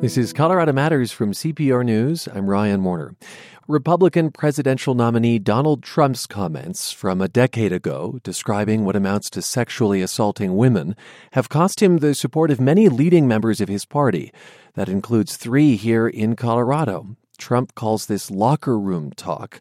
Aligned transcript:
This 0.00 0.18
is 0.18 0.32
Colorado 0.32 0.72
Matters 0.72 1.12
from 1.12 1.32
CPR 1.32 1.84
News. 1.84 2.28
I'm 2.34 2.50
Ryan 2.50 2.84
Warner. 2.84 3.16
Republican 3.66 4.30
presidential 4.30 4.94
nominee 4.94 5.38
Donald 5.38 5.82
Trump's 5.82 6.26
comments 6.26 6.92
from 6.92 7.22
a 7.22 7.28
decade 7.28 7.72
ago 7.72 8.18
describing 8.22 8.84
what 8.84 8.96
amounts 8.96 9.30
to 9.30 9.40
sexually 9.40 10.02
assaulting 10.02 10.56
women 10.56 10.94
have 11.32 11.48
cost 11.48 11.82
him 11.82 11.98
the 11.98 12.14
support 12.14 12.50
of 12.50 12.60
many 12.60 12.90
leading 12.90 13.26
members 13.26 13.62
of 13.62 13.68
his 13.68 13.86
party. 13.86 14.32
That 14.74 14.90
includes 14.90 15.36
three 15.36 15.76
here 15.76 16.06
in 16.06 16.36
Colorado. 16.36 17.16
Trump 17.38 17.74
calls 17.74 18.06
this 18.06 18.30
locker 18.30 18.78
room 18.78 19.12
talk. 19.12 19.60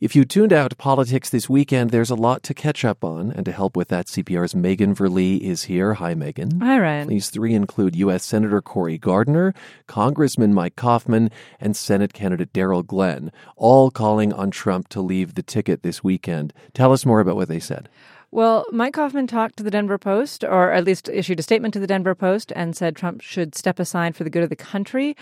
If 0.00 0.16
you 0.16 0.24
tuned 0.24 0.54
out 0.54 0.78
politics 0.78 1.28
this 1.28 1.50
weekend, 1.50 1.90
there's 1.90 2.08
a 2.08 2.14
lot 2.14 2.42
to 2.44 2.54
catch 2.54 2.86
up 2.86 3.04
on. 3.04 3.32
And 3.32 3.44
to 3.44 3.52
help 3.52 3.76
with 3.76 3.88
that, 3.88 4.06
CPR's 4.06 4.54
Megan 4.54 4.94
Verlee 4.94 5.38
is 5.42 5.64
here. 5.64 5.92
Hi, 5.92 6.14
Megan. 6.14 6.58
Hi, 6.60 6.78
Ryan. 6.78 7.08
These 7.08 7.28
three 7.28 7.52
include 7.52 7.94
U.S. 7.96 8.24
Senator 8.24 8.62
Cory 8.62 8.96
Gardner, 8.96 9.52
Congressman 9.86 10.54
Mike 10.54 10.74
Coffman, 10.74 11.30
and 11.60 11.76
Senate 11.76 12.14
candidate 12.14 12.54
Darryl 12.54 12.84
Glenn, 12.84 13.30
all 13.56 13.90
calling 13.90 14.32
on 14.32 14.50
Trump 14.50 14.88
to 14.88 15.02
leave 15.02 15.34
the 15.34 15.42
ticket 15.42 15.82
this 15.82 16.02
weekend. 16.02 16.54
Tell 16.72 16.94
us 16.94 17.04
more 17.04 17.20
about 17.20 17.36
what 17.36 17.48
they 17.48 17.60
said. 17.60 17.90
Well, 18.32 18.64
Mike 18.70 18.94
Coffman 18.94 19.26
talked 19.26 19.56
to 19.56 19.64
the 19.64 19.72
Denver 19.72 19.98
Post, 19.98 20.44
or 20.44 20.70
at 20.70 20.84
least 20.84 21.08
issued 21.08 21.40
a 21.40 21.42
statement 21.42 21.74
to 21.74 21.80
the 21.80 21.86
Denver 21.88 22.14
Post, 22.14 22.52
and 22.54 22.76
said 22.76 22.94
Trump 22.94 23.22
should 23.22 23.56
step 23.56 23.80
aside 23.80 24.14
for 24.14 24.22
the 24.22 24.30
good 24.30 24.44
of 24.44 24.50
the 24.50 24.56
country. 24.56 25.16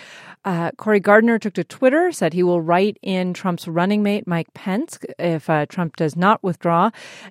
Uh, 0.45 0.73
Cory 0.73 1.01
Gardner 1.01 1.39
took 1.39 1.55
to 1.55 1.65
Twitter, 1.65 2.12
said 2.12 2.34
he 2.34 2.43
will 2.43 2.61
write 2.61 2.98
in 3.01 3.33
Trump's 3.33 3.67
running 3.67 4.03
mate, 4.03 4.27
Mike 4.27 4.53
Pence, 4.53 4.98
if 5.19 5.48
uh, 5.48 5.65
Trump 5.67 5.97
does 5.97 6.17
not 6.17 6.43
withdraw. 6.43 6.91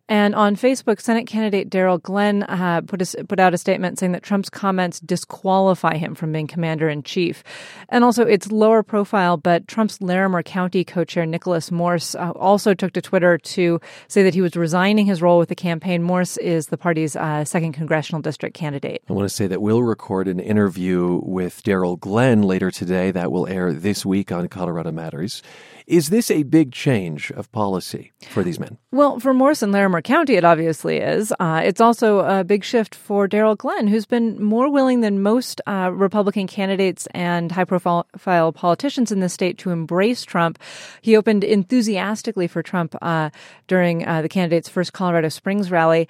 And 0.10 0.34
on 0.34 0.56
Facebook, 0.56 1.00
Senate 1.00 1.28
candidate 1.28 1.70
Darryl 1.70 2.02
Glenn 2.02 2.42
uh, 2.44 2.82
put, 2.82 3.04
a, 3.04 3.24
put 3.26 3.40
out 3.40 3.54
a 3.54 3.58
statement 3.60 4.00
saying 4.00 4.14
that 4.14 4.24
Trump's 4.24 4.50
comments 4.50 5.00
disqualify 5.00 5.98
him 5.98 6.16
from 6.16 6.32
being 6.32 6.48
commander 6.48 6.90
in 6.90 7.04
chief. 7.04 7.44
And 7.90 8.04
also, 8.04 8.26
it's 8.26 8.52
lower 8.52 8.82
profile, 8.82 9.38
but 9.38 9.68
Trump's 9.68 10.02
Larimer 10.02 10.42
County 10.42 10.84
co 10.84 11.04
chair 11.04 11.28
Nicholas 11.28 11.70
Morse 11.70 12.16
uh, 12.16 12.32
also 12.32 12.74
took 12.74 12.94
to 12.94 13.02
Twitter 13.02 13.38
to 13.38 13.80
say 14.08 14.24
that 14.24 14.34
he 14.34 14.42
was 14.42 14.56
resigning 14.56 15.06
his 15.06 15.22
role 15.22 15.38
with 15.38 15.50
the 15.50 15.67
campaign. 15.68 16.02
Morse 16.02 16.38
is 16.38 16.68
the 16.68 16.78
party's 16.78 17.18
uh, 17.18 17.44
second 17.44 17.74
congressional 17.74 18.22
district 18.22 18.56
candidate. 18.56 19.04
I 19.10 19.14
want 19.14 19.28
to 19.28 19.36
say 19.36 19.48
that 19.48 19.62
we'll 19.62 19.84
record 19.84 20.30
an 20.30 20.40
interview 20.40 21.20
with 21.24 21.62
Darryl 21.62 22.00
Glenn 22.00 22.42
later 22.42 22.72
today 22.72 23.12
that 23.12 23.34
will 23.34 23.48
air 23.48 23.74
this 23.74 24.06
week 24.06 24.32
on 24.32 24.48
Colorado 24.48 24.94
Matters. 24.94 25.44
Is 25.88 26.10
this 26.10 26.30
a 26.30 26.44
big 26.44 26.74
change 26.74 27.32
of 27.32 27.50
policy 27.54 28.12
for 28.30 28.44
these 28.44 28.60
men? 28.60 28.78
Well, 28.92 29.22
for 29.22 29.34
Morse 29.34 29.62
and 29.62 29.72
Larimer 29.72 30.02
County, 30.02 30.36
it 30.36 30.44
obviously 30.44 30.98
is. 30.98 31.34
Uh, 31.40 31.62
it's 31.64 31.80
also 31.80 32.20
a 32.20 32.44
big 32.44 32.66
shift 32.66 32.94
for 32.94 33.26
Darryl 33.26 33.58
Glenn, 33.58 33.88
who's 33.88 34.06
been 34.06 34.44
more 34.44 34.70
willing 34.70 35.00
than 35.00 35.22
most 35.22 35.62
uh, 35.66 35.90
Republican 35.94 36.46
candidates 36.46 37.08
and 37.12 37.54
high 37.54 37.64
profile 37.64 38.52
politicians 38.52 39.14
in 39.14 39.22
the 39.22 39.30
state 39.30 39.58
to 39.60 39.70
embrace 39.70 40.24
Trump. 40.24 40.60
He 41.02 41.16
opened 41.16 41.46
enthusiastically 41.46 42.48
for 42.48 42.62
Trump 42.62 42.94
uh, 43.02 43.30
during 43.68 44.06
uh, 44.06 44.22
the 44.22 44.30
candidate's 44.30 44.68
first 44.68 44.92
Colorado 44.92 45.30
Springs 45.30 45.57
rally. 45.72 46.08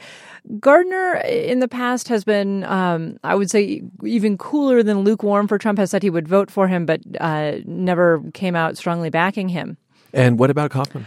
Gardner, 0.60 1.16
in 1.26 1.60
the 1.60 1.68
past, 1.68 2.08
has 2.08 2.24
been, 2.24 2.64
um, 2.64 3.18
I 3.24 3.36
would 3.36 3.50
say, 3.50 3.82
even 4.04 4.38
cooler 4.38 4.84
than 4.84 5.00
lukewarm 5.00 5.48
for 5.48 5.58
Trump, 5.58 5.78
has 5.80 5.92
said 5.92 6.04
he 6.04 6.10
would 6.10 6.28
vote 6.28 6.50
for 6.50 6.68
him, 6.68 6.86
but 6.86 7.02
uh, 7.20 7.58
never 7.66 8.24
came 8.34 8.56
out 8.56 8.78
strongly 8.78 9.10
backing 9.10 9.50
him. 9.50 9.78
And 10.14 10.40
what 10.40 10.50
about 10.50 10.72
Coffman? 10.72 11.06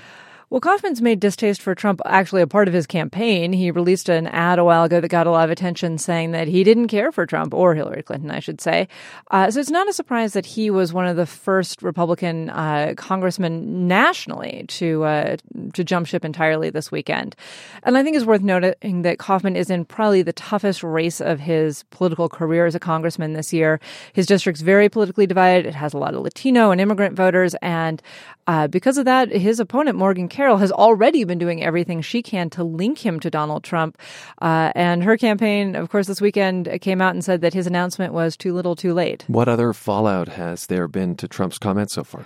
Well, 0.51 0.61
Coffman's 0.61 1.01
made 1.01 1.21
distaste 1.21 1.63
for 1.63 1.77
Trump 1.77 2.01
actually 2.05 2.43
a 2.43 2.47
part 2.49 2.67
of 2.67 2.75
his 2.75 2.85
campaign. 2.85 3.53
He 3.53 3.71
released 3.71 4.09
an 4.09 4.27
ad 4.27 4.59
a 4.59 4.65
while 4.65 4.83
ago 4.83 5.01
that 5.01 5.07
got 5.07 5.29
a 5.29 5.31
lot 5.31 5.45
of 5.45 5.51
attention 5.53 5.97
saying 5.97 6.33
that 6.33 6.49
he 6.49 6.65
didn't 6.65 6.89
care 6.89 7.13
for 7.13 7.25
Trump 7.25 7.55
or 7.55 7.77
Hillary 7.77 8.03
Clinton, 8.03 8.33
I 8.33 8.41
should 8.41 8.61
say. 8.61 8.89
Uh, 9.31 9.49
so 9.53 9.61
it's 9.61 9.71
not 9.71 9.89
a 9.89 9.93
surprise 9.93 10.33
that 10.33 10.45
he 10.45 10.69
was 10.69 10.93
one 10.93 11.07
of 11.07 11.15
the 11.15 11.25
first 11.25 11.85
Republican 11.85 12.51
uh, 12.51 12.95
congressmen 12.97 13.87
nationally 13.87 14.65
to 14.67 15.05
uh, 15.05 15.37
to 15.73 15.85
jump 15.85 16.09
ship 16.09 16.25
entirely 16.25 16.69
this 16.69 16.91
weekend. 16.91 17.37
And 17.85 17.97
I 17.97 18.03
think 18.03 18.17
it's 18.17 18.27
worth 18.27 18.43
noting 18.43 19.03
that 19.03 19.19
Coffman 19.19 19.55
is 19.55 19.71
in 19.71 19.85
probably 19.85 20.23
the 20.23 20.33
toughest 20.33 20.83
race 20.83 21.21
of 21.21 21.39
his 21.39 21.85
political 21.91 22.29
career 22.29 22.67
as 22.67 22.75
a 22.75 22.81
congressman 22.81 23.35
this 23.35 23.53
year. 23.53 23.79
His 24.15 24.27
district's 24.27 24.63
very 24.63 24.89
politically 24.89 25.29
divided. 25.29 25.65
It 25.65 25.77
has 25.77 25.95
a 25.95 25.99
lot 25.99 26.15
of 26.15 26.23
Latino 26.23 26.73
and 26.73 26.81
immigrant 26.81 27.15
voters, 27.15 27.55
and 27.63 28.03
uh, 28.49 28.67
because 28.67 28.99
of 28.99 29.05
that, 29.05 29.31
his 29.31 29.61
opponent 29.61 29.97
Morgan. 29.97 30.29
Carroll 30.41 30.57
has 30.57 30.73
already 30.73 31.25
been 31.25 31.37
doing 31.37 31.63
everything 31.63 32.01
she 32.01 32.23
can 32.23 32.49
to 32.49 32.65
link 32.65 33.05
him 33.05 33.21
to 33.21 33.29
Donald 33.29 33.63
Trump. 33.63 33.99
Uh, 34.41 34.73
and 34.75 35.05
her 35.05 35.19
campaign, 35.19 35.77
of 35.77 35.91
course, 35.91 36.07
this 36.07 36.23
weekend 36.23 36.67
came 36.81 37.03
out 37.03 37.13
and 37.13 37.23
said 37.23 37.43
that 37.43 37.53
his 37.53 37.67
announcement 37.67 38.15
was 38.15 38.39
too 38.39 38.55
little 38.55 38.75
too 38.75 38.95
late. 38.95 39.23
What 39.27 39.51
other 39.51 39.75
fallout 39.75 40.29
has 40.29 40.69
there 40.69 40.89
been 40.89 41.15
to 41.17 41.29
Trump's 41.29 41.59
comments 41.59 41.93
so 41.93 42.05
far? 42.05 42.25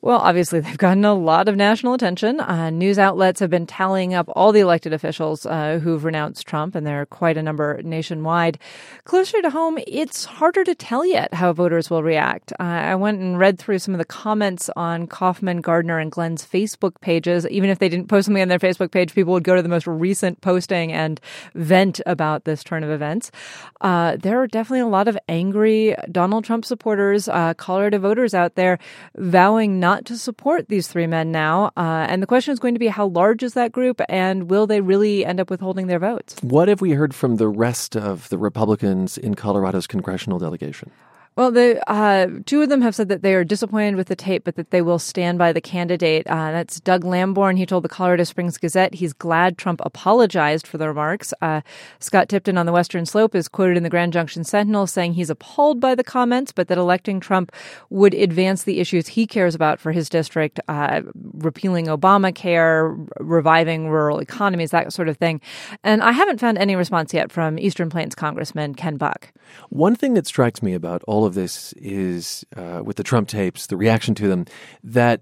Well, 0.00 0.18
obviously, 0.18 0.60
they've 0.68 0.78
gotten 0.78 1.04
a 1.04 1.14
lot 1.14 1.48
of 1.48 1.56
national 1.56 1.94
attention. 1.94 2.40
Uh, 2.40 2.70
news 2.70 2.98
outlets 2.98 3.40
have 3.40 3.50
been 3.50 3.66
tallying 3.66 4.14
up 4.14 4.28
all 4.34 4.52
the 4.52 4.60
elected 4.60 4.92
officials 4.92 5.44
uh, 5.44 5.80
who've 5.82 6.04
renounced 6.04 6.46
Trump, 6.46 6.74
and 6.74 6.86
there 6.86 7.00
are 7.00 7.06
quite 7.06 7.36
a 7.36 7.42
number 7.42 7.80
nationwide. 7.82 8.58
Closer 9.04 9.42
to 9.42 9.50
home, 9.50 9.78
it's 9.86 10.24
harder 10.24 10.64
to 10.64 10.74
tell 10.74 11.04
yet 11.04 11.34
how 11.34 11.52
voters 11.52 11.90
will 11.90 12.02
react. 12.02 12.52
Uh, 12.52 12.62
I 12.62 12.94
went 12.94 13.20
and 13.20 13.38
read 13.38 13.58
through 13.58 13.80
some 13.80 13.94
of 13.94 13.98
the 13.98 14.04
comments 14.04 14.70
on 14.76 15.06
Coffman, 15.06 15.60
Gardner, 15.60 15.98
and 15.98 16.12
Glenn's 16.12 16.46
Facebook 16.46 17.00
pages. 17.00 17.46
Even 17.48 17.70
if 17.70 17.78
they 17.78 17.88
didn't 17.88 18.08
post 18.08 18.26
something 18.26 18.42
on 18.42 18.48
their 18.48 18.58
Facebook 18.58 18.92
page, 18.92 19.14
people 19.14 19.32
would 19.32 19.44
go 19.44 19.56
to 19.56 19.62
the 19.62 19.68
most 19.68 19.86
recent 19.86 20.40
posting 20.40 20.92
and 20.92 21.20
vent 21.54 22.00
about 22.06 22.44
this 22.44 22.62
turn 22.62 22.84
of 22.84 22.90
events. 22.90 23.30
Uh, 23.80 24.16
there 24.16 24.40
are 24.40 24.46
definitely 24.46 24.80
a 24.80 24.86
lot 24.86 25.08
of 25.08 25.18
angry 25.28 25.96
Donald 26.10 26.44
Trump 26.44 26.64
supporters, 26.64 27.28
uh, 27.28 27.54
Colorado 27.54 27.98
voters 27.98 28.34
out 28.34 28.54
there 28.54 28.78
vowing 29.16 29.80
not 29.80 29.87
not 29.88 30.04
to 30.04 30.18
support 30.18 30.68
these 30.68 30.86
three 30.86 31.06
men 31.06 31.32
now. 31.32 31.70
Uh, 31.74 32.04
and 32.10 32.22
the 32.22 32.26
question 32.26 32.52
is 32.52 32.58
going 32.58 32.74
to 32.74 32.78
be 32.78 32.88
how 32.88 33.06
large 33.06 33.42
is 33.42 33.54
that 33.54 33.72
group 33.72 34.02
and 34.08 34.50
will 34.50 34.66
they 34.66 34.80
really 34.82 35.24
end 35.24 35.40
up 35.40 35.48
withholding 35.48 35.86
their 35.86 35.98
votes? 35.98 36.36
What 36.42 36.68
have 36.68 36.82
we 36.82 36.90
heard 36.92 37.14
from 37.14 37.36
the 37.36 37.48
rest 37.48 37.96
of 37.96 38.28
the 38.28 38.36
Republicans 38.36 39.16
in 39.16 39.34
Colorado's 39.34 39.86
congressional 39.86 40.38
delegation? 40.38 40.90
Well, 41.38 41.52
the 41.52 41.80
uh, 41.88 42.40
two 42.46 42.62
of 42.62 42.68
them 42.68 42.80
have 42.82 42.96
said 42.96 43.08
that 43.10 43.22
they 43.22 43.32
are 43.32 43.44
disappointed 43.44 43.94
with 43.94 44.08
the 44.08 44.16
tape, 44.16 44.42
but 44.42 44.56
that 44.56 44.72
they 44.72 44.82
will 44.82 44.98
stand 44.98 45.38
by 45.38 45.52
the 45.52 45.60
candidate. 45.60 46.26
Uh, 46.26 46.50
that's 46.50 46.80
Doug 46.80 47.04
Lamborn. 47.04 47.56
He 47.56 47.64
told 47.64 47.84
the 47.84 47.88
Colorado 47.88 48.24
Springs 48.24 48.58
Gazette 48.58 48.94
he's 48.94 49.12
glad 49.12 49.56
Trump 49.56 49.80
apologized 49.84 50.66
for 50.66 50.78
the 50.78 50.88
remarks. 50.88 51.32
Uh, 51.40 51.60
Scott 52.00 52.28
Tipton 52.28 52.58
on 52.58 52.66
the 52.66 52.72
Western 52.72 53.06
Slope 53.06 53.36
is 53.36 53.46
quoted 53.46 53.76
in 53.76 53.84
the 53.84 53.88
Grand 53.88 54.12
Junction 54.12 54.42
Sentinel 54.42 54.88
saying 54.88 55.12
he's 55.12 55.30
appalled 55.30 55.78
by 55.78 55.94
the 55.94 56.02
comments, 56.02 56.50
but 56.50 56.66
that 56.66 56.76
electing 56.76 57.20
Trump 57.20 57.52
would 57.88 58.14
advance 58.14 58.64
the 58.64 58.80
issues 58.80 59.06
he 59.06 59.24
cares 59.24 59.54
about 59.54 59.78
for 59.78 59.92
his 59.92 60.08
district, 60.08 60.58
uh, 60.66 61.02
repealing 61.34 61.86
Obamacare, 61.86 63.08
reviving 63.20 63.88
rural 63.90 64.18
economies, 64.18 64.72
that 64.72 64.92
sort 64.92 65.08
of 65.08 65.16
thing. 65.16 65.40
And 65.84 66.02
I 66.02 66.10
haven't 66.10 66.40
found 66.40 66.58
any 66.58 66.74
response 66.74 67.14
yet 67.14 67.30
from 67.30 67.60
Eastern 67.60 67.90
Plains 67.90 68.16
Congressman 68.16 68.74
Ken 68.74 68.96
Buck. 68.96 69.32
One 69.68 69.94
thing 69.94 70.14
that 70.14 70.26
strikes 70.26 70.64
me 70.64 70.74
about 70.74 71.04
all 71.06 71.27
of 71.28 71.34
this 71.34 71.72
is 71.74 72.44
uh, 72.56 72.82
with 72.84 72.96
the 72.96 73.04
Trump 73.04 73.28
tapes, 73.28 73.68
the 73.68 73.76
reaction 73.76 74.16
to 74.16 74.26
them, 74.26 74.46
that 74.82 75.20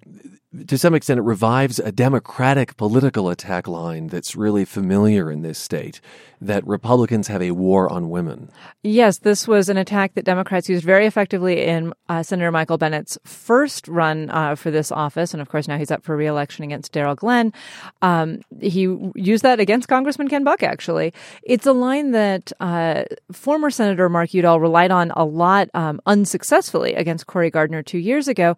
to 0.69 0.79
some 0.79 0.95
extent, 0.95 1.19
it 1.19 1.23
revives 1.23 1.79
a 1.79 1.93
Democratic 1.93 2.77
political 2.77 3.29
attack 3.29 3.69
line 3.69 4.07
that's 4.07 4.35
really 4.35 4.65
familiar 4.65 5.31
in 5.31 5.43
this 5.43 5.59
state 5.59 6.01
that 6.41 6.67
Republicans 6.67 7.29
have 7.29 7.43
a 7.43 7.53
war 7.53 7.91
on 7.91 8.11
women. 8.11 8.51
Yes, 8.83 9.19
this 9.19 9.49
was 9.49 9.69
an 9.69 9.77
attack 9.77 10.15
that 10.15 10.25
Democrats 10.25 10.69
used 10.69 10.85
very 10.85 11.07
effectively 11.07 11.65
in 11.65 11.93
uh, 12.09 12.23
Senator 12.23 12.53
Michael 12.53 12.79
Bennet's 12.79 13.19
first 13.25 13.89
run 13.89 14.31
uh, 14.31 14.55
for 14.55 14.71
this 14.71 14.93
office. 14.93 15.33
And 15.33 15.41
of 15.41 15.49
course, 15.49 15.67
now 15.67 15.79
he's 15.79 15.91
up 15.91 16.05
for 16.05 16.17
reelection 16.17 16.65
against 16.65 16.93
Darryl 16.93 17.17
Glenn. 17.17 17.53
Um, 18.03 18.41
he 18.61 18.83
used 19.15 19.43
that 19.43 19.61
against 19.61 19.89
Congressman 19.89 20.29
Ken 20.29 20.45
Buck, 20.45 20.63
actually. 20.63 21.15
It's 21.43 21.67
a 21.67 21.73
line 21.73 22.11
that 22.11 22.53
uh, 22.61 23.05
former 23.33 23.71
Senator 23.71 24.09
Mark 24.09 24.35
Udall 24.35 24.61
relied 24.61 24.91
on 24.91 25.11
a 25.13 25.25
lot 25.25 25.69
um, 25.75 26.01
unsuccessfully 26.07 26.95
against 26.95 27.27
Cory 27.27 27.51
Gardner 27.51 27.83
two 27.83 27.99
years 27.99 28.29
ago. 28.29 28.57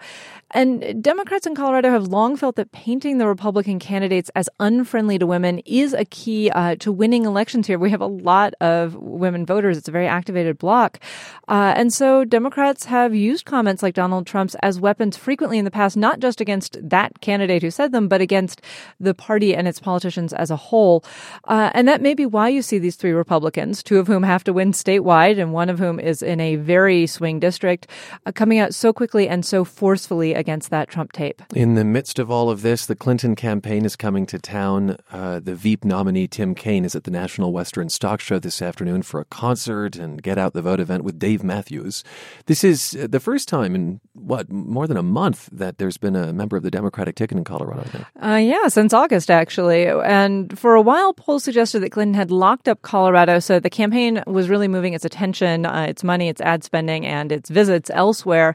And 0.51 1.03
Democrats 1.03 1.47
in 1.47 1.55
Colorado 1.55 1.91
have 1.91 2.09
long 2.09 2.37
felt 2.37 2.57
that 2.57 2.73
painting 2.73 3.19
the 3.19 3.27
Republican 3.27 3.79
candidates 3.79 4.31
as 4.35 4.49
unfriendly 4.59 5.19
to 5.19 5.27
women 5.27 5.61
is 5.61 5.93
a 5.93 6.05
key 6.07 6.51
uh, 6.51 6.77
to 6.77 6.91
winning 6.91 7.25
elections 7.25 7.68
here. 7.69 7.79
We 7.79 7.91
have 7.91 8.01
a 8.01 8.07
lot 8.07 8.55
of 8.61 8.97
women 8.97 9.47
voters. 9.47 9.79
It's 9.79 9.87
a 9.87 9.93
very 9.93 10.09
activated 10.09 10.59
bloc. 10.59 10.99
Uh, 11.47 11.73
and 11.77 11.93
so 11.93 12.25
Democrats 12.25 12.87
have 12.87 13.15
used 13.15 13.45
comments 13.45 13.83
like 13.83 13.95
Donald 13.95 14.27
Trump's 14.27 14.57
as 14.57 14.81
weapons 14.81 15.17
frequently 15.17 15.59
in 15.59 15.65
the 15.65 15.71
past, 15.71 15.97
not 15.97 16.19
just 16.19 16.41
against 16.41 16.77
that 16.83 17.21
candidate 17.21 17.63
who 17.63 17.71
said 17.71 17.93
them, 17.93 18.09
but 18.09 18.21
against 18.21 18.61
the 18.99 19.15
party 19.15 19.55
and 19.55 19.69
its 19.69 19.79
politicians 19.79 20.33
as 20.33 20.51
a 20.51 20.57
whole. 20.57 21.05
Uh, 21.45 21.71
and 21.75 21.87
that 21.87 22.03
may 22.03 22.15
be 22.15 22.27
why 22.27 22.49
you 22.49 22.63
see 22.63 22.79
these 22.79 22.97
three 22.97 23.13
Republicans, 23.13 23.83
two 23.83 23.99
of 23.99 24.09
whom 24.09 24.25
have 24.25 24.43
to 24.43 24.53
win 24.53 24.73
statewide 24.73 25.39
and 25.39 25.53
one 25.53 25.69
of 25.69 25.79
whom 25.79 26.01
is 26.01 26.23
in 26.23 26.41
a 26.41 26.57
very 26.57 27.07
swing 27.07 27.39
district, 27.39 27.87
uh, 28.27 28.33
coming 28.33 28.59
out 28.59 28.75
so 28.75 28.93
quickly 28.93 29.29
and 29.29 29.45
so 29.45 29.65
forcefully 29.65 30.35
against 30.35 30.71
that 30.71 30.89
Trump 30.89 31.13
tape. 31.13 31.43
In 31.55 31.75
the 31.75 31.85
midst 31.85 32.19
of 32.19 32.31
all 32.31 32.51
of 32.51 32.63
this, 32.63 32.87
the 32.87 32.97
Clinton 32.97 33.37
campaign 33.37 33.85
is 33.85 33.95
coming 33.95 34.27
to 34.27 34.39
town. 34.39 34.97
Uh, 35.13 35.39
the 35.39 35.55
Veep 35.55 35.85
nominee, 35.85 36.27
Tim 36.27 36.55
Kaine, 36.55 36.85
is 36.85 36.95
at 36.95 37.05
the 37.05 37.11
National 37.11 37.53
Western 37.59 37.89
Stock 37.89 38.21
Show 38.21 38.39
this 38.39 38.63
afternoon 38.63 39.03
for 39.03 39.19
a 39.19 39.25
concert 39.25 39.97
and 39.97 40.23
Get 40.23 40.39
Out 40.39 40.53
the 40.53 40.63
Vote 40.63 40.79
event 40.79 41.03
with 41.03 41.19
Dave 41.19 41.43
Matthews. 41.43 42.05
This 42.47 42.63
is 42.63 42.95
uh, 42.95 43.09
the 43.11 43.19
first 43.19 43.49
time 43.49 43.75
in, 43.75 44.01
what, 44.13 44.49
more 44.49 44.87
than 44.87 44.97
a 44.97 45.03
month 45.03 45.49
that 45.51 45.79
there's 45.79 45.97
been 45.97 46.15
a 46.15 46.33
member 46.33 46.57
of 46.57 46.63
the 46.63 46.71
Democratic 46.71 47.17
ticket 47.17 47.37
in 47.37 47.43
Colorado. 47.43 48.07
Uh, 48.23 48.37
yeah, 48.37 48.69
since 48.69 48.93
August, 48.93 49.29
actually. 49.29 49.89
And 49.89 50.57
for 50.57 50.77
a 50.77 50.81
while, 50.81 51.13
polls 51.13 51.43
suggested 51.43 51.81
that 51.81 51.91
Clinton 51.91 52.15
had 52.15 52.31
locked 52.31 52.69
up 52.69 52.83
Colorado, 52.83 53.41
so 53.41 53.59
the 53.59 53.69
campaign 53.69 54.23
was 54.29 54.49
really 54.49 54.69
moving 54.69 54.93
its 54.93 55.05
attention, 55.05 55.67
uh, 55.67 55.87
its 55.89 56.05
money, 56.05 56.29
its 56.29 56.41
ad 56.41 56.63
spending, 56.63 57.05
and 57.05 57.33
its 57.33 57.51
visits 57.51 57.91
elsewhere. 57.93 58.55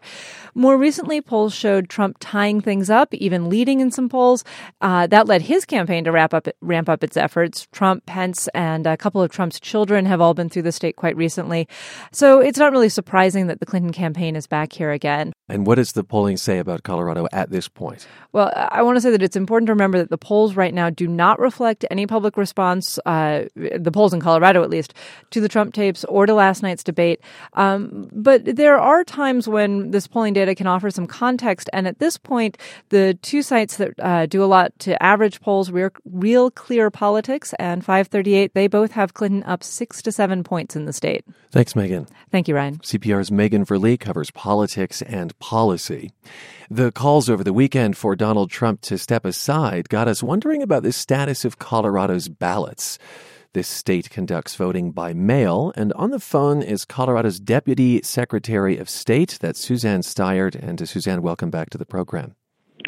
More 0.56 0.78
recently, 0.78 1.20
polls 1.20 1.54
showed 1.54 1.90
Trump 1.90 2.16
tying 2.22 2.62
things 2.62 2.90
up, 2.90 3.14
even 3.14 3.50
leading 3.50 3.82
in 3.82 3.92
some 3.92 4.08
polls. 4.08 4.46
Uh, 4.80 5.08
that 5.08 5.28
led 5.28 5.42
his 5.42 5.66
campaign 5.66 6.06
to 6.06 6.12
wrap 6.14 6.34
up, 6.34 6.48
ramp 6.62 6.88
up 6.88 7.04
its 7.04 7.18
efforts. 7.18 7.68
Trump, 7.74 8.06
Pence, 8.06 8.48
and 8.54 8.88
a 8.94 8.98
couple 8.98 9.22
of 9.22 9.32
Trump's 9.32 9.60
children 9.60 10.06
have 10.06 10.22
all 10.22 10.34
been 10.34 10.50
through 10.50 10.62
the 10.62 10.72
state 10.72 10.96
quite 10.96 11.18
recently. 11.18 11.68
So 12.12 12.40
it's 12.40 12.60
not 12.60 12.72
really 12.72 12.90
surprising 12.90 13.48
that 13.48 13.60
the 13.60 13.66
Clinton 13.66 13.92
campaign 13.92 14.36
is 14.36 14.48
back 14.48 14.74
here 14.74 14.92
again. 14.92 15.34
And 15.50 15.68
what 15.68 15.76
does 15.76 15.92
the 15.92 16.04
polling 16.04 16.38
say 16.38 16.60
about 16.60 16.84
Colorado 16.84 17.28
at 17.34 17.50
this 17.50 17.68
point? 17.68 18.08
Well, 18.32 18.52
I 18.56 18.82
want 18.82 18.96
to 18.96 19.02
say 19.02 19.12
that 19.12 19.22
it's 19.22 19.36
important 19.36 19.68
to 19.68 19.74
remember 19.74 19.98
that 19.98 20.10
the 20.10 20.18
polls 20.18 20.56
right 20.56 20.74
now 20.74 20.90
do 20.90 21.08
not 21.08 21.40
reflect 21.40 21.86
any 21.92 22.08
public 22.08 22.38
response, 22.38 22.98
uh, 23.06 23.44
the 23.56 23.92
polls 23.92 24.14
in 24.14 24.22
Colorado 24.22 24.64
at 24.64 24.70
least, 24.70 24.94
to 25.32 25.42
the 25.42 25.50
Trump 25.50 25.74
tapes 25.74 26.04
or 26.06 26.26
to 26.26 26.34
last 26.34 26.64
night's 26.64 26.84
debate. 26.84 27.20
Um, 27.54 28.10
but 28.12 28.46
there 28.46 28.80
are 28.80 29.04
times 29.04 29.48
when 29.48 29.92
this 29.92 30.08
polling 30.08 30.34
data 30.34 30.56
can 30.56 30.68
offer 30.68 30.90
some 30.90 31.08
context. 31.08 31.70
And 31.74 31.88
at 31.88 32.00
this 32.00 32.18
point, 32.18 32.58
the 32.90 33.18
two 33.22 33.42
sites 33.42 33.78
that 33.78 33.92
uh, 34.00 34.26
do 34.26 34.44
a 34.44 34.46
lot 34.46 34.78
to 34.80 35.02
average 35.04 35.42
polls, 35.42 35.72
Real, 35.72 35.90
Real 36.06 36.52
Clear 36.52 36.90
Politics 36.90 37.54
and 37.60 37.84
538, 37.84 38.54
they 38.54 38.68
both 38.68 38.83
have 38.92 39.14
Clinton 39.14 39.44
up 39.44 39.64
six 39.64 40.02
to 40.04 40.12
seven 40.12 40.44
points 40.44 40.76
in 40.76 40.86
the 40.86 40.94
state. 40.94 41.26
Thanks, 41.52 41.76
Megan. 41.76 42.08
Thank 42.32 42.48
you, 42.48 42.56
Ryan. 42.56 42.80
CPR's 42.80 43.32
Megan 43.32 43.66
Verlee 43.66 44.00
covers 44.00 44.32
politics 44.32 45.02
and 45.02 45.38
policy. 45.40 46.12
The 46.70 46.92
calls 46.92 47.30
over 47.30 47.44
the 47.44 47.54
weekend 47.54 47.98
for 47.98 48.16
Donald 48.16 48.52
Trump 48.52 48.82
to 48.82 48.98
step 48.98 49.26
aside 49.26 49.90
got 49.90 50.08
us 50.08 50.22
wondering 50.22 50.62
about 50.62 50.84
the 50.84 50.92
status 50.92 51.46
of 51.46 51.60
Colorado's 51.60 52.30
ballots. 52.30 53.00
This 53.54 53.68
state 53.68 54.10
conducts 54.10 54.56
voting 54.56 54.92
by 54.92 55.14
mail, 55.14 55.72
and 55.76 55.94
on 55.94 56.10
the 56.10 56.20
phone 56.20 56.64
is 56.64 56.86
Colorado's 56.86 57.40
Deputy 57.40 58.02
Secretary 58.02 58.78
of 58.78 58.90
State. 58.90 59.38
That's 59.42 59.60
Suzanne 59.60 60.02
Staiert. 60.02 60.56
And 60.56 60.80
to 60.80 60.88
Suzanne, 60.88 61.22
welcome 61.22 61.52
back 61.52 61.70
to 61.70 61.78
the 61.78 61.86
program. 61.86 62.36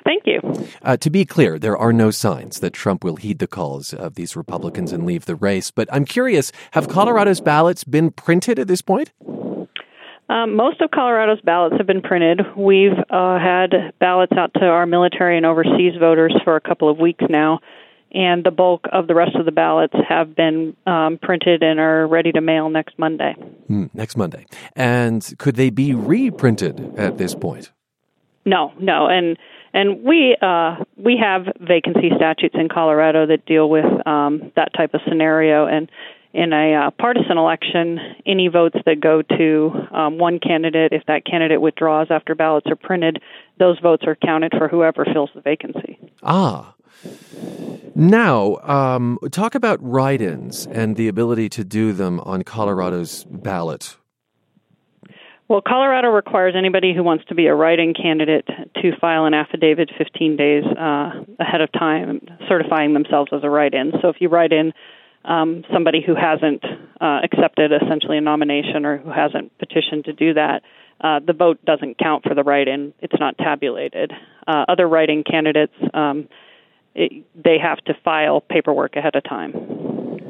Thank 0.04 0.24
you. 0.26 0.42
Uh, 0.82 0.98
to 0.98 1.10
be 1.10 1.26
clear, 1.26 1.58
there 1.58 1.78
are 1.78 1.94
no 1.94 2.12
signs 2.12 2.60
that 2.60 2.74
Trump 2.74 3.04
will 3.04 3.16
heed 3.16 3.40
the 3.40 3.48
calls 3.48 3.94
of 3.94 4.16
these 4.16 4.36
Republicans 4.36 4.92
and 4.92 5.06
leave 5.06 5.26
the 5.26 5.36
race. 5.36 5.72
But 5.72 5.88
I'm 5.92 6.06
curious 6.06 6.52
have 6.72 6.88
Colorado's 6.88 7.42
ballots 7.42 7.84
been 7.84 8.12
printed 8.12 8.60
at 8.60 8.68
this 8.68 8.82
point? 8.82 9.12
Um, 10.28 10.56
most 10.56 10.82
of 10.82 10.90
Colorado's 10.92 11.42
ballots 11.42 11.76
have 11.78 11.86
been 11.86 12.02
printed. 12.02 12.42
We've 12.58 12.98
uh, 13.10 13.40
had 13.40 13.94
ballots 14.00 14.34
out 14.38 14.54
to 14.56 14.66
our 14.66 14.86
military 14.86 15.38
and 15.38 15.46
overseas 15.46 15.94
voters 16.00 16.36
for 16.44 16.56
a 16.56 16.62
couple 16.62 16.90
of 16.90 16.98
weeks 16.98 17.24
now, 17.30 17.60
and 18.12 18.44
the 18.44 18.52
bulk 18.52 18.86
of 18.92 19.08
the 19.08 19.14
rest 19.14 19.36
of 19.36 19.46
the 19.46 19.52
ballots 19.52 19.94
have 20.08 20.36
been 20.36 20.76
um, 20.88 21.20
printed 21.22 21.62
and 21.62 21.80
are 21.80 22.08
ready 22.08 22.32
to 22.32 22.42
mail 22.42 22.70
next 22.70 22.98
Monday. 22.98 23.36
Mm, 23.70 23.94
next 23.94 24.18
Monday. 24.18 24.48
And 24.76 25.32
could 25.38 25.58
they 25.58 25.70
be 25.70 25.94
reprinted 25.94 26.96
at 26.98 27.20
this 27.20 27.36
point? 27.36 27.72
No, 28.46 28.74
no, 28.80 29.08
and 29.08 29.38
and 29.76 30.04
we 30.04 30.38
uh, 30.42 30.78
we 30.96 31.18
have 31.22 31.54
vacancy 31.60 32.10
statutes 32.16 32.56
in 32.58 32.70
Colorado 32.70 33.28
that 33.28 33.46
deal 33.46 33.70
with 33.70 33.86
um, 34.08 34.54
that 34.56 34.74
type 34.74 34.94
of 34.94 35.02
scenario, 35.08 35.68
and 35.68 35.92
in 36.34 36.54
a 36.54 36.74
uh, 36.74 36.92
partisan 36.92 37.38
election, 37.38 38.00
any 38.26 38.48
votes 38.48 38.78
that 38.86 39.02
go 39.02 39.22
to 39.22 39.72
um, 39.94 40.18
one 40.18 40.40
candidate, 40.40 40.94
if 40.94 41.04
that 41.08 41.26
candidate 41.26 41.60
withdraws 41.60 42.08
after 42.10 42.36
ballots 42.36 42.68
are 42.68 42.78
printed, 42.78 43.22
those 43.60 43.78
votes 43.80 44.04
are 44.08 44.16
counted 44.16 44.54
for 44.58 44.70
whoever 44.70 45.06
fills 45.14 45.30
the 45.36 45.42
vacancy. 45.42 46.00
Ah. 46.24 46.74
Now, 47.96 48.58
um, 48.64 49.20
talk 49.32 49.56
about 49.56 49.80
write 49.82 50.22
ins 50.22 50.66
and 50.68 50.96
the 50.96 51.10
ability 51.10 51.50
to 51.50 51.64
do 51.64 51.92
them 51.92 52.22
on 52.22 52.44
Colorado's 52.44 53.26
ballot. 53.26 53.98
Well, 55.48 55.62
Colorado 55.62 56.10
requires 56.10 56.56
anybody 56.58 56.94
who 56.96 57.04
wants 57.04 57.26
to 57.26 57.36
be 57.36 57.46
a 57.46 57.54
write 57.54 57.78
in 57.78 57.94
candidate 57.94 58.48
to 58.48 58.92
file 59.00 59.26
an 59.26 59.36
affidavit 59.36 59.92
15 59.96 60.38
days 60.38 60.64
uh, 60.64 61.24
ahead 61.40 61.62
of 61.62 61.72
time 61.72 62.22
certifying 62.50 62.94
themselves 62.94 63.32
as 63.32 63.42
a 63.44 63.50
write 63.50 63.76
in. 63.76 63.92
So 64.02 64.10
if 64.10 64.16
you 64.20 64.30
write 64.30 64.52
in 64.52 64.74
um, 65.24 65.64
somebody 65.72 66.02
who 66.04 66.16
hasn't 66.16 66.64
uh, 67.00 67.20
accepted 67.24 67.72
essentially 67.72 68.18
a 68.18 68.22
nomination 68.22 68.88
or 68.88 68.98
who 68.98 69.12
hasn't 69.12 69.56
petitioned 69.60 70.06
to 70.06 70.14
do 70.14 70.34
that, 70.34 70.64
uh, 71.00 71.20
the 71.20 71.34
vote 71.34 71.64
doesn't 71.64 72.00
count 72.00 72.24
for 72.24 72.34
the 72.34 72.44
write-in. 72.44 72.94
It's 73.00 73.20
not 73.20 73.38
tabulated. 73.38 74.12
Uh, 74.48 74.66
other 74.68 74.88
write-in 74.88 75.24
candidates, 75.24 75.74
um, 75.94 76.28
it, 76.96 77.26
they 77.36 77.58
have 77.62 77.80
to 77.86 77.94
file 78.04 78.42
paperwork 78.42 78.96
ahead 78.96 79.16
of 79.16 79.24
time. 79.24 80.22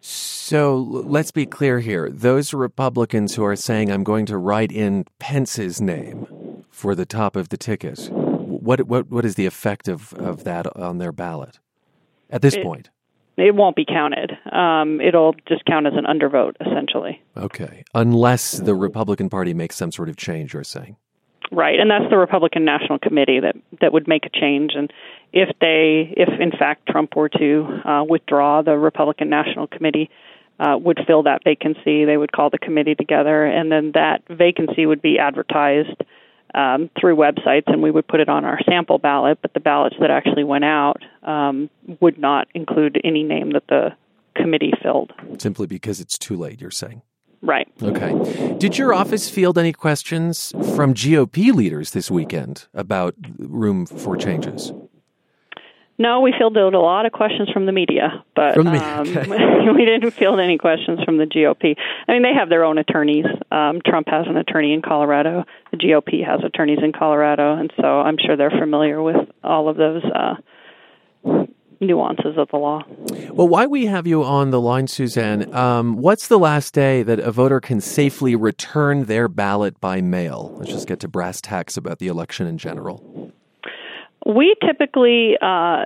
So 0.00 0.39
let's 0.58 1.30
be 1.30 1.46
clear 1.46 1.80
here. 1.80 2.10
Those 2.10 2.52
Republicans 2.52 3.34
who 3.34 3.44
are 3.44 3.56
saying, 3.56 3.90
I'm 3.90 4.02
going 4.02 4.26
to 4.26 4.36
write 4.36 4.72
in 4.72 5.04
Pence's 5.18 5.80
name 5.80 6.64
for 6.70 6.94
the 6.94 7.06
top 7.06 7.36
of 7.36 7.50
the 7.50 7.56
ticket, 7.56 8.08
what, 8.10 8.80
what, 8.82 9.10
what 9.10 9.24
is 9.24 9.34
the 9.36 9.46
effect 9.46 9.86
of, 9.86 10.12
of 10.14 10.44
that 10.44 10.66
on 10.76 10.98
their 10.98 11.12
ballot 11.12 11.58
at 12.30 12.42
this 12.42 12.56
it, 12.56 12.64
point? 12.64 12.90
it 13.36 13.54
won't 13.54 13.76
be 13.76 13.84
counted. 13.84 14.32
Um, 14.50 15.00
it'll 15.00 15.34
just 15.46 15.64
count 15.64 15.86
as 15.86 15.94
an 15.94 16.04
undervote, 16.04 16.54
essentially. 16.60 17.22
Okay, 17.36 17.84
unless 17.94 18.52
the 18.52 18.74
Republican 18.74 19.30
Party 19.30 19.54
makes 19.54 19.76
some 19.76 19.92
sort 19.92 20.08
of 20.08 20.16
change, 20.16 20.54
you're 20.54 20.64
saying. 20.64 20.96
Right, 21.52 21.80
and 21.80 21.90
that's 21.90 22.08
the 22.10 22.16
Republican 22.16 22.64
National 22.64 22.98
Committee 22.98 23.40
that 23.40 23.56
that 23.80 23.92
would 23.92 24.06
make 24.06 24.24
a 24.24 24.30
change. 24.30 24.72
And 24.76 24.92
if 25.32 25.48
they, 25.60 26.14
if 26.16 26.28
in 26.40 26.52
fact 26.52 26.86
Trump 26.86 27.16
were 27.16 27.28
to 27.28 27.80
uh, 27.84 28.04
withdraw, 28.04 28.62
the 28.62 28.78
Republican 28.78 29.30
National 29.30 29.66
Committee 29.66 30.10
uh, 30.60 30.76
would 30.76 31.00
fill 31.06 31.22
that 31.22 31.42
vacancy. 31.42 32.04
They 32.04 32.16
would 32.16 32.32
call 32.32 32.50
the 32.50 32.58
committee 32.58 32.94
together, 32.94 33.44
and 33.44 33.72
then 33.72 33.92
that 33.94 34.22
vacancy 34.28 34.84
would 34.84 35.00
be 35.00 35.18
advertised 35.18 36.02
um, 36.54 36.90
through 37.00 37.16
websites, 37.16 37.66
and 37.66 37.82
we 37.82 37.90
would 37.90 38.06
put 38.06 38.20
it 38.20 38.28
on 38.28 38.44
our 38.44 38.58
sample 38.68 38.98
ballot. 38.98 39.38
But 39.40 39.54
the 39.54 39.60
ballots 39.60 39.96
that 40.00 40.10
actually 40.10 40.44
went 40.44 40.64
out 40.64 40.98
um, 41.22 41.70
would 42.00 42.18
not 42.18 42.48
include 42.54 43.00
any 43.02 43.22
name 43.22 43.52
that 43.54 43.66
the 43.68 43.90
committee 44.36 44.72
filled. 44.82 45.12
Simply 45.38 45.66
because 45.66 45.98
it's 45.98 46.18
too 46.18 46.36
late, 46.36 46.60
you're 46.60 46.70
saying? 46.70 47.02
Right. 47.42 47.68
Okay. 47.82 48.54
Did 48.58 48.76
your 48.76 48.92
office 48.92 49.30
field 49.30 49.56
any 49.56 49.72
questions 49.72 50.50
from 50.74 50.92
GOP 50.92 51.54
leaders 51.54 51.92
this 51.92 52.10
weekend 52.10 52.66
about 52.74 53.14
room 53.38 53.86
for 53.86 54.14
changes? 54.14 54.72
No, 56.00 56.22
we 56.22 56.32
fielded 56.36 56.72
a 56.72 56.80
lot 56.80 57.04
of 57.04 57.12
questions 57.12 57.50
from 57.50 57.66
the 57.66 57.72
media, 57.72 58.24
but 58.34 58.54
the 58.54 58.64
media. 58.64 58.80
Um, 58.80 59.74
we 59.76 59.84
didn't 59.84 60.12
field 60.12 60.40
any 60.40 60.56
questions 60.56 60.98
from 61.04 61.18
the 61.18 61.26
GOP. 61.26 61.76
I 62.08 62.12
mean, 62.12 62.22
they 62.22 62.32
have 62.32 62.48
their 62.48 62.64
own 62.64 62.78
attorneys. 62.78 63.26
Um, 63.52 63.82
Trump 63.86 64.08
has 64.08 64.24
an 64.26 64.38
attorney 64.38 64.72
in 64.72 64.80
Colorado. 64.80 65.44
The 65.72 65.76
GOP 65.76 66.26
has 66.26 66.40
attorneys 66.42 66.78
in 66.82 66.94
Colorado, 66.94 67.54
and 67.54 67.70
so 67.78 68.00
I'm 68.00 68.16
sure 68.16 68.34
they're 68.34 68.48
familiar 68.48 69.02
with 69.02 69.28
all 69.44 69.68
of 69.68 69.76
those 69.76 70.02
uh, 70.04 70.36
nuances 71.80 72.38
of 72.38 72.48
the 72.48 72.56
law. 72.56 72.82
Well, 73.30 73.48
why 73.48 73.66
we 73.66 73.84
have 73.84 74.06
you 74.06 74.24
on 74.24 74.52
the 74.52 74.60
line, 74.60 74.86
Suzanne? 74.86 75.54
Um, 75.54 75.98
what's 75.98 76.28
the 76.28 76.38
last 76.38 76.72
day 76.72 77.02
that 77.02 77.18
a 77.18 77.30
voter 77.30 77.60
can 77.60 77.82
safely 77.82 78.34
return 78.34 79.04
their 79.04 79.28
ballot 79.28 79.78
by 79.82 80.00
mail? 80.00 80.54
Let's 80.56 80.72
just 80.72 80.88
get 80.88 81.00
to 81.00 81.08
brass 81.08 81.42
tacks 81.42 81.76
about 81.76 81.98
the 81.98 82.08
election 82.08 82.46
in 82.46 82.56
general. 82.56 83.34
We 84.34 84.54
typically 84.64 85.36
uh, 85.40 85.84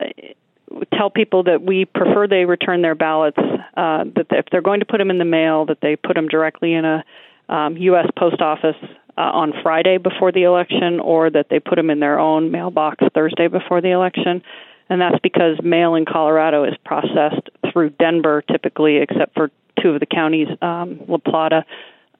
tell 0.96 1.10
people 1.10 1.44
that 1.44 1.62
we 1.62 1.84
prefer 1.84 2.26
they 2.26 2.44
return 2.44 2.82
their 2.82 2.94
ballots. 2.94 3.38
Uh, 3.38 4.04
that 4.16 4.26
if 4.30 4.46
they're 4.50 4.62
going 4.62 4.80
to 4.80 4.86
put 4.86 4.98
them 4.98 5.10
in 5.10 5.18
the 5.18 5.24
mail, 5.24 5.66
that 5.66 5.78
they 5.80 5.96
put 5.96 6.14
them 6.14 6.28
directly 6.28 6.74
in 6.74 6.84
a 6.84 7.04
um, 7.48 7.76
U.S. 7.76 8.06
post 8.16 8.40
office 8.40 8.76
uh, 9.16 9.20
on 9.20 9.52
Friday 9.62 9.98
before 9.98 10.32
the 10.32 10.42
election, 10.42 11.00
or 11.00 11.30
that 11.30 11.46
they 11.50 11.60
put 11.60 11.76
them 11.76 11.90
in 11.90 12.00
their 12.00 12.18
own 12.18 12.50
mailbox 12.50 13.04
Thursday 13.14 13.48
before 13.48 13.80
the 13.80 13.90
election. 13.90 14.42
And 14.88 15.00
that's 15.00 15.18
because 15.22 15.58
mail 15.62 15.94
in 15.94 16.04
Colorado 16.04 16.64
is 16.64 16.74
processed 16.84 17.48
through 17.72 17.90
Denver, 17.90 18.42
typically, 18.42 18.98
except 18.98 19.34
for 19.34 19.50
two 19.82 19.90
of 19.90 20.00
the 20.00 20.06
counties, 20.06 20.48
um, 20.60 21.00
La 21.08 21.18
Plata 21.18 21.64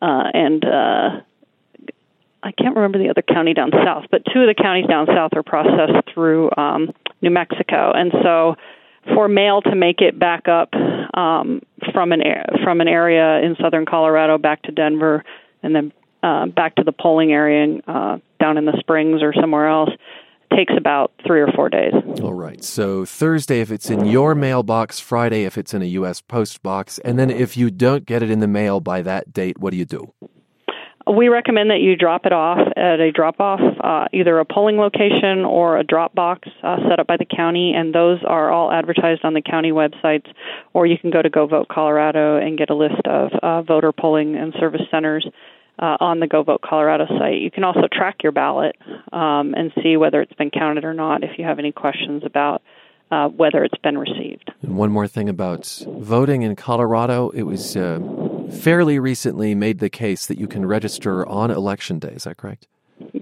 uh, 0.00 0.24
and 0.32 0.64
uh, 0.64 1.20
I 2.44 2.52
can't 2.52 2.76
remember 2.76 2.98
the 2.98 3.08
other 3.08 3.22
county 3.22 3.54
down 3.54 3.70
south, 3.72 4.04
but 4.10 4.22
two 4.32 4.40
of 4.40 4.46
the 4.46 4.54
counties 4.54 4.86
down 4.86 5.06
south 5.06 5.32
are 5.34 5.42
processed 5.42 6.12
through 6.12 6.50
um, 6.58 6.92
New 7.22 7.30
Mexico, 7.30 7.92
and 7.94 8.12
so 8.22 8.56
for 9.14 9.28
mail 9.28 9.62
to 9.62 9.74
make 9.74 10.02
it 10.02 10.18
back 10.18 10.46
up 10.46 10.74
um, 11.14 11.62
from 11.92 12.12
an 12.12 12.20
from 12.62 12.82
an 12.82 12.88
area 12.88 13.40
in 13.40 13.56
southern 13.60 13.86
Colorado 13.86 14.36
back 14.36 14.62
to 14.64 14.72
Denver, 14.72 15.24
and 15.62 15.74
then 15.74 15.92
uh, 16.22 16.46
back 16.46 16.74
to 16.76 16.84
the 16.84 16.92
polling 16.92 17.32
area 17.32 17.64
in, 17.64 17.82
uh, 17.86 18.18
down 18.38 18.58
in 18.58 18.66
the 18.66 18.76
Springs 18.78 19.22
or 19.22 19.32
somewhere 19.32 19.66
else, 19.66 19.90
takes 20.54 20.72
about 20.76 21.12
three 21.26 21.40
or 21.40 21.48
four 21.48 21.70
days. 21.70 21.94
All 22.22 22.34
right. 22.34 22.62
So 22.62 23.06
Thursday 23.06 23.60
if 23.60 23.70
it's 23.70 23.88
in 23.88 24.04
your 24.04 24.34
mailbox, 24.34 25.00
Friday 25.00 25.44
if 25.44 25.56
it's 25.56 25.72
in 25.72 25.80
a 25.80 25.86
U.S. 25.86 26.20
post 26.20 26.62
box, 26.62 26.98
and 26.98 27.18
then 27.18 27.30
if 27.30 27.56
you 27.56 27.70
don't 27.70 28.04
get 28.04 28.22
it 28.22 28.30
in 28.30 28.40
the 28.40 28.48
mail 28.48 28.80
by 28.80 29.00
that 29.00 29.32
date, 29.32 29.58
what 29.58 29.70
do 29.70 29.78
you 29.78 29.86
do? 29.86 30.12
We 31.06 31.28
recommend 31.28 31.70
that 31.70 31.80
you 31.80 31.96
drop 31.96 32.24
it 32.24 32.32
off 32.32 32.58
at 32.76 32.98
a 32.98 33.12
drop 33.12 33.38
off, 33.38 33.60
uh, 33.60 34.06
either 34.12 34.38
a 34.38 34.44
polling 34.46 34.78
location 34.78 35.44
or 35.44 35.76
a 35.76 35.84
drop 35.84 36.14
box 36.14 36.48
uh, 36.62 36.78
set 36.88 36.98
up 36.98 37.06
by 37.06 37.18
the 37.18 37.26
county, 37.26 37.74
and 37.76 37.94
those 37.94 38.20
are 38.26 38.50
all 38.50 38.72
advertised 38.72 39.22
on 39.22 39.34
the 39.34 39.42
county 39.42 39.70
websites. 39.70 40.26
Or 40.72 40.86
you 40.86 40.96
can 40.96 41.10
go 41.10 41.20
to 41.20 41.28
Go 41.28 41.46
Vote 41.46 41.68
Colorado 41.68 42.38
and 42.38 42.56
get 42.56 42.70
a 42.70 42.74
list 42.74 43.06
of 43.06 43.32
uh, 43.42 43.62
voter 43.62 43.92
polling 43.92 44.34
and 44.34 44.54
service 44.58 44.80
centers 44.90 45.28
uh, 45.78 45.98
on 46.00 46.20
the 46.20 46.26
Go 46.26 46.42
Vote 46.42 46.62
Colorado 46.62 47.06
site. 47.18 47.42
You 47.42 47.50
can 47.50 47.64
also 47.64 47.86
track 47.92 48.22
your 48.22 48.32
ballot 48.32 48.76
um, 49.12 49.54
and 49.54 49.72
see 49.82 49.98
whether 49.98 50.22
it's 50.22 50.32
been 50.34 50.50
counted 50.50 50.84
or 50.84 50.94
not 50.94 51.22
if 51.22 51.38
you 51.38 51.44
have 51.44 51.58
any 51.58 51.72
questions 51.72 52.22
about 52.24 52.62
uh, 53.10 53.28
whether 53.28 53.62
it's 53.62 53.78
been 53.82 53.98
received. 53.98 54.50
And 54.62 54.78
one 54.78 54.90
more 54.90 55.06
thing 55.06 55.28
about 55.28 55.66
voting 55.86 56.42
in 56.42 56.56
Colorado, 56.56 57.28
it 57.30 57.42
was 57.42 57.76
uh, 57.76 57.98
fairly 58.50 58.98
recently 58.98 59.54
made 59.54 59.78
the 59.78 59.90
case 59.90 60.26
that 60.26 60.38
you 60.38 60.46
can 60.46 60.66
register 60.66 61.26
on 61.26 61.50
election 61.50 61.98
day. 61.98 62.12
Is 62.14 62.24
that 62.24 62.36
correct? 62.36 62.66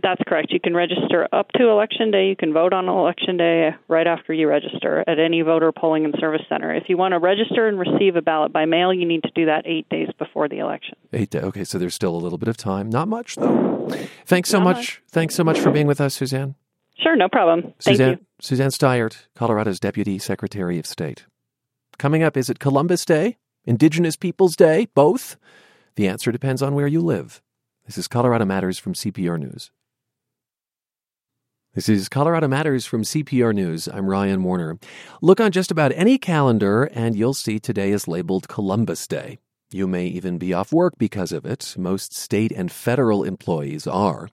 That's 0.03 0.21
correct. 0.27 0.53
You 0.53 0.61
can 0.61 0.75
register 0.75 1.29
up 1.33 1.51
to 1.53 1.69
election 1.69 2.11
day. 2.11 2.27
You 2.27 2.37
can 2.37 2.53
vote 2.53 2.73
on 2.73 2.89
election 2.89 3.37
day 3.37 3.71
right 3.89 4.07
after 4.07 4.33
you 4.33 4.49
register 4.49 5.03
at 5.07 5.19
any 5.19 5.41
voter 5.43 5.73
polling 5.73 6.05
and 6.05 6.15
service 6.19 6.43
center. 6.49 6.75
If 6.75 6.85
you 6.89 6.97
want 6.97 7.13
to 7.13 7.19
register 7.19 7.69
and 7.69 7.79
receive 7.79 8.17
a 8.17 8.23
ballot 8.23 8.53
by 8.53 8.67
mail, 8.67 8.93
you 8.93 9.07
need 9.07 9.23
to 9.23 9.31
do 9.35 9.47
that 9.47 9.67
eight 9.67 9.89
days 9.89 10.09
before 10.19 10.49
the 10.49 10.59
election. 10.59 10.97
Eight 11.13 11.31
days. 11.31 11.45
Okay, 11.45 11.65
so 11.65 11.79
there's 11.79 11.95
still 11.95 12.15
a 12.15 12.19
little 12.19 12.39
bit 12.39 12.49
of 12.49 12.57
time. 12.57 12.91
Not 12.91 13.09
much, 13.09 13.37
though. 13.37 13.89
Thanks 14.27 14.51
so 14.51 14.61
much. 14.61 14.77
much. 14.77 15.03
Thanks 15.09 15.35
so 15.35 15.45
much 15.45 15.59
for 15.59 15.71
being 15.71 15.87
with 15.87 16.01
us, 16.01 16.15
Suzanne. 16.15 16.55
Sure, 16.99 17.17
no 17.17 17.29
problem. 17.29 17.63
Thank 17.63 17.97
Suzanne, 17.97 18.11
you. 18.11 18.27
Suzanne 18.41 18.71
Staiert, 18.71 19.27
Colorado's 19.35 19.81
Deputy 19.81 20.19
Secretary 20.19 20.79
of 20.79 20.87
State. 20.87 21.27
Coming 21.99 22.23
up, 22.23 22.37
is 22.37 22.51
it 22.51 22.59
Columbus 22.59 23.05
Day? 23.05 23.39
Indigenous 23.65 24.17
Peoples 24.17 24.57
Day? 24.57 24.89
Both? 24.93 25.37
The 25.95 26.09
answer 26.09 26.33
depends 26.33 26.63
on 26.63 26.75
where 26.75 26.89
you 26.89 27.01
live. 27.01 27.41
This 27.87 27.97
is 27.97 28.09
Colorado 28.09 28.45
Matters 28.45 28.77
from 28.77 28.93
CPR 28.93 29.39
News. 29.39 29.71
This 31.75 31.89
is 31.89 32.09
Colorado 32.09 32.49
Matters 32.49 32.87
from 32.87 33.03
CPR 33.03 33.55
News. 33.55 33.87
I'm 33.87 34.09
Ryan 34.09 34.43
Warner. 34.43 34.79
Look 35.21 35.41
on 35.41 35.53
just 35.53 35.71
about 35.71 35.93
any 35.95 36.19
calendar 36.19 36.91
and 36.93 37.15
you'll 37.15 37.35
see 37.35 37.61
today 37.61 37.93
is 37.93 38.09
labeled 38.09 38.49
Columbus 38.49 39.07
Day. 39.07 39.39
You 39.75 39.87
may 39.87 40.07
even 40.07 40.39
be 40.39 40.53
off 40.53 40.73
work 40.73 40.95
because 40.99 41.33
of 41.33 41.47
it. 41.47 41.75
Most 41.79 42.13
state 42.15 42.53
and 42.53 42.71
federal 42.71 43.25
employees 43.25 43.87
are. 43.87 44.29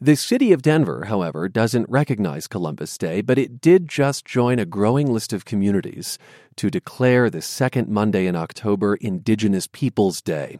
The 0.00 0.16
city 0.16 0.52
of 0.52 0.62
Denver, 0.62 1.04
however, 1.04 1.48
doesn't 1.48 1.88
recognize 1.88 2.48
Columbus 2.48 2.98
Day, 2.98 3.20
but 3.20 3.38
it 3.38 3.60
did 3.60 3.88
just 3.88 4.24
join 4.24 4.58
a 4.58 4.64
growing 4.64 5.12
list 5.12 5.32
of 5.32 5.44
communities 5.44 6.18
to 6.56 6.70
declare 6.70 7.30
the 7.30 7.42
second 7.42 7.88
Monday 7.88 8.26
in 8.26 8.34
October 8.34 8.96
Indigenous 8.96 9.66
Peoples 9.66 10.20
Day. 10.20 10.58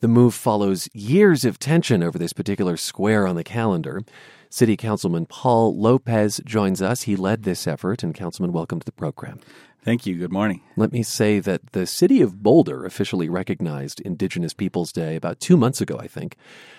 The 0.00 0.08
move 0.08 0.34
follows 0.34 0.88
years 0.92 1.44
of 1.44 1.58
tension 1.58 2.02
over 2.02 2.18
this 2.18 2.32
particular 2.32 2.76
square 2.76 3.26
on 3.26 3.36
the 3.36 3.44
calendar. 3.44 4.02
City 4.48 4.76
Councilman 4.76 5.26
Paul 5.26 5.76
Lopez 5.78 6.40
joins 6.44 6.82
us. 6.82 7.02
He 7.02 7.16
led 7.16 7.42
this 7.42 7.66
effort, 7.66 8.02
and 8.02 8.14
Councilman, 8.14 8.52
welcome 8.52 8.78
to 8.80 8.84
the 8.84 8.92
program. 8.92 9.40
Thank 9.84 10.06
you. 10.06 10.16
Good 10.16 10.30
morning. 10.30 10.60
Let 10.76 10.92
me 10.92 11.02
say 11.02 11.40
that 11.40 11.72
the 11.72 11.86
city 11.86 12.22
of 12.22 12.40
Boulder 12.40 12.84
officially 12.84 13.28
recognized 13.28 14.00
Indigenous 14.02 14.54
Peoples 14.54 14.92
Day 14.92 15.16
about 15.16 15.40
two 15.40 15.56
months 15.56 15.80
ago, 15.80 15.98
I 15.98 16.06
think. 16.06 16.36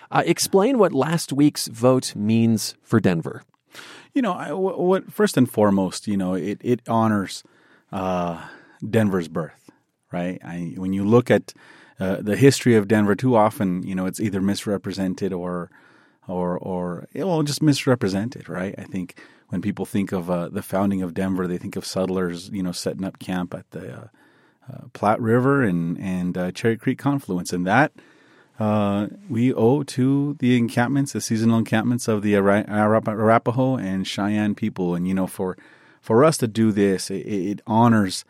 Uh, 0.10 0.24
explain 0.26 0.78
what 0.78 0.94
last 0.94 1.34
week's 1.34 1.68
vote 1.68 2.16
means 2.16 2.76
for 2.82 3.02
Denver. 3.02 3.44
You 4.14 4.22
know, 4.22 4.32
I, 4.32 4.54
what, 4.54 4.80
what 4.80 5.12
first 5.12 5.36
and 5.36 5.52
foremost, 5.52 6.08
you 6.08 6.16
know, 6.16 6.34
it 6.34 6.62
it 6.64 6.80
honors 6.88 7.44
uh, 7.92 8.42
Denver's 8.90 9.28
birth, 9.28 9.70
right? 10.14 10.40
I, 10.42 10.76
when 10.78 10.94
you 10.94 11.04
look 11.04 11.30
at 11.30 11.54
uh, 12.00 12.22
the 12.22 12.38
history 12.38 12.76
of 12.76 12.88
Denver, 12.88 13.16
too 13.16 13.36
often, 13.36 13.84
you 13.84 13.96
know, 13.96 14.06
it's 14.06 14.22
either 14.22 14.42
misrepresented 14.42 15.34
or 15.34 15.70
or 16.28 16.58
or 16.58 17.08
well, 17.14 17.44
just 17.44 17.62
misrepresented, 17.62 18.50
right? 18.50 18.76
I 18.78 18.84
think 18.84 19.20
when 19.50 19.62
people 19.62 19.86
think 19.86 20.12
of 20.12 20.30
uh, 20.30 20.50
the 20.50 20.62
founding 20.62 21.02
of 21.02 21.14
Denver, 21.14 21.48
they 21.48 21.58
think 21.58 21.76
of 21.76 21.86
settlers, 21.86 22.50
you 22.50 22.64
know, 22.64 22.72
setting 22.72 23.06
up 23.06 23.20
camp 23.20 23.54
at 23.54 23.70
the 23.72 23.94
uh, 23.94 24.08
uh, 24.72 24.82
Platte 24.94 25.22
River 25.22 25.64
and 25.64 25.98
and 26.00 26.38
uh, 26.38 26.52
Cherry 26.52 26.78
Creek 26.78 26.98
confluence, 26.98 27.54
and 27.54 27.68
that 27.68 27.92
uh, 28.60 29.08
we 29.30 29.54
owe 29.54 29.84
to 29.84 30.36
the 30.40 30.58
encampments, 30.58 31.14
the 31.14 31.22
seasonal 31.22 31.58
encampments 31.58 32.08
of 32.08 32.22
the 32.22 32.36
Ara- 32.36 32.66
Arapaho 32.68 33.78
and 33.78 34.08
Cheyenne 34.08 34.56
people. 34.56 34.96
And 34.96 35.08
you 35.08 35.14
know, 35.14 35.28
for 35.28 35.58
for 36.02 36.24
us 36.24 36.38
to 36.38 36.48
do 36.48 36.72
this, 36.72 37.10
it, 37.10 37.26
it 37.26 37.62
honors 37.66 38.26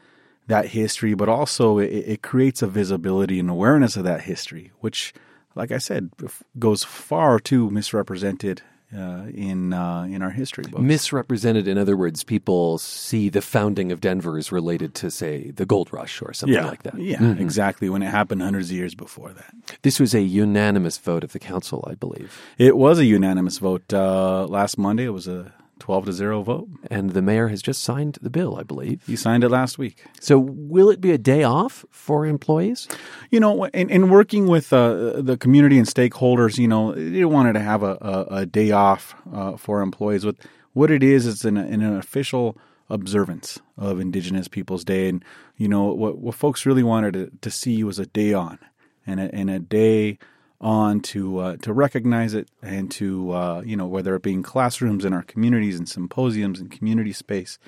that 0.47 0.67
history, 0.67 1.13
but 1.13 1.29
also 1.29 1.79
it, 1.79 1.87
it 1.87 2.21
creates 2.21 2.61
a 2.61 2.67
visibility 2.67 3.39
and 3.39 3.49
awareness 3.49 3.95
of 3.95 4.03
that 4.03 4.21
history, 4.21 4.71
which, 4.79 5.13
like 5.55 5.71
I 5.71 5.77
said, 5.79 6.09
goes 6.57 6.83
far 6.83 7.39
too 7.39 7.69
misrepresented 7.69 8.61
uh, 8.95 9.25
in 9.33 9.73
uh, 9.73 10.03
in 10.03 10.21
our 10.21 10.29
history 10.29 10.65
books. 10.69 10.83
Misrepresented, 10.83 11.67
in 11.67 11.77
other 11.79 11.97
words, 11.97 12.23
people 12.23 12.77
see 12.77 13.27
the 13.29 13.41
founding 13.41 13.91
of 13.91 13.99
Denver 14.01 14.37
as 14.37 14.51
related 14.51 14.93
to, 14.95 15.09
say, 15.09 15.49
the 15.51 15.65
gold 15.65 15.91
rush 15.91 16.21
or 16.21 16.31
something 16.33 16.53
yeah, 16.53 16.67
like 16.67 16.83
that. 16.83 16.99
yeah, 16.99 17.33
exactly. 17.39 17.89
When 17.89 18.03
it 18.03 18.11
happened 18.11 18.43
hundreds 18.43 18.69
of 18.69 18.75
years 18.75 18.93
before 18.93 19.33
that, 19.33 19.53
This 19.81 19.99
was 19.99 20.13
a 20.13 20.21
unanimous 20.21 20.99
vote 20.99 21.23
of 21.23 21.31
the 21.33 21.39
council, 21.39 21.83
I 21.89 21.95
believe. 21.95 22.39
it 22.59 22.77
was 22.77 22.99
a 22.99 23.05
unanimous 23.05 23.57
vote 23.57 23.91
uh, 23.93 24.45
last 24.45 24.77
Monday. 24.77 25.05
It 25.05 25.09
was 25.09 25.27
a 25.27 25.51
twelve 25.83 26.05
to 26.05 26.13
zero 26.13 26.41
vote. 26.41 26.69
And 26.89 27.11
the 27.11 27.21
mayor 27.21 27.49
has 27.49 27.61
just 27.61 27.83
signed 27.83 28.17
the 28.21 28.29
bill, 28.29 28.55
I 28.55 28.63
believe. 28.63 29.03
He 29.05 29.17
signed 29.17 29.43
it 29.43 29.49
last 29.49 29.77
week. 29.77 30.05
So, 30.21 30.39
will 30.39 30.89
it 30.89 31.01
be 31.01 31.11
a 31.11 31.17
day 31.17 31.43
off 31.43 31.83
for 31.91 32.25
employees? 32.25 32.87
You 33.31 33.41
know, 33.41 33.65
in, 33.65 33.89
in 33.89 34.09
working 34.09 34.47
with 34.47 34.71
uh, 34.71 35.21
the 35.21 35.37
community 35.37 35.77
and 35.77 35.85
stakeholders, 35.85 36.57
you 36.57 36.69
know, 36.69 36.93
they 36.93 37.25
wanted 37.25 37.53
to 37.53 37.59
have 37.59 37.83
a, 37.83 37.97
a, 37.99 38.27
a 38.43 38.45
day 38.45 38.71
off 38.71 39.13
uh, 39.33 39.57
for 39.57 39.81
employees. 39.81 40.25
What 40.25 40.37
what 40.71 40.89
it 40.89 41.03
is, 41.03 41.27
it's 41.27 41.43
an, 41.43 41.57
an 41.57 41.83
official 41.83 42.57
observance 42.89 43.59
of 43.77 43.99
Indigenous 43.99 44.47
Peoples 44.47 44.85
Day, 44.85 45.09
and 45.09 45.21
you 45.57 45.67
know 45.67 45.93
what 45.93 46.17
what 46.17 46.35
folks 46.35 46.65
really 46.65 46.83
wanted 46.83 47.13
to, 47.13 47.31
to 47.41 47.51
see 47.51 47.83
was 47.83 47.99
a 47.99 48.05
day 48.05 48.31
on, 48.33 48.57
and 49.05 49.19
a, 49.19 49.35
and 49.35 49.49
a 49.49 49.59
day 49.59 50.17
on 50.63 51.01
to 51.01 51.37
uh, 51.39 51.57
to 51.57 51.73
recognize 51.73 52.33
it 52.33 52.49
and 52.61 52.89
to 52.91 53.31
uh, 53.31 53.61
you 53.65 53.75
know 53.75 53.85
whether 53.85 54.15
it 54.15 54.23
be 54.23 54.33
in 54.33 54.41
classrooms 54.41 55.05
in 55.05 55.13
our 55.13 55.23
communities 55.23 55.77
and 55.77 55.87
symposiums 55.87 56.59
and 56.59 56.71
community 56.71 57.13
space, 57.13 57.59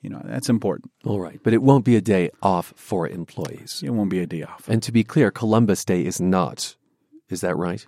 you 0.00 0.08
know 0.08 0.22
that's 0.24 0.48
important. 0.48 0.90
All 1.04 1.20
right, 1.20 1.40
but 1.42 1.52
it 1.52 1.62
won't 1.62 1.84
be 1.84 1.96
a 1.96 2.00
day 2.00 2.30
off 2.42 2.72
for 2.76 3.08
employees. 3.08 3.82
It 3.84 3.90
won't 3.90 4.10
be 4.10 4.20
a 4.20 4.26
day 4.26 4.42
off. 4.42 4.68
And 4.68 4.82
to 4.84 4.92
be 4.92 5.04
clear, 5.04 5.30
Columbus 5.30 5.84
Day 5.84 6.04
is 6.06 6.20
not. 6.20 6.76
Is 7.28 7.42
that 7.42 7.56
right? 7.56 7.84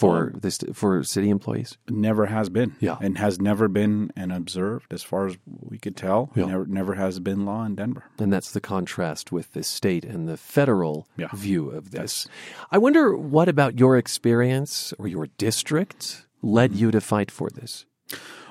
For 0.00 0.32
this 0.34 0.58
for 0.72 1.02
city 1.04 1.30
employees? 1.30 1.76
never 1.88 2.26
has 2.26 2.48
been. 2.48 2.74
Yeah. 2.80 2.96
And 3.00 3.18
has 3.18 3.38
never 3.40 3.68
been 3.68 4.10
and 4.16 4.32
observed 4.32 4.92
as 4.92 5.02
far 5.02 5.26
as 5.26 5.36
we 5.46 5.78
could 5.78 5.96
tell. 5.96 6.30
Yeah. 6.34 6.46
Never 6.46 6.66
never 6.66 6.94
has 6.94 7.20
been 7.20 7.44
law 7.44 7.64
in 7.64 7.74
Denver. 7.74 8.04
And 8.18 8.32
that's 8.32 8.52
the 8.52 8.60
contrast 8.60 9.30
with 9.32 9.52
the 9.52 9.62
state 9.62 10.04
and 10.04 10.26
the 10.28 10.36
federal 10.36 11.06
Yeah. 11.16 11.28
view 11.34 11.70
of 11.70 11.90
this. 11.90 12.26
I 12.70 12.78
wonder 12.78 13.16
what 13.16 13.48
about 13.48 13.78
your 13.78 13.96
experience 13.98 14.92
or 14.98 15.06
your 15.08 15.28
district 15.38 16.26
led 16.42 16.74
you 16.74 16.90
to 16.90 17.00
fight 17.00 17.30
for 17.30 17.50
this? 17.50 17.84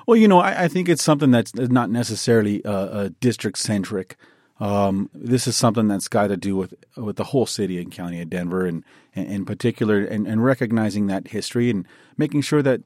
Well, 0.06 0.16
you 0.16 0.28
know, 0.28 0.38
I, 0.40 0.64
I 0.64 0.68
think 0.68 0.88
it's 0.88 1.02
something 1.02 1.30
that's 1.30 1.54
not 1.54 1.90
necessarily 1.90 2.64
uh, 2.64 2.72
uh, 2.72 3.08
district 3.20 3.58
centric. 3.58 4.16
Um, 4.60 5.08
this 5.14 5.46
is 5.46 5.56
something 5.56 5.88
that's 5.88 6.08
got 6.08 6.28
to 6.28 6.36
do 6.36 6.54
with 6.54 6.74
with 6.96 7.16
the 7.16 7.24
whole 7.24 7.46
city 7.46 7.80
and 7.80 7.90
county 7.90 8.20
of 8.20 8.28
Denver, 8.28 8.66
and, 8.66 8.84
and 9.16 9.26
in 9.26 9.44
particular, 9.46 9.98
and, 9.98 10.26
and 10.26 10.44
recognizing 10.44 11.06
that 11.06 11.28
history 11.28 11.70
and 11.70 11.86
making 12.18 12.42
sure 12.42 12.62
that 12.62 12.82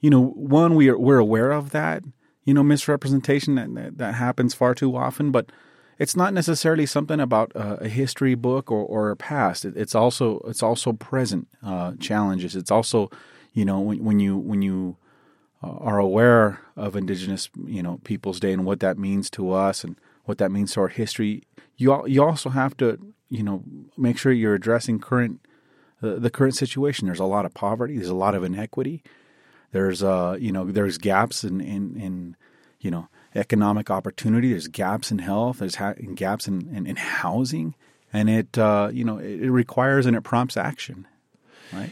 you 0.00 0.10
know, 0.10 0.28
one 0.28 0.74
we 0.74 0.88
are 0.88 0.98
we're 0.98 1.18
aware 1.18 1.52
of 1.52 1.70
that 1.70 2.02
you 2.44 2.54
know 2.54 2.62
misrepresentation 2.62 3.56
that 3.56 3.98
that, 3.98 4.14
happens 4.14 4.54
far 4.54 4.74
too 4.74 4.96
often, 4.96 5.30
but 5.30 5.50
it's 5.98 6.16
not 6.16 6.32
necessarily 6.32 6.86
something 6.86 7.20
about 7.20 7.50
a 7.54 7.88
history 7.88 8.36
book 8.36 8.70
or, 8.70 8.84
or 8.84 9.10
a 9.10 9.16
past. 9.16 9.64
It, 9.64 9.76
it's 9.76 9.94
also 9.94 10.38
it's 10.46 10.62
also 10.62 10.92
present 10.92 11.48
uh, 11.62 11.92
challenges. 11.98 12.56
It's 12.56 12.70
also 12.70 13.10
you 13.52 13.64
know 13.64 13.80
when 13.80 14.02
when 14.04 14.20
you 14.20 14.36
when 14.36 14.62
you 14.62 14.96
uh, 15.62 15.70
are 15.70 15.98
aware 15.98 16.60
of 16.76 16.94
Indigenous, 16.94 17.50
you 17.66 17.82
know, 17.82 17.98
Peoples 18.04 18.38
Day 18.38 18.52
and 18.52 18.64
what 18.64 18.80
that 18.80 18.96
means 18.96 19.28
to 19.30 19.50
us 19.50 19.82
and 19.82 19.96
what 20.28 20.38
that 20.38 20.52
means 20.52 20.72
to 20.72 20.80
our 20.80 20.88
history, 20.88 21.42
you 21.76 22.06
you 22.06 22.22
also 22.22 22.50
have 22.50 22.76
to, 22.76 22.98
you 23.30 23.42
know, 23.42 23.62
make 23.96 24.18
sure 24.18 24.30
you're 24.30 24.54
addressing 24.54 24.98
current 24.98 25.40
uh, 26.02 26.16
the 26.18 26.30
current 26.30 26.54
situation. 26.54 27.06
There's 27.06 27.18
a 27.18 27.24
lot 27.24 27.46
of 27.46 27.54
poverty. 27.54 27.96
There's 27.96 28.08
a 28.10 28.14
lot 28.14 28.34
of 28.34 28.44
inequity. 28.44 29.02
There's 29.72 30.02
uh, 30.02 30.36
you 30.38 30.52
know, 30.52 30.70
there's 30.70 30.98
gaps 30.98 31.44
in 31.44 31.60
in, 31.60 31.96
in 31.98 32.36
you 32.80 32.90
know 32.90 33.08
economic 33.34 33.90
opportunity. 33.90 34.50
There's 34.50 34.68
gaps 34.68 35.10
in 35.10 35.18
health. 35.18 35.60
There's 35.60 35.76
ha- 35.76 35.94
gaps 36.14 36.46
in, 36.46 36.74
in, 36.74 36.86
in 36.86 36.96
housing, 36.96 37.74
and 38.12 38.28
it 38.28 38.58
uh, 38.58 38.90
you 38.92 39.04
know 39.04 39.16
it, 39.16 39.44
it 39.44 39.50
requires 39.50 40.04
and 40.04 40.14
it 40.14 40.24
prompts 40.24 40.58
action, 40.58 41.06
right? 41.72 41.90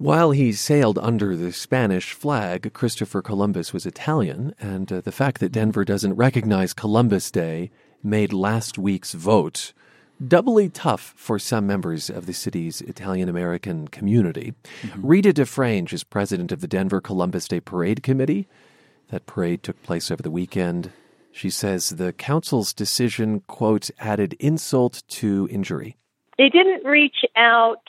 While 0.00 0.30
he 0.30 0.54
sailed 0.54 0.98
under 0.98 1.36
the 1.36 1.52
Spanish 1.52 2.14
flag, 2.14 2.72
Christopher 2.72 3.20
Columbus 3.20 3.74
was 3.74 3.84
Italian, 3.84 4.54
and 4.58 4.90
uh, 4.90 5.02
the 5.02 5.12
fact 5.12 5.40
that 5.40 5.52
Denver 5.52 5.84
doesn't 5.84 6.14
recognize 6.14 6.72
Columbus 6.72 7.30
Day 7.30 7.70
made 8.02 8.32
last 8.32 8.78
week's 8.78 9.12
vote 9.12 9.74
doubly 10.26 10.70
tough 10.70 11.12
for 11.18 11.38
some 11.38 11.66
members 11.66 12.08
of 12.08 12.24
the 12.24 12.32
city's 12.32 12.80
Italian 12.80 13.28
American 13.28 13.88
community. 13.88 14.54
Mm-hmm. 14.80 15.06
Rita 15.06 15.32
DeFrange 15.34 15.92
is 15.92 16.02
president 16.02 16.50
of 16.50 16.62
the 16.62 16.66
Denver 16.66 17.02
Columbus 17.02 17.46
Day 17.46 17.60
Parade 17.60 18.02
Committee. 18.02 18.48
That 19.10 19.26
parade 19.26 19.62
took 19.62 19.82
place 19.82 20.10
over 20.10 20.22
the 20.22 20.30
weekend. 20.30 20.92
She 21.30 21.50
says 21.50 21.90
the 21.90 22.14
council's 22.14 22.72
decision, 22.72 23.40
quote, 23.40 23.90
added 23.98 24.34
insult 24.38 25.02
to 25.08 25.46
injury. 25.50 25.98
They 26.38 26.48
didn't 26.48 26.86
reach 26.86 27.22
out 27.36 27.82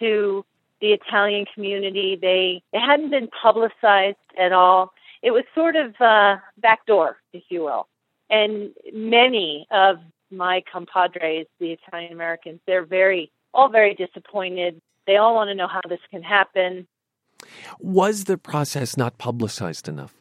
to 0.00 0.44
the 0.80 0.92
Italian 0.92 1.46
community. 1.54 2.18
They, 2.20 2.62
they 2.72 2.78
hadn't 2.78 3.10
been 3.10 3.28
publicized 3.28 4.16
at 4.38 4.52
all. 4.52 4.92
It 5.22 5.32
was 5.32 5.44
sort 5.54 5.76
of 5.76 5.94
uh, 6.00 6.36
backdoor, 6.58 7.16
if 7.32 7.44
you 7.48 7.62
will. 7.62 7.88
And 8.30 8.70
many 8.92 9.66
of 9.70 9.96
my 10.30 10.62
compadres, 10.70 11.46
the 11.58 11.72
Italian 11.72 12.12
Americans, 12.12 12.60
they're 12.66 12.84
very, 12.84 13.30
all 13.54 13.68
very 13.68 13.94
disappointed. 13.94 14.80
They 15.06 15.16
all 15.16 15.34
want 15.34 15.48
to 15.48 15.54
know 15.54 15.66
how 15.66 15.80
this 15.88 16.00
can 16.10 16.22
happen. 16.22 16.86
Was 17.78 18.24
the 18.24 18.36
process 18.36 18.96
not 18.96 19.18
publicized 19.18 19.88
enough? 19.88 20.14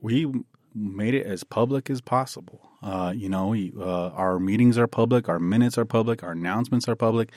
We 0.00 0.32
made 0.74 1.14
it 1.14 1.26
as 1.26 1.44
public 1.44 1.90
as 1.90 2.00
possible. 2.00 2.70
Uh, 2.82 3.12
you 3.14 3.28
know, 3.28 3.54
uh, 3.54 4.08
our 4.10 4.38
meetings 4.38 4.78
are 4.78 4.86
public, 4.86 5.28
our 5.28 5.38
minutes 5.38 5.78
are 5.78 5.84
public, 5.84 6.22
our 6.22 6.32
announcements 6.32 6.88
are 6.88 6.96
public. 6.96 7.32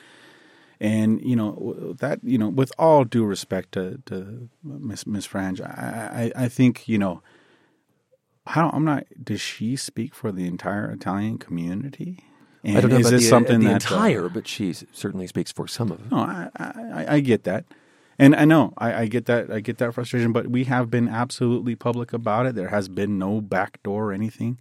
And 0.79 1.22
you 1.22 1.36
know 1.36 1.96
that 2.00 2.20
you 2.24 2.38
know, 2.38 2.50
with 2.50 2.72
all 2.77 3.05
due 3.05 3.24
respect 3.24 3.72
to, 3.74 4.01
to 4.08 4.50
Miss 4.63 5.08
Miss 5.08 5.25
Frange, 5.25 5.62
I, 5.62 6.32
I, 6.36 6.44
I 6.44 6.48
think 6.50 6.88
you 6.88 6.98
know 6.98 7.22
how 8.48 8.70
I'm 8.70 8.86
not. 8.86 9.05
Does 9.24 9.41
she 9.41 9.75
speak 9.75 10.13
for 10.13 10.32
the 10.32 10.48
entire 10.48 10.91
Italian 10.91 11.38
community? 11.38 12.24
And 12.63 12.77
I 12.77 12.82
don't 12.82 12.89
know 12.89 12.98
is 12.98 13.05
about 13.08 13.12
this 13.12 13.24
the, 13.24 13.29
something 13.29 13.60
the 13.60 13.65
that, 13.67 13.91
uh, 13.91 13.96
entire, 13.96 14.25
uh, 14.25 14.29
but 14.29 14.48
she 14.48 14.74
certainly 14.74 15.27
speaks 15.27 15.51
for 15.51 15.67
some 15.67 15.91
of 15.91 16.00
it. 16.00 16.12
No, 16.12 16.17
I, 16.17 16.50
I, 16.58 17.05
I 17.15 17.20
get 17.20 17.44
that, 17.44 17.65
and 18.17 18.36
I 18.36 18.46
know 18.46 18.74
I, 18.77 19.01
I, 19.01 19.05
get 19.05 19.25
that. 19.25 19.51
I 19.51 19.60
get 19.60 19.77
that 19.77 19.94
frustration. 19.94 20.32
But 20.32 20.48
we 20.48 20.63
have 20.63 20.89
been 20.89 21.08
absolutely 21.08 21.75
public 21.75 22.12
about 22.12 22.48
it. 22.48 22.55
There 22.55 22.70
has 22.70 22.89
been 22.89 23.20
no 23.20 23.39
backdoor 23.39 24.10
or 24.10 24.13
anything, 24.13 24.60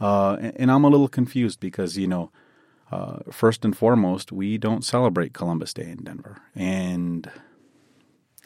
uh, 0.00 0.36
and, 0.40 0.52
and, 0.56 0.70
I'm 0.72 0.84
a 0.84 0.88
little 0.88 1.08
confused 1.08 1.60
because 1.60 1.96
you 1.96 2.08
know, 2.08 2.30
uh, 2.90 3.18
first 3.30 3.64
and 3.64 3.76
foremost, 3.76 4.32
we 4.32 4.58
don't 4.58 4.84
celebrate 4.84 5.34
Columbus 5.34 5.74
Day 5.74 5.90
in 5.90 6.04
Denver, 6.04 6.40
and 6.54 7.30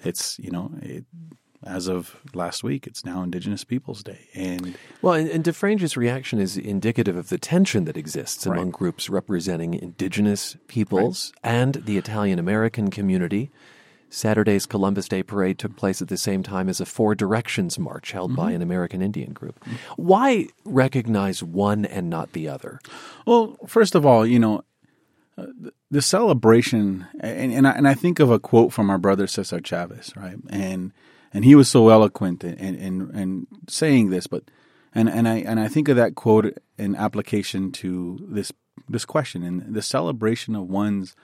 it's 0.02 0.38
you 0.38 0.50
know 0.50 0.70
it, 0.80 1.04
as 1.62 1.88
of 1.88 2.16
last 2.32 2.64
week, 2.64 2.87
it's 2.87 3.04
now 3.04 3.23
Indigenous 3.23 3.64
Peoples 3.64 4.02
Day. 4.02 4.28
And 4.35 4.76
well, 5.02 5.14
and, 5.14 5.28
and 5.28 5.44
Dufrange's 5.44 5.97
reaction 5.97 6.38
is 6.38 6.56
indicative 6.56 7.16
of 7.16 7.28
the 7.28 7.38
tension 7.38 7.85
that 7.85 7.97
exists 7.97 8.47
right. 8.47 8.56
among 8.56 8.70
groups 8.70 9.11
representing 9.11 9.75
Indigenous 9.75 10.56
peoples 10.68 11.32
right. 11.44 11.52
and 11.52 11.75
the 11.75 11.99
Italian 11.99 12.38
American 12.38 12.90
community. 12.90 13.50
Saturday's 14.11 14.67
Columbus 14.67 15.09
Day 15.09 15.23
parade 15.23 15.59
took 15.59 15.76
place 15.76 16.02
at 16.02 16.09
the 16.09 16.17
same 16.17 16.43
time 16.43 16.69
as 16.69 16.81
a 16.81 16.87
Four 16.87 17.14
Directions 17.14 17.79
march 17.79 18.12
held 18.12 18.33
mm-hmm. 18.33 18.40
by 18.40 18.50
an 18.50 18.61
American 18.61 19.00
Indian 19.00 19.33
group. 19.33 19.64
Why 19.97 20.49
recognize 20.64 21.43
one 21.43 21.85
and 21.85 22.11
not 22.11 22.33
the 22.33 22.49
other? 22.49 22.81
Well, 23.26 23.57
first 23.67 23.95
of 23.95 24.05
all, 24.05 24.26
you 24.26 24.40
know, 24.40 24.64
uh, 25.38 25.47
the 25.90 26.02
celebration, 26.02 27.07
and, 27.21 27.52
and 27.52 27.67
I, 27.67 27.71
and 27.71 27.88
I 27.88 27.95
think 27.95 28.19
of 28.19 28.31
a 28.31 28.40
quote 28.40 28.73
from 28.73 28.90
our 28.90 28.99
brother 28.99 29.26
Cesar 29.26 29.61
Chavez, 29.61 30.12
right? 30.17 30.37
And 30.50 30.93
and 31.33 31.45
he 31.45 31.55
was 31.55 31.69
so 31.69 31.88
eloquent 31.88 32.43
in, 32.43 32.75
in, 32.75 33.11
in 33.17 33.47
saying 33.69 34.11
this. 34.11 34.26
But 34.26 34.45
and 34.93 35.09
and 35.09 35.29
I 35.29 35.37
and 35.37 35.61
I 35.61 35.69
think 35.69 35.88
of 35.88 35.97
that 35.97 36.17
quote 36.17 36.59
in 36.76 36.97
application 36.97 37.71
to 37.73 38.19
this 38.29 38.52
this 38.88 39.05
question. 39.05 39.43
And 39.45 39.75
the 39.75 39.83
celebration 39.83 40.57
of 40.57 40.69
one's 40.69 41.14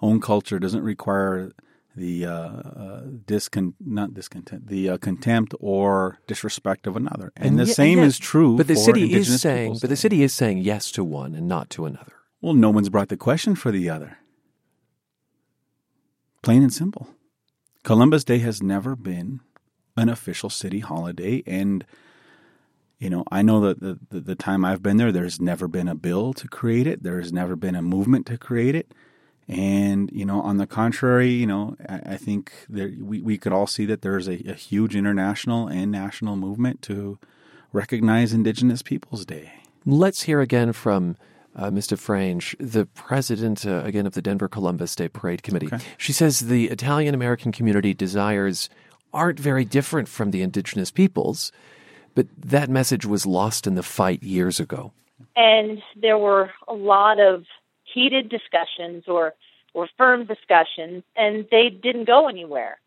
own 0.00 0.20
culture 0.20 0.58
doesn't 0.58 0.84
require 0.84 1.52
the 1.96 2.26
uh, 2.26 2.32
uh, 2.32 3.02
discon 3.26 3.74
not 3.84 4.14
discontent, 4.14 4.68
the 4.68 4.90
uh, 4.90 4.96
contempt 4.98 5.54
or 5.60 6.18
disrespect 6.26 6.86
of 6.86 6.96
another. 6.96 7.32
And, 7.36 7.50
and 7.50 7.58
the 7.58 7.66
same 7.66 7.98
and 7.98 8.02
yet, 8.02 8.08
is 8.08 8.18
true. 8.18 8.56
But 8.56 8.68
the 8.68 8.76
city 8.76 9.12
is 9.12 9.40
saying, 9.40 9.78
but 9.80 9.90
the 9.90 9.96
city 9.96 10.22
is 10.22 10.32
saying 10.32 10.58
yes 10.58 10.90
to 10.92 11.04
one 11.04 11.34
and 11.34 11.48
not 11.48 11.70
to 11.70 11.86
another. 11.86 12.12
Well, 12.40 12.54
no 12.54 12.70
one's 12.70 12.88
brought 12.88 13.08
the 13.08 13.16
question 13.16 13.54
for 13.54 13.70
the 13.70 13.90
other. 13.90 14.18
Plain 16.42 16.62
and 16.62 16.72
simple. 16.72 17.08
Columbus 17.82 18.24
Day 18.24 18.38
has 18.38 18.62
never 18.62 18.96
been 18.96 19.40
an 19.96 20.08
official 20.08 20.48
city 20.48 20.80
holiday, 20.80 21.42
and 21.46 21.84
you 22.98 23.08
know, 23.08 23.24
I 23.30 23.42
know 23.42 23.60
that 23.60 23.80
the, 23.80 23.98
the, 24.10 24.20
the 24.20 24.34
time 24.34 24.64
I've 24.64 24.82
been 24.82 24.98
there, 24.98 25.10
there's 25.10 25.40
never 25.40 25.66
been 25.66 25.88
a 25.88 25.94
bill 25.94 26.34
to 26.34 26.46
create 26.46 26.86
it. 26.86 27.02
There's 27.02 27.32
never 27.32 27.56
been 27.56 27.74
a 27.74 27.82
movement 27.82 28.26
to 28.26 28.36
create 28.36 28.74
it. 28.74 28.92
And 29.50 30.10
you 30.12 30.24
know, 30.24 30.40
on 30.40 30.58
the 30.58 30.66
contrary, 30.66 31.30
you 31.30 31.46
know, 31.46 31.76
I, 31.88 32.12
I 32.12 32.16
think 32.16 32.52
there, 32.68 32.92
we 33.00 33.20
we 33.20 33.36
could 33.36 33.52
all 33.52 33.66
see 33.66 33.84
that 33.86 34.00
there's 34.02 34.28
a, 34.28 34.34
a 34.48 34.54
huge 34.54 34.94
international 34.94 35.66
and 35.66 35.90
national 35.90 36.36
movement 36.36 36.82
to 36.82 37.18
recognize 37.72 38.32
Indigenous 38.32 38.80
Peoples 38.80 39.26
Day. 39.26 39.52
Let's 39.84 40.22
hear 40.22 40.40
again 40.40 40.72
from 40.72 41.16
uh, 41.56 41.70
Ms. 41.70 41.88
Dufrange, 41.88 42.54
the 42.60 42.86
president, 42.86 43.66
uh, 43.66 43.82
again, 43.84 44.06
of 44.06 44.14
the 44.14 44.22
Denver 44.22 44.46
Columbus 44.46 44.94
Day 44.94 45.08
Parade 45.08 45.42
Committee. 45.42 45.66
Okay. 45.66 45.84
She 45.98 46.12
says 46.12 46.40
the 46.40 46.68
Italian 46.68 47.12
American 47.12 47.50
community 47.50 47.92
desires 47.92 48.70
aren't 49.12 49.40
very 49.40 49.64
different 49.64 50.08
from 50.08 50.30
the 50.30 50.42
indigenous 50.42 50.92
peoples, 50.92 51.50
but 52.14 52.28
that 52.38 52.70
message 52.70 53.04
was 53.04 53.26
lost 53.26 53.66
in 53.66 53.74
the 53.74 53.82
fight 53.82 54.22
years 54.22 54.60
ago. 54.60 54.92
And 55.34 55.82
there 56.00 56.18
were 56.18 56.50
a 56.68 56.74
lot 56.74 57.18
of 57.18 57.44
heated 57.92 58.28
discussions 58.28 59.04
or, 59.06 59.34
or 59.74 59.88
firm 59.96 60.26
discussions, 60.26 61.02
and 61.16 61.46
they 61.50 61.68
didn't 61.68 62.06
go 62.06 62.28
anywhere. 62.28 62.78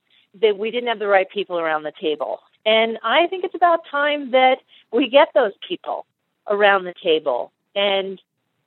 That 0.41 0.57
we 0.57 0.71
didn't 0.71 0.89
have 0.89 0.97
the 0.97 1.07
right 1.07 1.29
people 1.29 1.59
around 1.59 1.83
the 1.83 1.93
table. 2.01 2.39
And 2.65 2.97
I 3.03 3.27
think 3.27 3.43
it's 3.43 3.53
about 3.53 3.81
time 3.91 4.31
that 4.31 4.57
we 4.91 5.09
get 5.09 5.29
those 5.35 5.51
people 5.67 6.07
around 6.49 6.85
the 6.85 6.93
table 7.03 7.51
and 7.75 8.19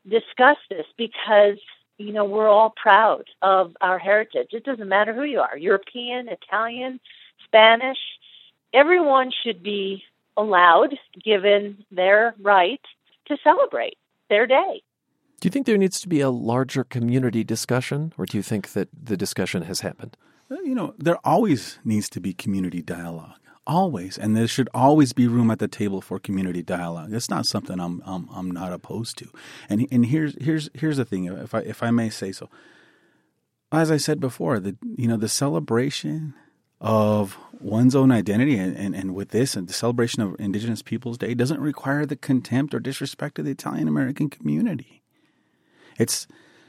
discuss 0.09 0.57
this 0.71 0.87
because 0.97 1.59
you 1.99 2.13
know 2.13 2.25
we're 2.25 2.49
all 2.49 2.71
proud 2.71 3.25
of 3.43 3.77
our 3.81 3.99
heritage. 3.99 4.49
It 4.53 4.65
doesn't 4.65 4.89
matter 4.89 5.15
who 5.15 5.25
you 5.25 5.41
are, 5.41 5.57
European, 5.57 6.29
Italian, 6.29 7.01
Spanish. 7.45 7.99
Everyone 8.73 9.31
should 9.43 9.63
be 9.63 10.05
allowed, 10.37 10.95
given 11.25 11.85
their 11.91 12.35
right, 12.41 12.81
to 13.27 13.37
celebrate 13.43 13.97
their 14.29 14.47
day. 14.47 14.83
Do 15.47 15.49
you 15.49 15.53
think 15.53 15.67
there 15.67 15.79
needs 15.79 16.01
to 16.01 16.09
be 16.09 16.21
a 16.21 16.29
larger 16.29 16.83
community 16.83 17.45
discussion, 17.45 18.13
or 18.19 18.27
do 18.27 18.37
you 18.37 18.43
think 18.43 18.73
that 18.73 18.89
the 18.93 19.17
discussion 19.17 19.63
has 19.63 19.79
happened? 19.79 20.17
Uh, 20.51 20.57
you 20.65 20.75
know, 20.75 20.93
there 20.99 21.19
always 21.25 21.79
needs 21.85 22.09
to 22.09 22.21
be 22.21 22.33
community 22.35 22.83
dialogue 22.83 23.39
always 23.65 24.19
and 24.19 24.37
there 24.37 24.49
should 24.49 24.69
always 24.75 25.13
be 25.13 25.29
room 25.29 25.53
at 25.53 25.61
the 25.61 25.69
table 25.69 26.01
for 26.01 26.19
community 26.19 26.65
dialogue. 26.65 27.13
It's 27.13 27.31
not 27.31 27.47
something 27.47 27.79
i'm 27.79 28.03
i'm, 28.05 28.29
I'm 28.35 28.51
not 28.51 28.73
opposed 28.73 29.19
to. 29.19 29.31
And 29.69 29.87
and 29.93 30.07
here's 30.07 30.35
here's 30.43 30.69
here's 30.75 30.97
the 30.97 31.05
thing 31.05 31.27
if 31.27 31.55
i 31.55 31.61
if 31.61 31.81
i 31.81 31.93
may 31.93 32.11
say 32.11 32.33
so. 32.33 32.51
As 33.71 33.93
i 33.93 33.99
said 33.99 34.19
before 34.19 34.59
the 34.59 34.77
you 34.97 35.07
know 35.07 35.17
the 35.17 35.29
celebration 35.29 36.35
of 36.81 37.39
one's 37.61 37.95
own 37.95 38.11
identity 38.11 38.59
and, 38.59 38.77
and, 38.77 38.97
and 38.97 39.15
with 39.15 39.29
this 39.29 39.55
and 39.55 39.69
the 39.69 39.73
celebration 39.73 40.23
of 40.23 40.35
indigenous 40.41 40.83
peoples 40.83 41.19
day 41.19 41.35
doesn't 41.35 41.61
require 41.61 42.05
the 42.05 42.17
contempt 42.17 42.75
or 42.75 42.81
disrespect 42.81 43.39
of 43.39 43.45
the 43.45 43.53
italian 43.53 43.89
american 43.89 44.29
community 44.29 45.03
it's 45.99 46.27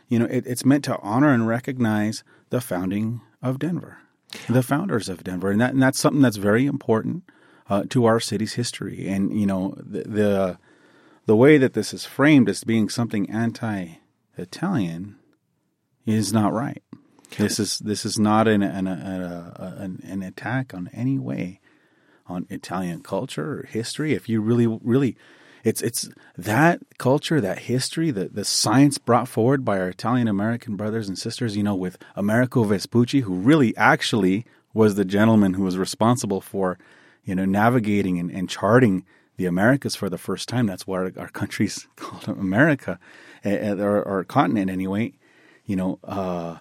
you 0.07 0.19
know 0.19 0.25
it, 0.25 0.45
it's 0.47 0.65
meant 0.65 0.83
to 0.85 0.97
honor 0.99 1.33
and 1.33 1.47
recognize 1.47 2.23
the 2.49 2.61
founding 2.61 3.21
of 3.41 3.59
denver 3.59 3.99
the 4.49 4.63
founders 4.63 5.09
of 5.09 5.23
Denver, 5.23 5.51
and 5.51 5.61
that 5.61 5.73
and 5.73 5.81
that's 5.81 5.99
something 5.99 6.21
that's 6.21 6.37
very 6.37 6.65
important 6.65 7.23
uh, 7.69 7.83
to 7.89 8.05
our 8.05 8.19
city's 8.19 8.53
history. 8.53 9.07
And 9.07 9.39
you 9.39 9.45
know 9.45 9.75
the, 9.77 10.03
the, 10.03 10.57
the 11.25 11.35
way 11.35 11.57
that 11.57 11.73
this 11.73 11.93
is 11.93 12.05
framed 12.05 12.49
as 12.49 12.63
being 12.63 12.89
something 12.89 13.29
anti-Italian 13.29 15.15
is 16.05 16.33
not 16.33 16.53
right. 16.53 16.83
This 17.37 17.59
is 17.59 17.79
this 17.79 18.05
is 18.05 18.17
not 18.19 18.47
an 18.47 18.63
an, 18.63 18.87
an, 18.87 20.01
an 20.03 20.23
attack 20.23 20.73
on 20.73 20.89
any 20.93 21.17
way 21.17 21.59
on 22.27 22.45
Italian 22.49 23.01
culture 23.01 23.59
or 23.59 23.63
history. 23.63 24.13
If 24.13 24.27
you 24.27 24.41
really 24.41 24.67
really 24.67 25.17
it's 25.67 25.81
it's 25.81 26.09
that 26.37 26.79
culture, 26.97 27.41
that 27.41 27.59
history, 27.59 28.09
the 28.09 28.29
the 28.29 28.45
science 28.45 28.97
brought 28.97 29.27
forward 29.27 29.65
by 29.65 29.77
our 29.79 29.89
Italian 29.89 30.29
American 30.29 30.77
brothers 30.77 31.09
and 31.09 31.17
sisters. 31.17 31.57
You 31.57 31.63
know, 31.63 31.75
with 31.75 31.97
Americo 32.15 32.63
Vespucci, 32.63 33.19
who 33.21 33.33
really 33.33 33.75
actually 33.75 34.45
was 34.73 34.95
the 34.95 35.03
gentleman 35.03 35.55
who 35.55 35.63
was 35.63 35.77
responsible 35.77 36.39
for, 36.39 36.77
you 37.25 37.35
know, 37.35 37.43
navigating 37.43 38.17
and, 38.17 38.31
and 38.31 38.49
charting 38.49 39.03
the 39.35 39.45
Americas 39.45 39.93
for 39.93 40.09
the 40.09 40.17
first 40.17 40.47
time. 40.47 40.67
That's 40.67 40.87
why 40.87 40.99
our, 40.99 41.11
our 41.17 41.27
country's 41.27 41.85
called 41.97 42.29
America, 42.29 42.97
or 43.43 44.07
our 44.07 44.23
continent 44.23 44.69
anyway. 44.71 45.15
You 45.65 45.75
know, 45.75 45.99
uh, 46.05 46.59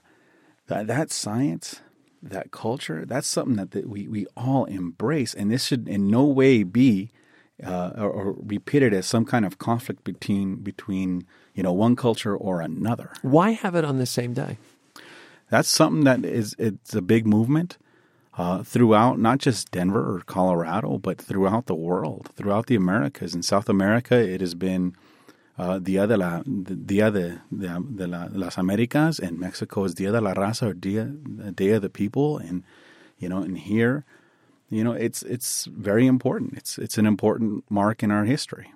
that 0.66 0.88
that 0.88 1.12
science 1.12 1.80
that 2.20 2.50
culture, 2.50 3.04
that's 3.06 3.28
something 3.28 3.54
that, 3.54 3.70
that 3.70 3.88
we, 3.88 4.08
we 4.08 4.26
all 4.36 4.64
embrace. 4.64 5.32
And 5.32 5.52
this 5.52 5.66
should 5.66 5.86
in 5.86 6.08
no 6.08 6.24
way 6.24 6.64
be 6.64 7.12
uh, 7.64 7.92
or, 7.96 8.10
or 8.10 8.36
repeated 8.38 8.92
as 8.92 9.06
some 9.06 9.24
kind 9.24 9.44
of 9.44 9.58
conflict 9.58 10.04
between 10.04 10.56
between 10.56 11.26
you 11.54 11.62
know 11.62 11.72
one 11.72 11.96
culture 11.96 12.36
or 12.36 12.60
another. 12.60 13.12
Why 13.22 13.50
have 13.50 13.74
it 13.74 13.84
on 13.84 13.98
the 13.98 14.06
same 14.06 14.34
day? 14.34 14.58
That's 15.50 15.68
something 15.68 16.04
that 16.04 16.24
is 16.24 16.54
it's 16.58 16.94
a 16.94 17.02
big 17.02 17.26
movement 17.26 17.78
uh, 18.36 18.62
throughout 18.62 19.18
not 19.18 19.38
just 19.38 19.70
Denver 19.70 20.16
or 20.16 20.20
Colorado, 20.20 20.98
but 20.98 21.18
throughout 21.18 21.66
the 21.66 21.74
world, 21.74 22.30
throughout 22.34 22.66
the 22.66 22.76
Americas. 22.76 23.34
In 23.34 23.42
South 23.42 23.68
America, 23.68 24.16
it 24.16 24.40
has 24.40 24.54
been 24.54 24.94
uh, 25.58 25.78
Dia 25.78 26.06
de 26.06 26.16
la 26.16 26.42
Dia 26.42 27.10
de, 27.10 27.40
de, 27.56 27.80
de 27.96 28.06
la, 28.06 28.28
las 28.32 28.58
Americas, 28.58 29.18
and 29.18 29.38
Mexico 29.38 29.84
is 29.84 29.94
Dia 29.94 30.12
de 30.12 30.20
la 30.20 30.34
Raza 30.34 30.70
or 30.70 30.74
Dia 30.74 31.04
Day 31.04 31.70
of 31.70 31.82
the 31.82 31.88
People, 31.88 32.38
and 32.38 32.62
you 33.18 33.28
know, 33.28 33.38
and 33.38 33.56
here, 33.56 34.04
you 34.70 34.82
know, 34.82 34.92
it's 34.92 35.22
it's 35.22 35.66
very 35.66 36.06
important. 36.06 36.54
It's 36.56 36.78
it's 36.78 36.98
an 36.98 37.06
important 37.06 37.64
mark 37.70 38.02
in 38.02 38.10
our 38.10 38.24
history. 38.24 38.72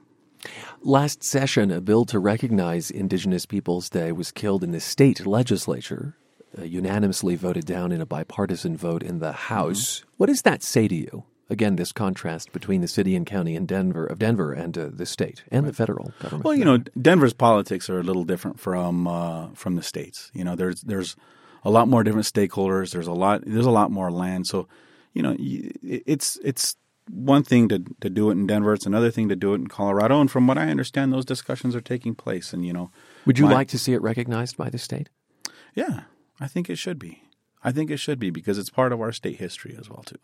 Last 0.82 1.22
session, 1.22 1.70
a 1.70 1.80
bill 1.80 2.04
to 2.06 2.18
recognize 2.18 2.90
Indigenous 2.90 3.44
Peoples 3.44 3.90
Day 3.90 4.12
was 4.12 4.32
killed 4.32 4.64
in 4.64 4.72
the 4.72 4.80
state 4.80 5.26
legislature, 5.26 6.16
uh, 6.58 6.62
unanimously 6.62 7.36
voted 7.36 7.66
down 7.66 7.92
in 7.92 8.00
a 8.00 8.06
bipartisan 8.06 8.76
vote 8.76 9.02
in 9.02 9.18
the 9.18 9.32
House. 9.32 10.00
Mm-hmm. 10.00 10.08
What 10.16 10.26
does 10.26 10.42
that 10.42 10.62
say 10.62 10.88
to 10.88 10.94
you? 10.94 11.24
Again, 11.50 11.74
this 11.74 11.90
contrast 11.90 12.52
between 12.52 12.80
the 12.80 12.86
city 12.86 13.16
and 13.16 13.26
county 13.26 13.56
in 13.56 13.66
Denver 13.66 14.06
of 14.06 14.20
Denver 14.20 14.52
and 14.52 14.78
uh, 14.78 14.88
the 14.92 15.04
state 15.04 15.42
and 15.50 15.64
right. 15.64 15.70
the 15.70 15.76
federal 15.76 16.12
government. 16.20 16.44
Well, 16.44 16.54
you 16.54 16.64
know, 16.64 16.78
Denver's 16.78 17.32
politics 17.32 17.90
are 17.90 17.98
a 17.98 18.04
little 18.04 18.24
different 18.24 18.60
from 18.60 19.08
uh, 19.08 19.48
from 19.54 19.74
the 19.74 19.82
states. 19.82 20.30
You 20.32 20.44
know, 20.44 20.54
there's 20.54 20.80
there's 20.82 21.16
a 21.64 21.70
lot 21.70 21.88
more 21.88 22.04
different 22.04 22.26
stakeholders. 22.26 22.92
There's 22.92 23.08
a 23.08 23.12
lot 23.12 23.42
there's 23.44 23.66
a 23.66 23.70
lot 23.70 23.90
more 23.90 24.12
land. 24.12 24.46
So, 24.46 24.68
you 25.12 25.22
know, 25.22 25.36
it's 25.38 26.38
it's 26.44 26.76
one 27.08 27.42
thing 27.42 27.68
to 27.68 27.82
to 28.00 28.10
do 28.10 28.30
it 28.30 28.32
in 28.32 28.46
Denver. 28.46 28.72
It's 28.72 28.86
another 28.86 29.10
thing 29.10 29.28
to 29.28 29.36
do 29.36 29.52
it 29.52 29.56
in 29.56 29.66
Colorado. 29.66 30.20
And 30.20 30.30
from 30.30 30.46
what 30.46 30.58
I 30.58 30.68
understand, 30.68 31.12
those 31.12 31.24
discussions 31.24 31.74
are 31.74 31.80
taking 31.80 32.14
place. 32.14 32.52
And 32.52 32.64
you 32.64 32.72
know, 32.72 32.90
would 33.26 33.38
you 33.38 33.46
my, 33.46 33.52
like 33.52 33.68
to 33.68 33.78
see 33.78 33.92
it 33.92 34.02
recognized 34.02 34.56
by 34.56 34.70
the 34.70 34.78
state? 34.78 35.08
Yeah, 35.74 36.02
I 36.40 36.46
think 36.46 36.70
it 36.70 36.76
should 36.76 36.98
be. 36.98 37.22
I 37.62 37.72
think 37.72 37.90
it 37.90 37.98
should 37.98 38.18
be 38.18 38.30
because 38.30 38.58
it's 38.58 38.70
part 38.70 38.92
of 38.92 39.00
our 39.00 39.12
state 39.12 39.38
history 39.38 39.76
as 39.78 39.90
well 39.90 40.02
too. 40.02 40.18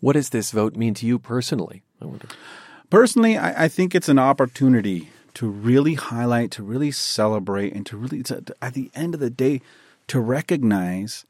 What 0.00 0.12
does 0.12 0.30
this 0.30 0.50
vote 0.50 0.76
mean 0.76 0.94
to 0.94 1.06
you 1.06 1.18
personally? 1.18 1.82
I 2.00 2.06
wonder. 2.06 2.28
Personally, 2.90 3.36
I, 3.36 3.64
I 3.64 3.68
think 3.68 3.94
it's 3.94 4.08
an 4.08 4.18
opportunity 4.18 5.10
to 5.34 5.48
really 5.48 5.94
highlight, 5.94 6.50
to 6.52 6.62
really 6.62 6.90
celebrate, 6.90 7.72
and 7.72 7.84
to 7.86 7.96
really, 7.96 8.22
to, 8.24 8.42
at 8.62 8.74
the 8.74 8.90
end 8.94 9.14
of 9.14 9.20
the 9.20 9.30
day, 9.30 9.60
to 10.08 10.20
recognize, 10.20 11.24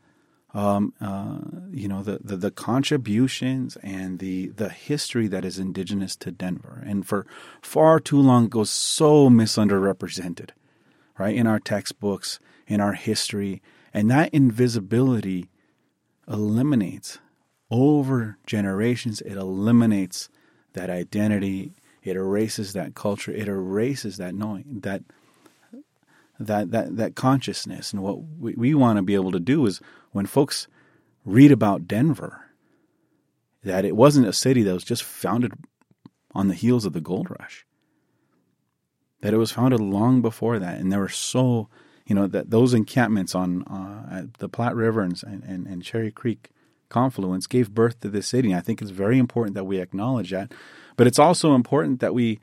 um, 0.55 0.95
uh, 1.01 1.39
you 1.71 1.89
know, 1.89 2.03
the, 2.03 2.21
the, 2.23 2.37
the 2.37 2.51
contributions 2.51 3.77
and 3.83 4.19
the 4.19 4.49
the 4.49 4.71
history 4.71 5.29
that 5.29 5.45
is 5.45 5.59
indigenous 5.59 6.17
to 6.17 6.31
Denver, 6.31 6.83
and 6.87 7.07
for 7.07 7.27
far 7.61 8.01
too 8.01 8.21
long 8.21 8.49
goes 8.49 8.71
so 8.71 9.29
misunderrepresented, 9.29 10.51
right, 11.19 11.37
in 11.37 11.47
our 11.47 11.61
textbooks, 11.61 12.41
in 12.67 12.81
our 12.81 12.95
history, 12.95 13.61
and 13.93 14.11
that 14.11 14.33
invisibility 14.33 15.51
eliminates 16.27 17.19
over 17.71 18.39
generations, 18.47 19.21
it 19.21 19.35
eliminates 19.35 20.29
that 20.73 20.91
identity. 20.91 21.73
It 22.03 22.17
erases 22.17 22.73
that 22.73 22.95
culture. 22.95 23.33
It 23.33 23.49
erases 23.49 24.17
that 24.17 24.35
knowing 24.35 24.81
that 24.83 25.03
that 26.39 26.71
that 26.71 26.97
that 26.97 27.15
consciousness. 27.15 27.93
And 27.93 28.03
what 28.03 28.23
we, 28.23 28.55
we 28.55 28.75
want 28.75 28.97
to 28.97 29.03
be 29.03 29.15
able 29.15 29.33
to 29.33 29.41
do 29.41 29.67
is 29.67 29.81
when 30.13 30.27
folks 30.27 30.69
read 31.25 31.53
about 31.53 31.87
Denver, 31.87 32.47
that 33.65 33.85
it 33.85 33.97
wasn't 33.97 34.27
a 34.27 34.33
city 34.33 34.63
that 34.63 34.73
was 34.73 34.85
just 34.85 35.03
founded 35.03 35.53
on 36.35 36.49
the 36.49 36.55
heels 36.55 36.85
of 36.85 36.93
the 36.93 37.01
gold 37.01 37.29
rush. 37.39 37.67
That 39.21 39.35
it 39.35 39.39
was 39.39 39.53
founded 39.53 39.81
long 39.81 40.23
before 40.23 40.59
that, 40.59 40.79
and 40.79 40.93
there 40.93 41.01
were 41.01 41.09
so 41.09 41.69
you 42.07 42.15
know 42.15 42.27
that 42.27 42.51
those 42.51 42.73
encampments 42.73 43.35
on 43.35 43.63
uh, 43.65 44.27
the 44.39 44.49
Platte 44.49 44.75
River 44.75 45.03
and, 45.03 45.21
and, 45.25 45.67
and 45.67 45.83
Cherry 45.83 46.11
Creek 46.11 46.51
confluence 46.89 47.47
gave 47.47 47.75
birth 47.75 48.01
to 48.01 48.09
this 48.09 48.29
city. 48.29 48.51
And 48.51 48.59
I 48.59 48.63
think 48.63 48.81
it's 48.81 48.91
very 48.91 49.19
important 49.19 49.55
that 49.55 49.65
we 49.65 49.79
acknowledge 49.79 50.31
that. 50.31 50.53
But 50.97 51.07
it's 51.07 51.19
also 51.19 51.55
important 51.55 52.01
that 52.01 52.15
we 52.15 52.41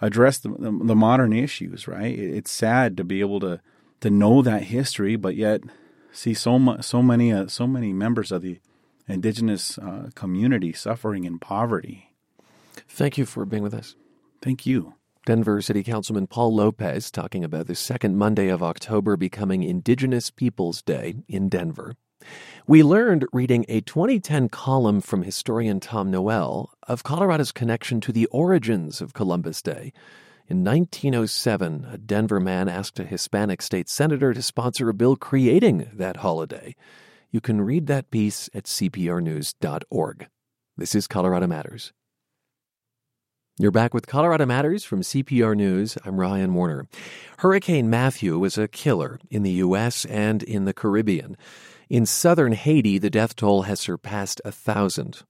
address 0.00 0.38
the, 0.38 0.50
the, 0.50 0.70
the 0.70 0.94
modern 0.94 1.32
issues, 1.32 1.88
right? 1.88 2.16
It's 2.16 2.50
sad 2.50 2.96
to 2.96 3.04
be 3.04 3.20
able 3.20 3.40
to 3.40 3.60
to 4.00 4.10
know 4.10 4.42
that 4.42 4.62
history, 4.64 5.16
but 5.16 5.34
yet 5.34 5.62
see 6.12 6.34
so 6.34 6.58
much, 6.58 6.84
so 6.84 7.02
many, 7.02 7.32
uh, 7.32 7.46
so 7.48 7.66
many 7.66 7.92
members 7.92 8.32
of 8.32 8.42
the 8.42 8.60
indigenous 9.06 9.78
uh, 9.78 10.10
community 10.14 10.72
suffering 10.72 11.24
in 11.24 11.38
poverty. 11.38 12.12
Thank 12.88 13.18
you 13.18 13.26
for 13.26 13.44
being 13.44 13.62
with 13.62 13.74
us. 13.74 13.96
Thank 14.42 14.66
you. 14.66 14.94
Denver 15.26 15.60
City 15.60 15.82
Councilman 15.82 16.26
Paul 16.26 16.54
Lopez 16.54 17.10
talking 17.10 17.44
about 17.44 17.66
the 17.66 17.74
second 17.74 18.16
Monday 18.16 18.48
of 18.48 18.62
October 18.62 19.16
becoming 19.16 19.62
Indigenous 19.62 20.30
Peoples 20.30 20.80
Day 20.80 21.16
in 21.28 21.48
Denver. 21.48 21.96
We 22.66 22.82
learned 22.82 23.26
reading 23.32 23.64
a 23.68 23.80
2010 23.82 24.48
column 24.48 25.00
from 25.00 25.22
historian 25.22 25.80
Tom 25.80 26.10
Noel 26.10 26.72
of 26.84 27.02
Colorado's 27.02 27.52
connection 27.52 28.00
to 28.02 28.12
the 28.12 28.26
origins 28.26 29.00
of 29.00 29.14
Columbus 29.14 29.62
Day. 29.62 29.92
In 30.50 30.64
1907, 30.64 31.86
a 31.92 31.98
Denver 31.98 32.40
man 32.40 32.70
asked 32.70 32.98
a 32.98 33.04
Hispanic 33.04 33.60
state 33.60 33.86
senator 33.86 34.32
to 34.32 34.40
sponsor 34.40 34.88
a 34.88 34.94
bill 34.94 35.14
creating 35.14 35.90
that 35.92 36.16
holiday. 36.16 36.74
You 37.30 37.42
can 37.42 37.60
read 37.60 37.86
that 37.88 38.10
piece 38.10 38.48
at 38.54 38.64
cprnews.org. 38.64 40.26
This 40.74 40.94
is 40.94 41.06
Colorado 41.06 41.46
Matters. 41.46 41.92
You're 43.58 43.70
back 43.70 43.92
with 43.92 44.06
Colorado 44.06 44.46
Matters 44.46 44.84
from 44.84 45.02
CPR 45.02 45.54
News. 45.54 45.98
I'm 46.06 46.18
Ryan 46.18 46.54
Warner. 46.54 46.88
Hurricane 47.40 47.90
Matthew 47.90 48.38
was 48.38 48.56
a 48.56 48.68
killer 48.68 49.20
in 49.30 49.42
the 49.42 49.50
U.S. 49.50 50.06
and 50.06 50.42
in 50.42 50.64
the 50.64 50.72
Caribbean. 50.72 51.36
In 51.90 52.06
southern 52.06 52.52
Haiti, 52.52 52.96
the 52.96 53.10
death 53.10 53.36
toll 53.36 53.62
has 53.62 53.80
surpassed 53.80 54.40
a 54.46 54.52
thousand. 54.52 55.24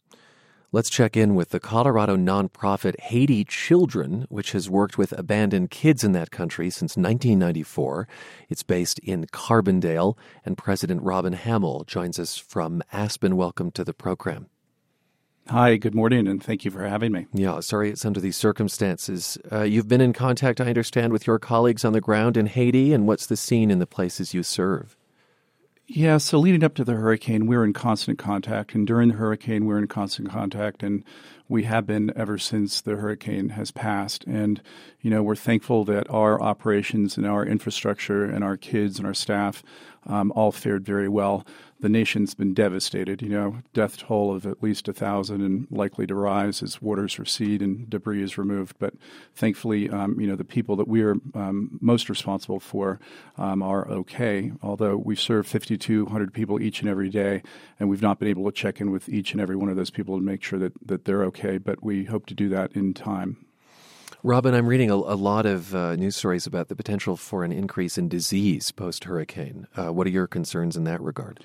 Let's 0.71 0.91
check 0.91 1.17
in 1.17 1.35
with 1.35 1.49
the 1.49 1.61
Colorado 1.61 2.15
nonprofit 2.15 3.01
Haiti 3.01 3.43
Children, 3.43 4.27
which 4.29 4.53
has 4.53 4.69
worked 4.69 4.99
with 4.99 5.19
abandoned 5.19 5.71
kids 5.71 6.05
in 6.05 6.13
that 6.13 6.31
country 6.31 6.69
since 6.69 6.95
1994. 6.95 8.07
It's 8.51 8.63
based 8.63 8.99
in 8.99 9.25
Carbondale, 9.33 10.19
and 10.45 10.59
President 10.59 11.03
Robin 11.03 11.33
Hamill 11.33 11.85
joins 11.87 12.19
us 12.19 12.37
from 12.37 12.83
Aspen. 12.93 13.35
Welcome 13.35 13.71
to 13.71 13.83
the 13.83 13.95
program. 13.95 14.51
Hi, 15.49 15.79
good 15.79 15.95
morning, 15.95 16.29
and 16.29 16.45
thank 16.45 16.67
you 16.67 16.71
for 16.71 16.87
having 16.87 17.13
me. 17.13 17.29
Yeah, 17.33 17.61
sorry 17.61 17.89
it's 17.89 18.05
under 18.05 18.21
these 18.21 18.37
circumstances. 18.37 19.39
Uh, 19.51 19.63
you've 19.63 19.89
been 19.89 20.03
in 20.03 20.13
contact, 20.13 20.61
I 20.61 20.67
understand, 20.67 21.15
with 21.15 21.27
your 21.27 21.39
colleagues 21.39 21.83
on 21.83 21.95
the 21.95 22.03
ground 22.03 22.37
in 22.37 22.45
Haiti, 22.45 22.93
and 22.93 23.07
what's 23.09 23.25
the 23.25 23.39
scene 23.39 23.71
in 23.71 23.79
the 23.79 23.87
places 23.87 24.35
you 24.35 24.43
serve? 24.43 24.98
Yeah, 25.91 26.19
so 26.19 26.39
leading 26.39 26.63
up 26.63 26.75
to 26.75 26.85
the 26.85 26.93
hurricane, 26.97 27.47
we 27.47 27.57
were 27.57 27.65
in 27.65 27.73
constant 27.73 28.19
contact. 28.19 28.75
And 28.75 28.87
during 28.87 29.09
the 29.09 29.15
hurricane, 29.15 29.63
we 29.65 29.73
were 29.73 29.79
in 29.79 29.87
constant 29.87 30.29
contact. 30.29 30.83
And 30.83 31.03
we 31.49 31.63
have 31.63 31.87
been 31.87 32.13
ever 32.15 32.37
since 32.37 32.83
the 32.83 32.97
hurricane 32.97 33.49
has 33.51 33.71
passed. 33.71 34.23
And, 34.25 34.61
you 35.01 35.11
know, 35.11 35.23
we're 35.23 35.35
thankful 35.35 35.87
that 35.87 36.11
our 36.11 36.39
operations 36.43 37.17
and 37.17 37.27
our 37.27 37.43
infrastructure 37.43 38.23
and 38.27 38.45
our 38.45 38.59
kids 38.59 38.99
and 38.99 39.07
our 39.07 39.15
staff 39.15 39.63
um, 40.07 40.31
all 40.33 40.53
fared 40.53 40.85
very 40.85 41.09
well 41.09 41.47
the 41.81 41.89
nation's 41.89 42.35
been 42.35 42.55
devastated. 42.55 43.23
You 43.23 43.29
know, 43.29 43.59
death 43.73 43.99
toll 43.99 44.35
of 44.35 44.47
at 44.47 44.63
least 44.63 44.89
a 44.89 44.93
thousand 44.93 45.43
and 45.43 45.67
likely 45.71 46.07
to 46.07 46.15
rise 46.15 46.63
as 46.63 46.83
waters 46.83 47.19
recede 47.19 47.63
and 47.63 47.89
debris 47.89 48.23
is 48.23 48.39
removed. 48.39 48.77
But 48.79 48.95
thankfully, 49.35 49.89
um, 49.91 50.19
you 50.21 50.27
know, 50.27 50.37
the 50.37 50.45
people 50.45 50.77
that 50.77 50.89
we 50.89 51.03
are 51.03 51.17
um, 51.35 51.79
most 51.81 52.09
responsible 52.09 52.61
for 52.61 52.99
um, 53.37 53.63
are 53.63 53.89
okay. 53.89 54.53
Although 54.63 54.97
we 54.97 55.17
serve 55.17 55.47
5,200 55.47 56.33
people 56.33 56.61
each 56.61 56.81
and 56.81 56.91
every 56.91 57.09
day, 57.09 57.43
and 57.79 57.89
we've 57.89 58.03
not 58.03 58.19
been 58.19 58.29
able 58.29 58.45
to 58.47 58.53
check 58.53 58.81
in 58.81 58.91
with 58.91 59.09
each 59.09 59.33
and 59.33 59.41
every 59.41 59.57
one 59.57 59.69
of 59.69 59.77
those 59.77 59.91
people 59.91 60.17
to 60.17 60.25
make 60.25 60.43
sure 60.43 60.59
that 60.59 60.73
that 60.85 61.05
they're 61.05 61.25
okay. 61.25 61.59
But 61.59 61.83
we 61.83 62.05
hope 62.05 62.27
to 62.27 62.35
do 62.35 62.49
that 62.51 62.73
in 62.73 62.95
time. 62.95 63.45
Robin, 64.25 64.53
I'm 64.53 64.67
reading 64.67 64.91
a, 64.91 64.95
a 64.95 65.15
lot 65.15 65.47
of 65.47 65.77
uh, 65.77 65.95
news 65.95 66.17
stories 66.17 66.45
about 66.45 66.67
the 66.67 66.75
potential 66.75 67.17
for 67.17 67.45
an 67.45 67.53
increase 67.53 67.97
in 67.97 68.09
disease 68.09 68.73
post 68.73 69.05
hurricane. 69.05 69.69
Uh, 69.77 69.93
what 69.93 70.09
are 70.09 70.11
your 70.11 70.27
concerns 70.27 70.77
in 70.77 70.83
that 70.85 71.01
regard? 71.01 71.39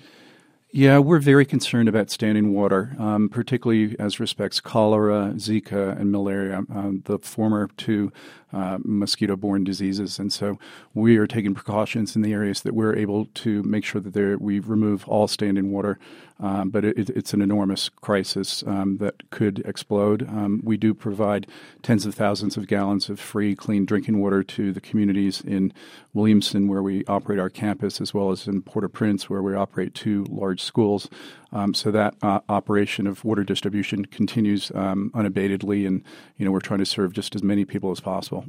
Yeah, 0.75 0.97
we're 0.97 1.19
very 1.19 1.45
concerned 1.45 1.87
about 1.87 2.09
standing 2.09 2.51
water, 2.51 2.95
um, 2.97 3.29
particularly 3.29 3.95
as 3.99 4.19
respects 4.19 4.59
cholera, 4.59 5.33
Zika, 5.35 5.95
and 5.99 6.11
malaria, 6.11 6.63
um, 6.73 7.03
the 7.05 7.19
former 7.19 7.69
two 7.77 8.11
uh, 8.51 8.79
mosquito 8.83 9.35
borne 9.35 9.63
diseases. 9.63 10.17
And 10.17 10.33
so 10.33 10.57
we 10.95 11.17
are 11.17 11.27
taking 11.27 11.53
precautions 11.53 12.15
in 12.15 12.23
the 12.23 12.33
areas 12.33 12.63
that 12.63 12.73
we're 12.73 12.95
able 12.95 13.27
to 13.35 13.61
make 13.61 13.85
sure 13.85 14.01
that 14.01 14.41
we 14.41 14.57
remove 14.57 15.07
all 15.07 15.27
standing 15.27 15.71
water. 15.71 15.99
Um, 16.39 16.69
but 16.69 16.83
it, 16.83 17.09
it's 17.09 17.33
an 17.33 17.41
enormous 17.41 17.89
crisis 17.89 18.63
um, 18.67 18.97
that 18.97 19.29
could 19.29 19.59
explode. 19.65 20.27
Um, 20.27 20.61
we 20.63 20.77
do 20.77 20.93
provide 20.93 21.47
tens 21.81 22.05
of 22.05 22.15
thousands 22.15 22.57
of 22.57 22.67
gallons 22.67 23.09
of 23.09 23.19
free, 23.19 23.55
clean 23.55 23.85
drinking 23.85 24.19
water 24.19 24.43
to 24.43 24.73
the 24.73 24.81
communities 24.81 25.41
in 25.41 25.73
Williamson, 26.13 26.67
where 26.67 26.83
we 26.83 27.05
operate 27.05 27.39
our 27.39 27.49
campus, 27.49 28.01
as 28.01 28.13
well 28.13 28.31
as 28.31 28.47
in 28.47 28.61
Port 28.61 28.85
au 28.85 28.89
Prince, 28.89 29.29
where 29.29 29.41
we 29.41 29.55
operate 29.55 29.93
two 29.93 30.25
large 30.29 30.61
schools. 30.61 31.09
Um, 31.51 31.73
so 31.73 31.91
that 31.91 32.15
uh, 32.21 32.39
operation 32.49 33.05
of 33.07 33.23
water 33.23 33.43
distribution 33.43 34.05
continues 34.05 34.71
um, 34.73 35.11
unabatedly, 35.13 35.85
and 35.87 36.03
you 36.37 36.45
know 36.45 36.51
we're 36.51 36.59
trying 36.59 36.79
to 36.79 36.85
serve 36.85 37.13
just 37.13 37.35
as 37.35 37.43
many 37.43 37.63
people 37.63 37.91
as 37.91 37.99
possible. 37.99 38.45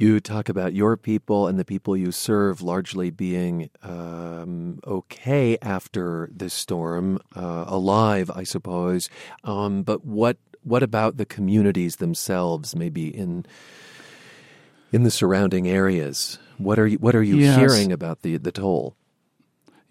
You 0.00 0.18
talk 0.18 0.48
about 0.48 0.72
your 0.72 0.96
people 0.96 1.46
and 1.46 1.58
the 1.58 1.64
people 1.64 1.94
you 1.94 2.10
serve 2.10 2.62
largely 2.62 3.10
being 3.10 3.68
um, 3.82 4.80
okay 4.86 5.58
after 5.60 6.30
this 6.32 6.54
storm, 6.54 7.18
uh, 7.36 7.66
alive, 7.66 8.30
I 8.34 8.44
suppose. 8.44 9.10
Um, 9.44 9.82
but 9.82 10.02
what 10.02 10.38
what 10.62 10.82
about 10.82 11.18
the 11.18 11.26
communities 11.26 11.96
themselves? 11.96 12.74
Maybe 12.74 13.14
in 13.14 13.44
in 14.90 15.02
the 15.02 15.10
surrounding 15.10 15.68
areas. 15.68 16.38
What 16.56 16.78
are 16.78 16.86
you 16.86 16.96
What 16.96 17.14
are 17.14 17.22
you 17.22 17.36
yes. 17.36 17.58
hearing 17.58 17.92
about 17.92 18.22
the 18.22 18.38
the 18.38 18.52
toll? 18.52 18.96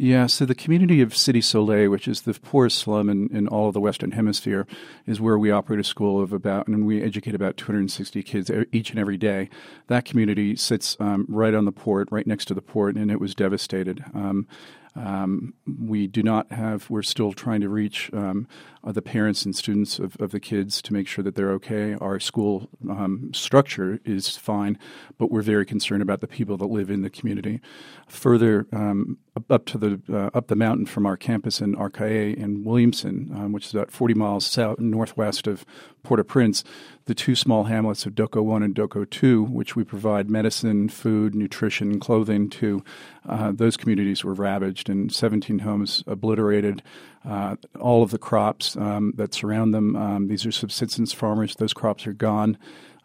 Yeah, 0.02 0.28
so 0.28 0.46
the 0.46 0.56
community 0.56 1.02
of 1.02 1.10
Cité 1.10 1.44
Soleil, 1.44 1.90
which 1.90 2.08
is 2.08 2.22
the 2.22 2.34
poorest 2.34 2.78
slum 2.80 3.10
in, 3.10 3.28
in 3.36 3.50
all 3.50 3.68
of 3.68 3.74
the 3.74 3.82
Western 3.82 4.12
Hemisphere, 4.12 4.66
is 5.06 5.20
where 5.20 5.38
we 5.38 5.52
operate 5.52 5.82
a 5.82 5.84
school 5.84 6.22
of 6.22 6.32
about, 6.32 6.68
and 6.70 6.86
we 6.86 7.04
educate 7.04 7.36
about 7.36 7.58
260 7.58 8.24
kids 8.24 8.50
each 8.72 8.92
and 8.92 8.98
every 8.98 9.18
day. 9.18 9.50
That 9.88 10.06
community 10.06 10.56
sits 10.56 10.96
um, 11.02 11.26
right 11.28 11.54
on 11.54 11.66
the 11.66 11.74
port, 11.74 12.08
right 12.12 12.26
next 12.26 12.46
to 12.46 12.54
the 12.54 12.62
port, 12.62 12.96
and 12.96 13.12
it 13.12 13.20
was 13.20 13.36
devastated. 13.36 14.02
Um, 14.14 14.48
um, 14.96 15.54
we 15.68 16.08
do 16.08 16.24
not 16.24 16.50
have, 16.50 16.90
we're 16.90 17.02
still 17.02 17.34
trying 17.34 17.60
to 17.60 17.68
reach 17.68 18.10
um, 18.14 18.48
uh, 18.84 18.92
the 18.92 19.02
parents 19.02 19.46
and 19.46 19.56
students 19.56 20.00
of, 20.00 20.16
of, 20.20 20.32
the 20.32 20.40
kids 20.40 20.82
to 20.82 20.94
make 20.94 21.08
sure 21.08 21.24
that 21.24 21.36
they're 21.36 21.52
okay. 21.52 21.96
Our 21.96 22.20
school 22.20 22.70
um, 22.90 23.32
structure 23.34 24.00
is 24.06 24.38
fine, 24.38 24.78
but 25.18 25.32
we're 25.32 25.42
very 25.42 25.66
concerned 25.66 26.02
about 26.02 26.22
the 26.22 26.28
people 26.28 26.58
that 26.58 26.68
live 26.68 26.90
in 26.90 27.02
the 27.02 27.10
community. 27.10 27.60
Further 28.08 28.68
um, 28.72 29.18
up 29.50 29.66
to 29.66 29.78
the 29.78 30.02
uh, 30.12 30.38
up 30.38 30.48
the 30.48 30.56
mountain 30.56 30.86
from 30.86 31.06
our 31.06 31.18
campus 31.18 31.62
in 31.62 31.76
Arcahaye 31.76 32.36
in 32.36 32.64
Williamson, 32.64 33.32
um, 33.34 33.52
which 33.52 33.66
is 33.66 33.74
about 33.74 33.92
40 33.92 34.14
miles 34.14 34.46
south 34.46 34.80
northwest 34.80 35.48
of 35.48 35.66
Port-au-Prince, 36.04 36.64
the 37.06 37.16
two 37.16 37.36
small 37.36 37.66
hamlets 37.66 38.06
of 38.06 38.14
Doko 38.14 38.44
1 38.44 38.64
and 38.64 38.74
Doko 38.74 39.10
2, 39.10 39.44
which 39.44 39.76
we 39.76 39.84
provide 39.84 40.30
medicine, 40.30 40.90
food, 40.90 41.36
nutrition, 41.36 42.00
clothing 42.00 42.50
to, 42.52 42.84
uh, 43.28 43.52
those 43.52 43.76
communities 43.76 44.24
were 44.24 44.34
ravaged 44.34 44.90
and 44.90 45.14
17 45.14 45.60
homes 45.60 46.04
obliterated. 46.08 46.82
Uh, 47.28 47.58
all 47.80 48.02
of 48.02 48.12
the 48.12 48.18
crops 48.18 48.69
um, 48.78 49.14
that 49.16 49.34
surround 49.34 49.74
them, 49.74 49.96
um, 49.96 50.28
these 50.28 50.46
are 50.46 50.52
subsistence 50.52 51.14
farmers, 51.14 51.56
those 51.56 51.74
crops 51.74 52.06
are 52.08 52.14
gone 52.14 52.58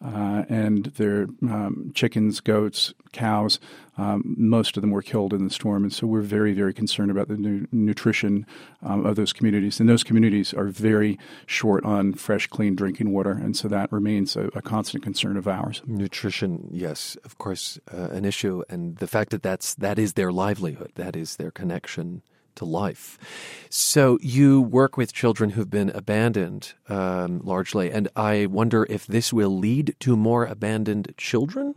uh, 0.04 0.44
and 0.48 0.86
their 0.96 1.26
um, 1.42 1.90
chickens, 1.94 2.40
goats, 2.40 2.92
cows. 3.12 3.58
Um, 3.96 4.34
most 4.36 4.76
of 4.76 4.82
them 4.82 4.90
were 4.90 5.02
killed 5.02 5.32
in 5.32 5.44
the 5.44 5.50
storm, 5.50 5.82
and 5.84 5.92
so 5.92 6.06
we're 6.06 6.20
very, 6.20 6.52
very 6.52 6.74
concerned 6.74 7.10
about 7.10 7.28
the 7.28 7.36
nu- 7.36 7.66
nutrition 7.72 8.44
um, 8.82 9.06
of 9.06 9.16
those 9.16 9.32
communities. 9.32 9.80
And 9.80 9.88
those 9.88 10.04
communities 10.04 10.52
are 10.52 10.66
very 10.66 11.18
short 11.46 11.84
on 11.84 12.12
fresh, 12.12 12.48
clean 12.48 12.74
drinking 12.74 13.12
water, 13.12 13.32
and 13.32 13.56
so 13.56 13.66
that 13.68 13.90
remains 13.90 14.36
a, 14.36 14.48
a 14.54 14.60
constant 14.60 15.02
concern 15.02 15.36
of 15.36 15.48
ours. 15.48 15.80
Nutrition, 15.86 16.68
yes, 16.70 17.16
of 17.24 17.38
course, 17.38 17.78
uh, 17.92 18.08
an 18.10 18.24
issue, 18.24 18.62
and 18.68 18.96
the 18.96 19.06
fact 19.06 19.30
that 19.30 19.42
that's 19.42 19.74
that 19.76 19.98
is 19.98 20.14
their 20.14 20.32
livelihood, 20.32 20.92
that 20.96 21.16
is 21.16 21.36
their 21.36 21.50
connection 21.50 22.22
to 22.56 22.64
life. 22.64 23.18
So 23.68 24.18
you 24.20 24.60
work 24.60 24.96
with 24.96 25.12
children 25.12 25.50
who've 25.50 25.70
been 25.70 25.90
abandoned 25.90 26.74
um, 26.88 27.40
largely, 27.44 27.90
and 27.90 28.08
I 28.16 28.46
wonder 28.46 28.86
if 28.88 29.06
this 29.06 29.32
will 29.32 29.56
lead 29.56 29.96
to 30.00 30.16
more 30.16 30.44
abandoned 30.44 31.14
children. 31.16 31.74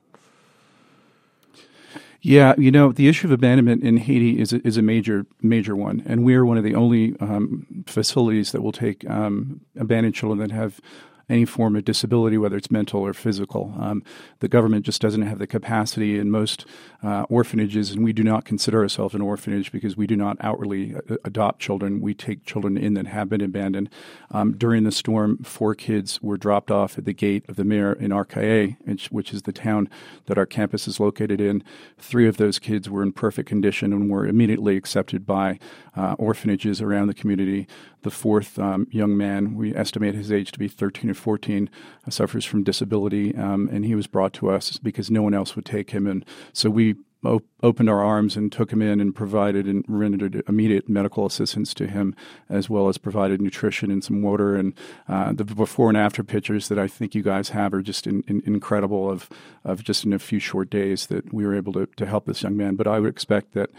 Yeah, 2.21 2.55
you 2.57 2.71
know 2.71 2.91
the 2.91 3.07
issue 3.07 3.27
of 3.27 3.31
abandonment 3.31 3.83
in 3.83 3.97
Haiti 3.97 4.39
is 4.39 4.51
a, 4.51 4.65
is 4.67 4.75
a 4.75 4.81
major 4.81 5.25
major 5.41 5.75
one, 5.75 6.03
and 6.05 6.25
we 6.25 6.35
are 6.35 6.45
one 6.45 6.57
of 6.57 6.63
the 6.63 6.75
only 6.75 7.15
um, 7.19 7.85
facilities 7.85 8.51
that 8.51 8.61
will 8.61 8.71
take 8.71 9.07
um, 9.09 9.61
abandoned 9.79 10.15
children 10.15 10.39
that 10.39 10.51
have 10.51 10.81
any 11.29 11.45
form 11.45 11.75
of 11.75 11.85
disability, 11.85 12.37
whether 12.37 12.57
it's 12.57 12.71
mental 12.71 13.01
or 13.01 13.13
physical. 13.13 13.73
Um, 13.79 14.03
the 14.39 14.47
government 14.47 14.85
just 14.85 15.01
doesn't 15.01 15.23
have 15.23 15.39
the 15.39 15.47
capacity 15.47 16.17
in 16.17 16.31
most 16.31 16.65
uh, 17.03 17.23
orphanages, 17.29 17.91
and 17.91 18.03
we 18.03 18.13
do 18.13 18.23
not 18.23 18.45
consider 18.45 18.81
ourselves 18.81 19.13
an 19.13 19.21
orphanage 19.21 19.71
because 19.71 19.95
we 19.95 20.07
do 20.07 20.15
not 20.15 20.37
outwardly 20.41 20.95
uh, 20.95 21.15
adopt 21.23 21.59
children. 21.59 22.01
We 22.01 22.13
take 22.13 22.45
children 22.45 22.77
in 22.77 22.95
that 22.95 23.07
have 23.07 23.29
been 23.29 23.41
abandoned. 23.41 23.89
Um, 24.31 24.53
during 24.57 24.83
the 24.83 24.91
storm, 24.91 25.37
four 25.43 25.75
kids 25.75 26.21
were 26.21 26.37
dropped 26.37 26.71
off 26.71 26.97
at 26.97 27.05
the 27.05 27.13
gate 27.13 27.45
of 27.47 27.55
the 27.55 27.63
mayor 27.63 27.93
in 27.93 28.11
Arcahaye, 28.11 28.77
which 29.11 29.33
is 29.33 29.43
the 29.43 29.53
town 29.53 29.89
that 30.25 30.37
our 30.37 30.45
campus 30.45 30.87
is 30.87 30.99
located 30.99 31.39
in. 31.39 31.63
Three 31.97 32.27
of 32.27 32.37
those 32.37 32.59
kids 32.59 32.89
were 32.89 33.03
in 33.03 33.11
perfect 33.11 33.47
condition 33.47 33.93
and 33.93 34.09
were 34.09 34.25
immediately 34.25 34.75
accepted 34.75 35.25
by 35.25 35.59
uh, 35.95 36.15
orphanages 36.17 36.81
around 36.81 37.07
the 37.07 37.13
community. 37.13 37.67
The 38.03 38.11
fourth 38.11 38.59
um, 38.59 38.87
young 38.91 39.17
man, 39.17 39.55
we 39.55 39.75
estimate 39.75 40.15
his 40.15 40.31
age 40.31 40.51
to 40.51 40.59
be 40.59 40.67
13 40.67 41.09
or 41.09 41.13
14, 41.13 41.69
uh, 42.05 42.11
suffers 42.11 42.45
from 42.45 42.63
disability, 42.63 43.35
um, 43.35 43.67
and 43.71 43.83
he 43.83 43.95
was 43.95 44.07
brought 44.07 44.33
to 44.33 44.49
us 44.49 44.77
because 44.77 45.09
no 45.09 45.23
one 45.23 45.33
else 45.33 45.55
would 45.55 45.65
take 45.65 45.89
him. 45.91 46.05
And 46.05 46.23
so 46.53 46.69
we 46.69 46.95
op- 47.27 47.45
opened 47.61 47.89
our 47.89 48.03
arms 48.03 48.35
and 48.35 48.51
took 48.51 48.71
him 48.71 48.81
in 48.81 48.99
and 48.99 49.15
provided 49.15 49.65
and 49.65 49.83
rendered 49.87 50.43
immediate 50.47 50.87
medical 50.89 51.25
assistance 51.25 51.73
to 51.75 51.87
him, 51.87 52.15
as 52.49 52.69
well 52.69 52.87
as 52.87 52.97
provided 52.97 53.41
nutrition 53.41 53.91
and 53.91 54.03
some 54.03 54.21
water. 54.21 54.55
And 54.55 54.73
uh, 55.07 55.33
the 55.33 55.43
before 55.43 55.89
and 55.89 55.97
after 55.97 56.23
pictures 56.23 56.67
that 56.69 56.79
I 56.79 56.87
think 56.87 57.15
you 57.15 57.23
guys 57.23 57.49
have 57.49 57.73
are 57.73 57.81
just 57.81 58.07
in, 58.07 58.23
in, 58.27 58.41
incredible 58.45 59.09
of, 59.09 59.29
of 59.63 59.83
just 59.83 60.05
in 60.05 60.13
a 60.13 60.19
few 60.19 60.39
short 60.39 60.69
days 60.69 61.07
that 61.07 61.33
we 61.33 61.45
were 61.45 61.55
able 61.55 61.73
to, 61.73 61.87
to 61.97 62.05
help 62.05 62.25
this 62.25 62.43
young 62.43 62.57
man. 62.57 62.75
But 62.75 62.87
I 62.87 62.99
would 62.99 63.09
expect 63.09 63.53
that 63.53 63.69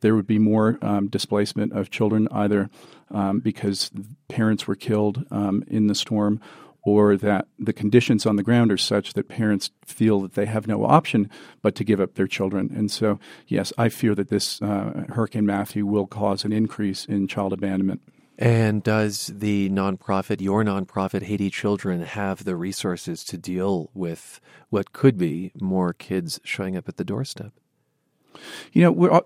there 0.00 0.14
would 0.14 0.26
be 0.26 0.38
more 0.38 0.78
um, 0.82 1.08
displacement 1.08 1.72
of 1.72 1.90
children, 1.90 2.28
either 2.30 2.70
um, 3.10 3.40
because 3.40 3.90
parents 4.28 4.66
were 4.66 4.76
killed 4.76 5.24
um, 5.30 5.64
in 5.66 5.88
the 5.88 5.94
storm 5.94 6.40
or 6.88 7.16
that 7.16 7.46
the 7.58 7.72
conditions 7.72 8.24
on 8.26 8.36
the 8.36 8.42
ground 8.42 8.72
are 8.72 8.78
such 8.78 9.12
that 9.12 9.28
parents 9.28 9.70
feel 9.84 10.20
that 10.20 10.34
they 10.34 10.46
have 10.46 10.66
no 10.66 10.84
option 10.84 11.30
but 11.62 11.74
to 11.74 11.84
give 11.84 12.00
up 12.00 12.14
their 12.14 12.26
children. 12.26 12.70
And 12.74 12.90
so, 12.90 13.18
yes, 13.46 13.72
I 13.76 13.88
fear 13.88 14.14
that 14.14 14.28
this 14.28 14.62
uh, 14.62 15.04
Hurricane 15.10 15.46
Matthew 15.46 15.84
will 15.86 16.06
cause 16.06 16.44
an 16.44 16.52
increase 16.52 17.04
in 17.04 17.28
child 17.28 17.52
abandonment. 17.52 18.00
And 18.38 18.84
does 18.84 19.32
the 19.34 19.68
nonprofit, 19.70 20.40
your 20.40 20.62
nonprofit, 20.62 21.22
Haiti 21.22 21.50
Children, 21.50 22.02
have 22.02 22.44
the 22.44 22.54
resources 22.54 23.24
to 23.24 23.36
deal 23.36 23.90
with 23.94 24.40
what 24.70 24.92
could 24.92 25.18
be 25.18 25.50
more 25.60 25.92
kids 25.92 26.40
showing 26.44 26.76
up 26.76 26.88
at 26.88 26.98
the 26.98 27.04
doorstep? 27.04 27.52
You 28.72 28.82
know, 28.82 28.92
we're, 28.92 29.12
uh, 29.12 29.20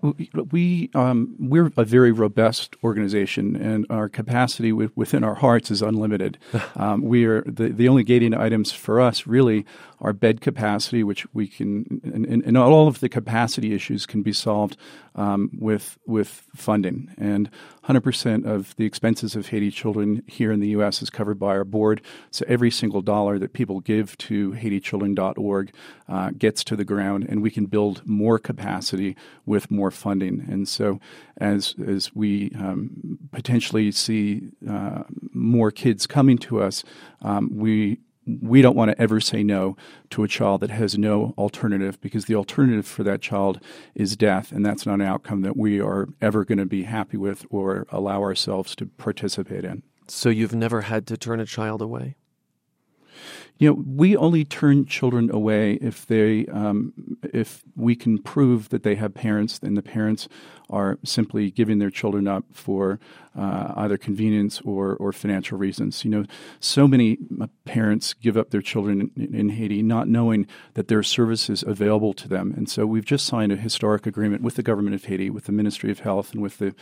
we 0.51 0.89
um, 0.93 1.35
we're 1.39 1.71
a 1.77 1.85
very 1.85 2.11
robust 2.11 2.75
organization, 2.83 3.55
and 3.55 3.85
our 3.89 4.09
capacity 4.09 4.71
within 4.71 5.23
our 5.23 5.35
hearts 5.35 5.71
is 5.71 5.81
unlimited. 5.81 6.37
um, 6.75 7.01
we 7.01 7.25
are 7.25 7.41
the, 7.43 7.69
the 7.69 7.87
only 7.87 8.03
gating 8.03 8.33
items 8.33 8.71
for 8.71 8.99
us 8.99 9.27
really 9.27 9.65
are 10.03 10.13
bed 10.13 10.41
capacity, 10.41 11.01
which 11.01 11.25
we 11.33 11.47
can, 11.47 12.01
and, 12.03 12.43
and 12.43 12.57
all 12.57 12.87
of 12.89 12.99
the 12.99 13.07
capacity 13.07 13.73
issues 13.73 14.05
can 14.05 14.21
be 14.21 14.33
solved 14.33 14.75
um, 15.15 15.49
with 15.57 15.97
with 16.05 16.43
funding. 16.53 17.13
And 17.17 17.49
100% 17.85 18.45
of 18.45 18.75
the 18.75 18.85
expenses 18.85 19.35
of 19.35 19.47
Haiti 19.47 19.71
children 19.71 20.23
here 20.27 20.51
in 20.51 20.59
the 20.59 20.69
U.S. 20.69 21.01
is 21.01 21.09
covered 21.09 21.39
by 21.39 21.47
our 21.47 21.63
board. 21.63 22.01
So 22.31 22.45
every 22.47 22.69
single 22.69 23.01
dollar 23.01 23.39
that 23.39 23.53
people 23.53 23.79
give 23.79 24.17
to 24.19 24.51
HaitiChildren.org 24.51 25.73
uh, 26.09 26.31
gets 26.37 26.63
to 26.65 26.75
the 26.75 26.85
ground, 26.85 27.25
and 27.29 27.41
we 27.41 27.51
can 27.51 27.65
build 27.65 28.05
more 28.05 28.39
capacity 28.39 29.15
with 29.45 29.71
more 29.71 29.91
funding. 29.91 30.45
And 30.49 30.67
so, 30.67 30.99
as 31.37 31.75
as 31.85 32.13
we 32.13 32.51
um, 32.59 33.19
potentially 33.31 33.91
see 33.91 34.49
uh, 34.69 35.03
more 35.33 35.71
kids 35.71 36.07
coming 36.07 36.37
to 36.39 36.61
us, 36.61 36.83
um, 37.21 37.49
we 37.53 37.99
we 38.25 38.61
don't 38.61 38.75
want 38.75 38.91
to 38.91 39.01
ever 39.01 39.19
say 39.19 39.43
no 39.43 39.75
to 40.11 40.23
a 40.23 40.27
child 40.27 40.61
that 40.61 40.69
has 40.69 40.97
no 40.97 41.33
alternative 41.37 41.99
because 42.01 42.25
the 42.25 42.35
alternative 42.35 42.85
for 42.85 43.03
that 43.03 43.21
child 43.21 43.59
is 43.95 44.15
death, 44.15 44.51
and 44.51 44.65
that's 44.65 44.85
not 44.85 44.95
an 44.95 45.01
outcome 45.01 45.41
that 45.41 45.57
we 45.57 45.81
are 45.81 46.07
ever 46.21 46.45
going 46.45 46.57
to 46.57 46.65
be 46.65 46.83
happy 46.83 47.17
with 47.17 47.45
or 47.49 47.85
allow 47.89 48.21
ourselves 48.21 48.75
to 48.75 48.85
participate 48.85 49.65
in. 49.65 49.83
So 50.07 50.29
you've 50.29 50.55
never 50.55 50.81
had 50.81 51.07
to 51.07 51.17
turn 51.17 51.39
a 51.39 51.45
child 51.45 51.81
away? 51.81 52.15
You 53.57 53.69
know, 53.69 53.83
we 53.85 54.17
only 54.17 54.45
turn 54.45 54.85
children 54.85 55.29
away 55.31 55.73
if 55.75 56.05
they, 56.05 56.45
um, 56.47 56.93
if 57.33 57.63
we 57.75 57.95
can 57.95 58.17
prove 58.17 58.69
that 58.69 58.83
they 58.83 58.95
have 58.95 59.13
parents, 59.13 59.59
and 59.61 59.77
the 59.77 59.81
parents 59.81 60.27
are 60.69 60.97
simply 61.03 61.51
giving 61.51 61.79
their 61.79 61.91
children 61.91 62.27
up 62.27 62.45
for 62.51 62.99
uh, 63.37 63.73
either 63.77 63.97
convenience 63.97 64.61
or, 64.61 64.95
or 64.95 65.11
financial 65.11 65.57
reasons. 65.57 66.05
You 66.05 66.11
know, 66.11 66.25
so 66.59 66.87
many 66.87 67.17
uh, 67.41 67.47
parents 67.65 68.13
give 68.13 68.37
up 68.37 68.51
their 68.51 68.61
children 68.61 69.11
in, 69.15 69.35
in, 69.35 69.49
Haiti 69.49 69.81
not 69.81 70.07
knowing 70.07 70.47
that 70.75 70.87
there 70.87 70.99
are 70.99 71.03
services 71.03 71.63
available 71.63 72.13
to 72.13 72.27
them. 72.27 72.53
And 72.55 72.69
so 72.69 72.85
we've 72.85 73.05
just 73.05 73.25
signed 73.25 73.51
a 73.51 73.55
historic 73.55 74.05
agreement 74.05 74.43
with 74.43 74.55
the 74.55 74.63
government 74.63 74.95
of 74.95 75.05
Haiti, 75.05 75.29
with 75.29 75.45
the 75.45 75.51
Ministry 75.51 75.91
of 75.91 75.99
Health, 75.99 76.33
and 76.33 76.41
with 76.41 76.59
the 76.59 76.75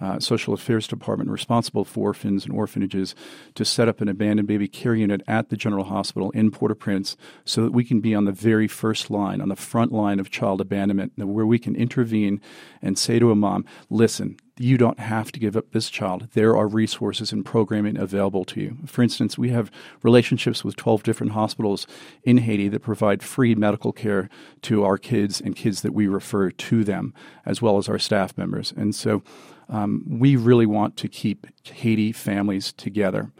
uh, 0.00 0.20
Social 0.20 0.54
Affairs 0.54 0.86
Department 0.86 1.30
responsible 1.30 1.84
for 1.84 2.08
orphans 2.08 2.44
and 2.44 2.54
orphanages 2.54 3.14
to 3.54 3.64
set 3.64 3.88
up 3.88 4.00
an 4.00 4.08
abandoned 4.08 4.46
baby 4.46 4.68
care 4.68 4.94
unit 4.94 5.22
at 5.26 5.48
the 5.48 5.56
General 5.56 5.75
General 5.76 5.94
Hospital 5.94 6.30
in 6.30 6.50
Port 6.50 6.72
au 6.72 6.74
Prince 6.74 7.18
so 7.44 7.62
that 7.62 7.72
we 7.72 7.84
can 7.84 8.00
be 8.00 8.14
on 8.14 8.24
the 8.24 8.32
very 8.32 8.66
first 8.66 9.10
line, 9.10 9.42
on 9.42 9.50
the 9.50 9.56
front 9.56 9.92
line 9.92 10.18
of 10.18 10.30
child 10.30 10.62
abandonment, 10.62 11.12
where 11.18 11.44
we 11.44 11.58
can 11.58 11.76
intervene 11.76 12.40
and 12.80 12.98
say 12.98 13.18
to 13.18 13.30
a 13.30 13.34
mom, 13.34 13.66
listen, 13.90 14.38
you 14.58 14.78
don't 14.78 14.98
have 14.98 15.30
to 15.32 15.38
give 15.38 15.54
up 15.54 15.72
this 15.72 15.90
child. 15.90 16.28
There 16.32 16.56
are 16.56 16.66
resources 16.66 17.30
and 17.30 17.44
programming 17.44 17.98
available 17.98 18.46
to 18.46 18.60
you. 18.62 18.78
For 18.86 19.02
instance, 19.02 19.36
we 19.36 19.50
have 19.50 19.70
relationships 20.02 20.64
with 20.64 20.76
12 20.76 21.02
different 21.02 21.32
hospitals 21.32 21.86
in 22.22 22.38
Haiti 22.38 22.68
that 22.68 22.80
provide 22.80 23.22
free 23.22 23.54
medical 23.54 23.92
care 23.92 24.30
to 24.62 24.82
our 24.82 24.96
kids 24.96 25.42
and 25.42 25.54
kids 25.54 25.82
that 25.82 25.92
we 25.92 26.08
refer 26.08 26.50
to 26.50 26.84
them, 26.84 27.12
as 27.44 27.60
well 27.60 27.76
as 27.76 27.86
our 27.86 27.98
staff 27.98 28.38
members. 28.38 28.72
And 28.74 28.94
so 28.94 29.22
um, 29.68 30.06
we 30.08 30.36
really 30.36 30.64
want 30.64 30.96
to 30.96 31.08
keep 31.08 31.46
Haiti 31.64 32.12
families 32.12 32.72
together. 32.72 33.32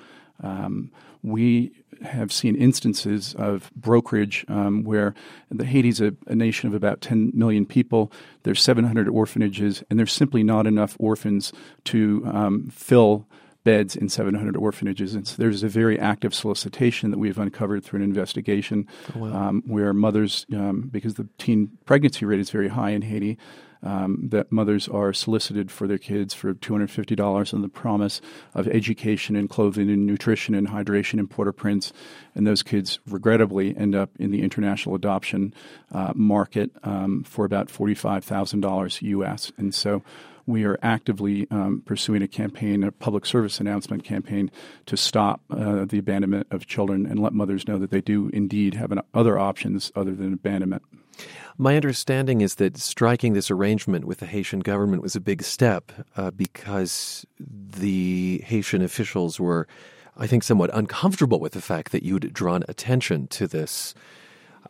Um, 0.43 0.91
we 1.23 1.73
have 2.03 2.33
seen 2.33 2.57
instances 2.57 3.35
of 3.39 3.71
brokerage 3.75 4.45
um, 4.49 4.85
where 4.85 5.15
the 5.51 5.65
Haiti's 5.65 6.01
a, 6.01 6.15
a, 6.27 6.35
nation 6.35 6.69
of 6.69 6.75
about 6.75 7.01
10 7.01 7.33
million 7.35 7.67
people. 7.67 8.13
There's 8.43 8.63
700 8.63 9.09
orphanages, 9.09 9.83
and 9.91 9.99
there's 9.99 10.13
simply 10.13 10.43
not 10.43 10.67
enough 10.67 10.97
orphans 10.99 11.53
to 11.85 12.23
um, 12.27 12.69
fill 12.71 13.27
beds 13.67 13.97
in 13.97 14.09
700 14.09 14.57
orphanages. 14.57 15.15
And 15.15 15.27
so 15.27 15.35
there's 15.39 15.65
a 15.65 15.69
very 15.69 15.99
active 15.99 16.33
solicitation 16.33 17.11
that 17.11 17.19
we've 17.19 17.37
uncovered 17.37 17.85
through 17.85 17.99
an 17.99 18.05
investigation 18.05 18.87
oh, 19.17 19.19
wow. 19.19 19.49
um, 19.49 19.63
where 19.67 19.93
mothers, 19.93 20.47
um, 20.55 20.83
because 20.83 21.15
the 21.15 21.29
teen 21.37 21.77
pregnancy 21.85 22.25
rate 22.25 22.39
is 22.39 22.51
very 22.51 22.69
high 22.69 22.91
in 22.91 23.03
Haiti, 23.03 23.39
um, 23.87 24.19
that 24.31 24.51
mothers 24.51 24.89
are 24.89 25.13
solicited 25.13 25.71
for 25.71 25.87
their 25.87 25.99
kids 25.99 26.35
for 26.35 26.55
$250 26.55 27.55
on 27.55 27.63
the 27.63 27.69
promise 27.69 28.21
of 28.55 28.67
education 28.67 29.37
and 29.37 29.49
clothing 29.49 29.89
and 29.89 30.05
nutrition 30.05 30.55
and 30.55 30.69
hydration 30.69 31.21
in 31.21 31.29
Port-au-Prince. 31.29 31.93
And 32.35 32.47
those 32.47 32.63
kids 32.63 32.99
regrettably 33.07 33.77
end 33.77 33.95
up 33.95 34.11
in 34.19 34.33
the 34.33 34.43
international 34.43 34.97
adoption 34.97 35.55
uh, 35.93 36.13
market 36.17 36.73
um, 36.83 37.23
for 37.23 37.45
about 37.45 37.69
$45,000 37.69 39.03
US. 39.03 39.53
And 39.57 39.73
so 39.73 40.03
we 40.47 40.65
are 40.65 40.79
actively 40.83 41.47
um, 41.51 41.83
pursuing 41.85 42.23
a 42.23 42.29
campaign, 42.29 42.83
a 42.83 42.93
public 42.93 43.25
service 43.25 43.61
announcement 43.61 44.05
campaign, 44.05 44.51
to 44.87 44.97
stop 44.97 45.41
uh, 45.51 45.85
the 45.85 45.99
abandonment 45.99 46.47
of 46.51 46.67
children 46.67 47.07
and 47.07 47.21
let 47.21 47.33
mothers 47.33 47.67
know 47.69 47.79
that 47.79 47.91
they 47.91 48.01
do 48.01 48.31
indeed 48.33 48.75
have 48.75 48.93
an, 48.93 49.01
other 49.15 49.39
options 49.39 49.93
other 49.95 50.15
than 50.15 50.33
abandonment. 50.33 50.83
My 51.59 51.77
understanding 51.77 52.43
is 52.43 52.57
that 52.57 52.77
striking 52.77 53.33
this 53.33 53.51
arrangement 53.51 54.05
with 54.05 54.19
the 54.19 54.27
Haitian 54.27 54.61
government 54.61 55.03
was 55.03 55.17
a 55.17 55.21
big 55.21 55.43
step 55.43 55.91
uh, 56.17 56.31
because 56.31 57.27
the 57.41 58.43
Haitian 58.45 58.83
officials 58.83 59.41
were, 59.41 59.67
I 60.17 60.27
think, 60.27 60.43
somewhat 60.43 60.71
uncomfortable 60.75 61.41
with 61.41 61.53
the 61.53 61.63
fact 61.63 61.93
that 61.93 62.03
you'd 62.03 62.33
drawn 62.33 62.65
attention 62.69 63.27
to 63.29 63.47
this, 63.47 63.95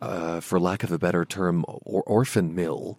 uh, 0.01 0.39
for 0.39 0.59
lack 0.59 0.83
of 0.83 0.91
a 0.91 0.99
better 0.99 1.25
term, 1.25 1.65
or- 1.67 2.03
orphan 2.03 2.55
mill. 2.55 2.97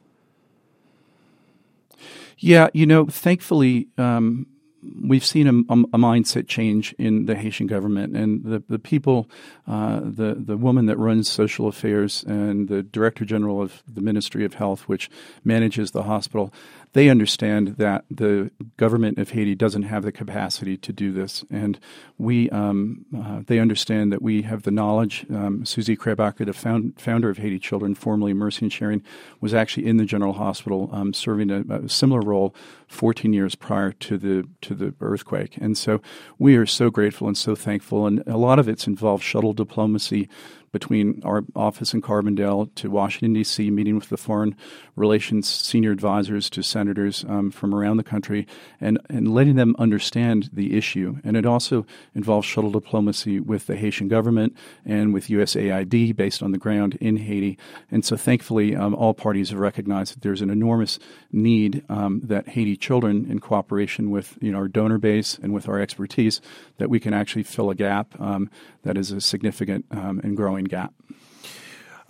Yeah, 2.38 2.68
you 2.74 2.86
know, 2.86 3.06
thankfully, 3.06 3.88
um, 3.96 4.46
we've 4.82 5.24
seen 5.24 5.46
a, 5.46 5.72
a, 5.72 5.98
mindset 5.98 6.46
change 6.46 6.94
in 6.98 7.26
the 7.26 7.34
Haitian 7.34 7.66
government, 7.66 8.16
and 8.16 8.44
the 8.44 8.62
the 8.68 8.78
people, 8.78 9.28
uh, 9.66 10.00
the 10.00 10.36
the 10.38 10.56
woman 10.56 10.86
that 10.86 10.96
runs 10.96 11.28
social 11.28 11.68
affairs 11.68 12.24
and 12.24 12.68
the 12.68 12.82
director 12.82 13.24
general 13.24 13.60
of 13.60 13.82
the 13.92 14.00
Ministry 14.00 14.44
of 14.44 14.54
Health, 14.54 14.82
which 14.82 15.10
manages 15.44 15.90
the 15.90 16.04
hospital, 16.04 16.52
they 16.92 17.08
understand 17.08 17.76
that 17.78 18.04
the 18.10 18.50
government 18.76 19.18
of 19.18 19.30
Haiti 19.30 19.54
doesn't 19.54 19.82
have 19.84 20.02
the 20.02 20.12
capacity 20.12 20.76
to 20.78 20.92
do 20.92 21.12
this, 21.12 21.44
and 21.50 21.78
we 22.16 22.48
um, 22.50 23.04
uh, 23.16 23.42
they 23.46 23.58
understand 23.58 24.12
that 24.12 24.22
we 24.22 24.42
have 24.42 24.62
the 24.62 24.70
knowledge. 24.70 25.26
Um, 25.30 25.64
Susie 25.64 25.96
Krabacher, 25.96 26.46
the 26.46 26.52
found, 26.52 27.00
founder 27.00 27.30
of 27.30 27.38
Haiti 27.38 27.58
Children, 27.58 27.94
formerly 27.94 28.32
Mercy 28.32 28.64
and 28.64 28.72
Sharing, 28.72 29.02
was 29.40 29.54
actually 29.54 29.86
in 29.86 29.96
the 29.96 30.04
General 30.04 30.34
Hospital 30.34 30.88
um, 30.92 31.12
serving 31.12 31.50
a, 31.50 31.62
a, 31.68 31.88
similar 31.88 32.20
role 32.20 32.54
14 32.86 33.32
years 33.32 33.54
prior 33.54 33.92
to 33.92 34.18
the 34.18 34.48
to 34.62 34.74
the 34.74 34.94
earthquake, 35.00 35.56
and 35.58 35.76
so 35.76 36.00
we 36.38 36.56
are 36.56 36.66
so 36.66 36.90
grateful 36.90 37.26
and 37.26 37.36
so 37.36 37.54
thankful, 37.54 38.06
and 38.06 38.22
a 38.26 38.36
lot 38.36 38.58
of 38.58 38.68
it's 38.68 38.86
involved 38.86 39.22
shuttle 39.22 39.52
diplomacy 39.52 40.28
between 40.72 41.22
our 41.24 41.44
office 41.54 41.94
in 41.94 42.02
Carbondale 42.02 42.74
to 42.76 42.90
Washington, 42.90 43.32
D.C., 43.32 43.70
meeting 43.70 43.96
with 43.96 44.08
the 44.08 44.16
foreign 44.16 44.56
relations 44.96 45.48
senior 45.48 45.92
advisors 45.92 46.50
to 46.50 46.62
senators 46.62 47.24
um, 47.28 47.50
from 47.50 47.74
around 47.74 47.96
the 47.96 48.04
country 48.04 48.46
and, 48.80 48.98
and 49.08 49.32
letting 49.34 49.56
them 49.56 49.74
understand 49.78 50.50
the 50.52 50.76
issue. 50.76 51.18
And 51.24 51.36
it 51.36 51.46
also 51.46 51.86
involves 52.14 52.46
shuttle 52.46 52.70
diplomacy 52.70 53.40
with 53.40 53.66
the 53.66 53.76
Haitian 53.76 54.08
government 54.08 54.56
and 54.84 55.14
with 55.14 55.28
USAID 55.28 56.16
based 56.16 56.42
on 56.42 56.52
the 56.52 56.58
ground 56.58 56.96
in 57.00 57.16
Haiti. 57.16 57.58
And 57.90 58.04
so 58.04 58.16
thankfully, 58.16 58.74
um, 58.74 58.94
all 58.94 59.14
parties 59.14 59.50
have 59.50 59.58
recognized 59.58 60.14
that 60.14 60.22
there's 60.22 60.42
an 60.42 60.50
enormous 60.50 60.98
need 61.32 61.84
um, 61.88 62.20
that 62.24 62.48
Haiti 62.48 62.76
children, 62.76 63.30
in 63.30 63.38
cooperation 63.38 64.10
with 64.10 64.36
you 64.40 64.52
know, 64.52 64.58
our 64.58 64.68
donor 64.68 64.98
base 64.98 65.38
and 65.42 65.52
with 65.52 65.68
our 65.68 65.80
expertise, 65.80 66.40
that 66.78 66.90
we 66.90 67.00
can 67.00 67.14
actually 67.14 67.42
fill 67.42 67.70
a 67.70 67.74
gap 67.74 68.18
um, 68.20 68.50
that 68.82 68.96
is 68.96 69.12
a 69.12 69.20
significant 69.20 69.84
um, 69.90 70.20
and 70.22 70.36
growing 70.36 70.57
gap. 70.64 70.92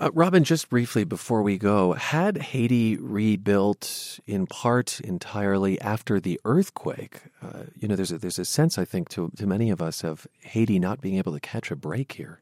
Uh, 0.00 0.10
Robin, 0.14 0.44
just 0.44 0.68
briefly 0.68 1.02
before 1.02 1.42
we 1.42 1.58
go, 1.58 1.92
had 1.94 2.38
Haiti 2.38 2.96
rebuilt 2.96 4.20
in 4.28 4.46
part 4.46 5.00
entirely 5.00 5.80
after 5.80 6.20
the 6.20 6.40
earthquake? 6.44 7.22
Uh, 7.42 7.64
you 7.76 7.88
know, 7.88 7.96
there's 7.96 8.12
a, 8.12 8.18
there's 8.18 8.38
a 8.38 8.44
sense, 8.44 8.78
I 8.78 8.84
think, 8.84 9.08
to, 9.10 9.32
to 9.36 9.46
many 9.46 9.70
of 9.70 9.82
us 9.82 10.04
of 10.04 10.28
Haiti 10.42 10.78
not 10.78 11.00
being 11.00 11.16
able 11.16 11.32
to 11.32 11.40
catch 11.40 11.72
a 11.72 11.76
break 11.76 12.12
here. 12.12 12.38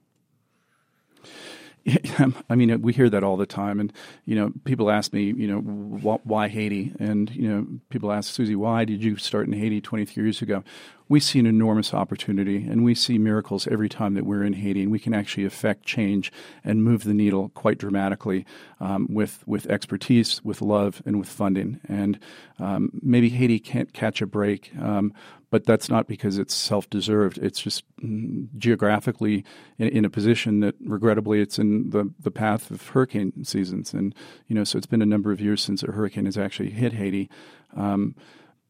I 2.51 2.57
mean, 2.57 2.83
we 2.83 2.92
hear 2.92 3.09
that 3.09 3.23
all 3.23 3.37
the 3.37 3.47
time, 3.47 3.79
and 3.79 3.92
you 4.25 4.35
know, 4.35 4.53
people 4.64 4.90
ask 4.90 5.12
me, 5.12 5.33
you 5.37 5.47
know, 5.47 5.61
why 5.61 6.49
Haiti? 6.49 6.92
And 6.99 7.31
you 7.31 7.49
know, 7.49 7.66
people 7.90 8.12
ask 8.12 8.33
Susie, 8.35 8.57
why 8.57 8.85
did 8.85 9.05
you 9.05 9.16
start 9.16 9.47
in 9.47 9.53
Haiti 9.53 9.81
23 9.81 10.25
years 10.25 10.42
ago? 10.42 10.64
We 11.09 11.21
see 11.21 11.38
an 11.38 11.47
enormous 11.47 11.95
opportunity 11.95 12.66
and 12.66 12.85
we 12.85 12.95
see 12.95 13.19
miracles 13.19 13.66
every 13.69 13.88
time 13.88 14.14
that 14.14 14.27
we're 14.27 14.42
in 14.42 14.55
Haiti 14.55 14.83
and 14.83 14.90
we 14.90 14.99
can 14.99 15.14
actually 15.14 15.45
affect 15.45 15.85
change 15.85 16.33
and 16.64 16.83
move 16.83 17.05
the 17.05 17.14
needle 17.14 17.51
quite 17.51 17.79
dramatically 17.79 18.45
um, 18.81 19.07
with, 19.09 19.47
with 19.47 19.66
expertise, 19.66 20.45
with 20.45 20.61
love, 20.61 21.03
and 21.07 21.19
with 21.19 21.29
funding. 21.29 21.81
And 21.88 22.19
um, 22.59 22.90
maybe 23.03 23.29
Haiti 23.29 23.61
can't 23.61 23.92
catch 23.92 24.21
a 24.21 24.27
break, 24.27 24.73
um, 24.81 25.12
but 25.51 25.64
that's 25.64 25.88
not 25.88 26.09
because 26.09 26.38
it's 26.38 26.55
self 26.55 26.90
deserved. 26.90 27.38
It's 27.38 27.61
just 27.61 27.85
mm, 28.01 28.49
geographically 28.59 29.45
in, 29.79 29.88
in, 29.88 30.05
a 30.05 30.11
position 30.11 30.61
that 30.61 30.75
regrettably 30.85 31.40
it's 31.40 31.59
in 31.59 31.90
the, 31.90 32.12
the 32.19 32.33
path 32.33 32.71
of 32.71 32.88
hurricane 32.88 33.45
seasons. 33.45 33.95
And, 33.95 34.14
you 34.49 34.57
know, 34.57 34.64
so 34.64 34.77
it's 34.77 34.87
been 34.87 35.03
a 35.03 35.07
number 35.07 35.31
of 35.31 35.40
years 35.40 35.62
since 35.62 35.83
a 35.83 35.92
hurricane 35.92 36.25
has 36.25 36.37
actually 36.37 36.71
hit 36.71 36.95
Haiti. 36.95 37.31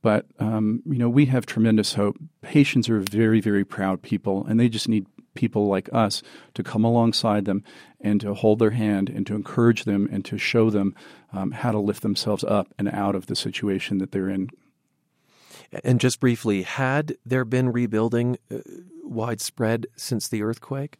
But 0.07 0.27
um, 0.38 0.85
you 0.87 0.99
know, 0.99 1.09
we 1.09 1.27
have 1.27 1.47
tremendous 1.47 1.95
hope. 1.95 2.16
Haitians 2.45 2.88
are 2.88 3.01
very, 3.01 3.40
very 3.40 3.64
proud 3.64 4.03
people, 4.03 4.47
and 4.47 4.61
they 4.61 4.69
just 4.69 4.88
need 4.88 5.05
people 5.35 5.66
like 5.66 5.88
us 5.92 6.23
to 6.55 6.62
come 6.62 6.85
alongside 6.85 7.45
them 7.45 7.64
and 8.01 8.21
to 8.21 8.33
hold 8.33 8.61
their 8.61 8.71
hand 8.71 9.11
and 9.11 9.27
to 9.27 9.35
encourage 9.35 9.83
them 9.83 10.09
and 10.12 10.25
to 10.27 10.38
show 10.38 10.71
them 10.71 10.95
um, 11.33 11.51
how 11.51 11.73
to 11.73 11.81
lift 11.81 12.03
themselves 12.03 12.45
up 12.45 12.73
and 12.79 12.88
out 12.90 13.16
of 13.16 13.27
the 13.27 13.35
situation 13.35 13.99
that 13.99 14.12
they're 14.12 14.29
in. 14.29 14.49
And 15.83 15.99
just 15.99 16.21
briefly, 16.21 16.62
had 16.62 17.16
there 17.27 17.45
been 17.45 17.73
rebuilding 17.73 18.38
uh, 18.49 18.59
widespread 19.03 19.88
since 19.97 20.29
the 20.29 20.40
earthquake? 20.40 20.99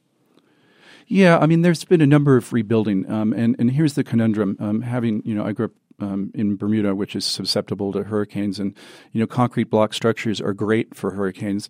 Yeah, 1.07 1.39
I 1.39 1.47
mean, 1.47 1.63
there's 1.63 1.85
been 1.85 2.01
a 2.01 2.09
number 2.09 2.37
of 2.37 2.53
rebuilding, 2.53 3.09
um, 3.09 3.33
and 3.33 3.55
and 3.61 3.71
here's 3.71 3.95
the 3.95 4.03
conundrum: 4.03 4.57
um, 4.59 4.83
having 4.83 5.23
you 5.25 5.37
know, 5.37 5.47
I 5.47 5.53
grew 5.53 5.67
up 5.67 5.73
um, 5.99 6.31
in 6.35 6.57
Bermuda, 6.57 6.95
which 6.95 7.17
is 7.17 7.25
susceptible 7.25 7.93
to 7.93 8.05
hurricanes. 8.05 8.59
And, 8.59 8.75
you 9.13 9.21
know, 9.21 9.27
concrete 9.27 9.71
block 9.71 9.95
structures 9.95 10.41
are 10.41 10.53
great 10.53 10.95
for 10.95 11.13
hurricanes. 11.13 11.69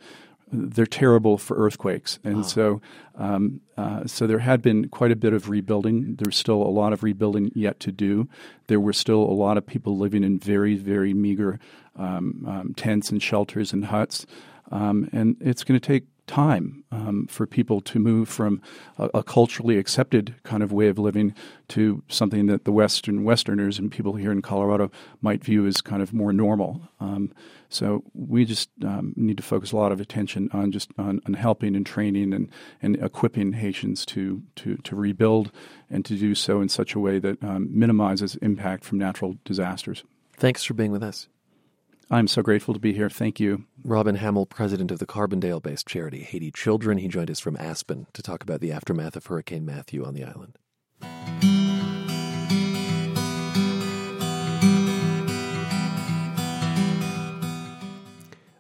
They're 0.52 0.86
terrible 0.86 1.38
for 1.38 1.56
earthquakes. 1.56 2.20
And 2.22 2.46
so, 2.46 2.80
um, 3.16 3.60
uh, 3.76 4.06
so 4.06 4.28
there 4.28 4.38
had 4.38 4.62
been 4.62 4.88
quite 4.88 5.10
a 5.10 5.16
bit 5.16 5.32
of 5.32 5.48
rebuilding. 5.48 6.16
There's 6.16 6.36
still 6.36 6.62
a 6.62 6.70
lot 6.70 6.92
of 6.92 7.02
rebuilding 7.02 7.50
yet 7.54 7.80
to 7.80 7.90
do. 7.90 8.28
There 8.68 8.78
were 8.78 8.92
still 8.92 9.22
a 9.22 9.34
lot 9.34 9.58
of 9.58 9.66
people 9.66 9.98
living 9.98 10.22
in 10.22 10.38
very, 10.38 10.76
very 10.76 11.14
meager 11.14 11.58
um, 11.96 12.44
um 12.46 12.74
tents 12.76 13.10
and 13.10 13.20
shelters 13.20 13.72
and 13.72 13.86
huts. 13.86 14.26
Um, 14.70 15.08
and 15.12 15.36
it's 15.40 15.64
going 15.64 15.80
to 15.80 15.86
take 15.86 16.04
time 16.26 16.84
um, 16.90 17.26
for 17.28 17.46
people 17.46 17.80
to 17.80 17.98
move 17.98 18.28
from 18.28 18.60
a, 18.98 19.08
a, 19.14 19.22
culturally 19.22 19.78
accepted 19.78 20.34
kind 20.42 20.62
of 20.62 20.72
way 20.72 20.88
of 20.88 20.98
living 20.98 21.34
to 21.68 22.02
something 22.08 22.46
that 22.46 22.64
the 22.64 22.72
Western 22.72 23.24
Westerners 23.24 23.78
and 23.78 23.90
people 23.90 24.14
here 24.14 24.32
in 24.32 24.42
Colorado 24.42 24.90
might 25.20 25.44
view 25.44 25.66
as 25.66 25.80
kind 25.80 26.02
of 26.02 26.12
more 26.12 26.32
normal. 26.32 26.88
Um, 27.00 27.32
so 27.68 28.02
we 28.14 28.44
just 28.44 28.70
um, 28.84 29.12
need 29.16 29.36
to 29.36 29.42
focus 29.42 29.72
a 29.72 29.76
lot 29.76 29.92
of 29.92 30.00
attention 30.00 30.48
on 30.52 30.72
just 30.72 30.90
on, 30.98 31.20
on, 31.26 31.34
helping 31.34 31.74
and 31.74 31.84
training 31.84 32.32
and, 32.32 32.50
and 32.80 32.96
equipping 32.96 33.52
Haitians 33.52 34.06
to, 34.06 34.42
to, 34.56 34.76
to 34.76 34.96
rebuild 34.96 35.50
and 35.90 36.04
to 36.04 36.16
do 36.16 36.34
so 36.34 36.60
in 36.60 36.68
such 36.68 36.94
a 36.94 37.00
way 37.00 37.18
that 37.18 37.42
um, 37.42 37.68
minimizes 37.70 38.36
impact 38.36 38.84
from 38.84 38.98
natural 38.98 39.36
disasters. 39.44 40.04
Thanks 40.36 40.64
for 40.64 40.74
being 40.74 40.92
with 40.92 41.02
us. 41.02 41.28
I'm 42.08 42.28
so 42.28 42.40
grateful 42.40 42.72
to 42.72 42.78
be 42.78 42.92
here. 42.92 43.10
Thank 43.10 43.40
you. 43.40 43.64
Robin 43.82 44.14
Hamill, 44.14 44.46
president 44.46 44.92
of 44.92 45.00
the 45.00 45.06
Carbondale 45.06 45.60
based 45.60 45.88
charity 45.88 46.22
Haiti 46.22 46.52
Children. 46.52 46.98
He 46.98 47.08
joined 47.08 47.32
us 47.32 47.40
from 47.40 47.56
Aspen 47.56 48.06
to 48.12 48.22
talk 48.22 48.44
about 48.44 48.60
the 48.60 48.70
aftermath 48.70 49.16
of 49.16 49.26
Hurricane 49.26 49.66
Matthew 49.66 50.04
on 50.04 50.14
the 50.14 50.22
island. 50.22 50.56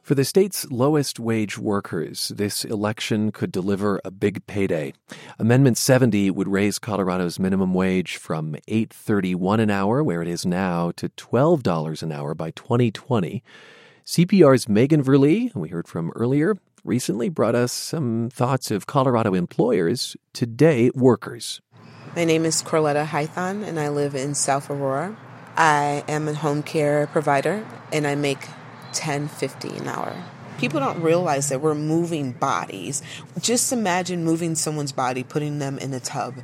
For 0.06 0.14
the 0.14 0.24
state's 0.24 0.70
lowest 0.70 1.18
wage 1.18 1.58
workers, 1.58 2.28
this 2.28 2.64
election 2.64 3.32
could 3.32 3.50
deliver 3.50 4.00
a 4.04 4.12
big 4.12 4.46
payday. 4.46 4.92
Amendment 5.36 5.78
70 5.78 6.30
would 6.30 6.46
raise 6.46 6.78
Colorado's 6.78 7.40
minimum 7.40 7.74
wage 7.74 8.16
from 8.16 8.54
8.31 8.68 9.62
an 9.62 9.70
hour 9.70 10.04
where 10.04 10.22
it 10.22 10.28
is 10.28 10.46
now 10.46 10.92
to 10.92 11.08
$12 11.08 12.04
an 12.04 12.12
hour 12.12 12.36
by 12.36 12.52
2020. 12.52 13.42
CPR's 14.04 14.68
Megan 14.68 15.02
Verlee, 15.02 15.52
we 15.56 15.70
heard 15.70 15.88
from 15.88 16.12
earlier, 16.14 16.54
recently 16.84 17.28
brought 17.28 17.56
us 17.56 17.72
some 17.72 18.28
thoughts 18.32 18.70
of 18.70 18.86
Colorado 18.86 19.34
employers 19.34 20.16
today 20.32 20.88
workers. 20.94 21.60
My 22.14 22.22
name 22.22 22.44
is 22.44 22.62
Corletta 22.62 23.06
Hython 23.06 23.64
and 23.64 23.80
I 23.80 23.88
live 23.88 24.14
in 24.14 24.36
South 24.36 24.70
Aurora. 24.70 25.16
I 25.56 26.04
am 26.06 26.28
a 26.28 26.34
home 26.34 26.62
care 26.62 27.08
provider 27.08 27.66
and 27.92 28.06
I 28.06 28.14
make 28.14 28.46
10.50 28.98 29.80
an 29.80 29.88
hour. 29.88 30.24
People 30.58 30.80
don't 30.80 31.02
realize 31.02 31.50
that 31.50 31.60
we're 31.60 31.74
moving 31.74 32.32
bodies. 32.32 33.02
Just 33.40 33.72
imagine 33.72 34.24
moving 34.24 34.54
someone's 34.54 34.92
body, 34.92 35.22
putting 35.22 35.58
them 35.58 35.78
in 35.78 35.92
a 35.92 36.00
tub, 36.00 36.34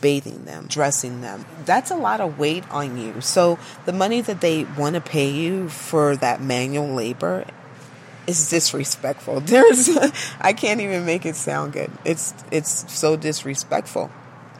bathing 0.00 0.44
them, 0.46 0.66
dressing 0.68 1.20
them. 1.20 1.44
That's 1.64 1.90
a 1.90 1.96
lot 1.96 2.20
of 2.20 2.38
weight 2.38 2.68
on 2.70 2.96
you. 2.96 3.20
So 3.20 3.58
the 3.84 3.92
money 3.92 4.20
that 4.22 4.40
they 4.40 4.64
want 4.64 4.94
to 4.94 5.00
pay 5.00 5.30
you 5.30 5.68
for 5.68 6.16
that 6.16 6.40
manual 6.40 6.88
labor 6.94 7.44
is 8.26 8.48
disrespectful. 8.48 9.40
There's 9.40 9.88
I 10.40 10.52
can't 10.52 10.80
even 10.80 11.04
make 11.04 11.26
it 11.26 11.36
sound 11.36 11.72
good. 11.72 11.90
It's 12.04 12.34
it's 12.50 12.92
so 12.92 13.16
disrespectful. 13.16 14.10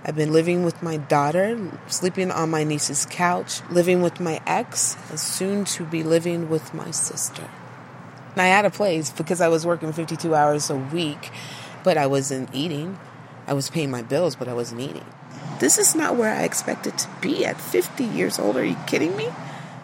I've 0.04 0.16
been 0.16 0.32
living 0.32 0.64
with 0.64 0.82
my 0.82 0.96
daughter, 0.96 1.58
sleeping 1.88 2.30
on 2.30 2.50
my 2.50 2.64
niece's 2.64 3.06
couch, 3.06 3.60
living 3.68 4.00
with 4.00 4.20
my 4.20 4.40
ex, 4.46 4.96
and 5.10 5.18
soon 5.18 5.64
to 5.66 5.84
be 5.84 6.02
living 6.02 6.48
with 6.48 6.72
my 6.72 6.90
sister. 6.90 7.48
And 8.32 8.42
I 8.42 8.46
had 8.46 8.64
a 8.64 8.70
place 8.70 9.10
because 9.10 9.40
I 9.40 9.48
was 9.48 9.66
working 9.66 9.92
52 9.92 10.34
hours 10.34 10.70
a 10.70 10.76
week, 10.76 11.30
but 11.82 11.98
I 11.98 12.06
wasn't 12.06 12.54
eating. 12.54 12.98
I 13.46 13.54
was 13.54 13.70
paying 13.70 13.90
my 13.90 14.02
bills, 14.02 14.36
but 14.36 14.46
I 14.46 14.54
wasn't 14.54 14.82
eating. 14.82 15.04
This 15.58 15.76
is 15.76 15.96
not 15.96 16.16
where 16.16 16.32
I 16.32 16.44
expected 16.44 16.96
to 16.98 17.08
be 17.20 17.44
at 17.44 17.60
50 17.60 18.04
years 18.04 18.38
old. 18.38 18.56
Are 18.56 18.64
you 18.64 18.76
kidding 18.86 19.16
me? 19.16 19.28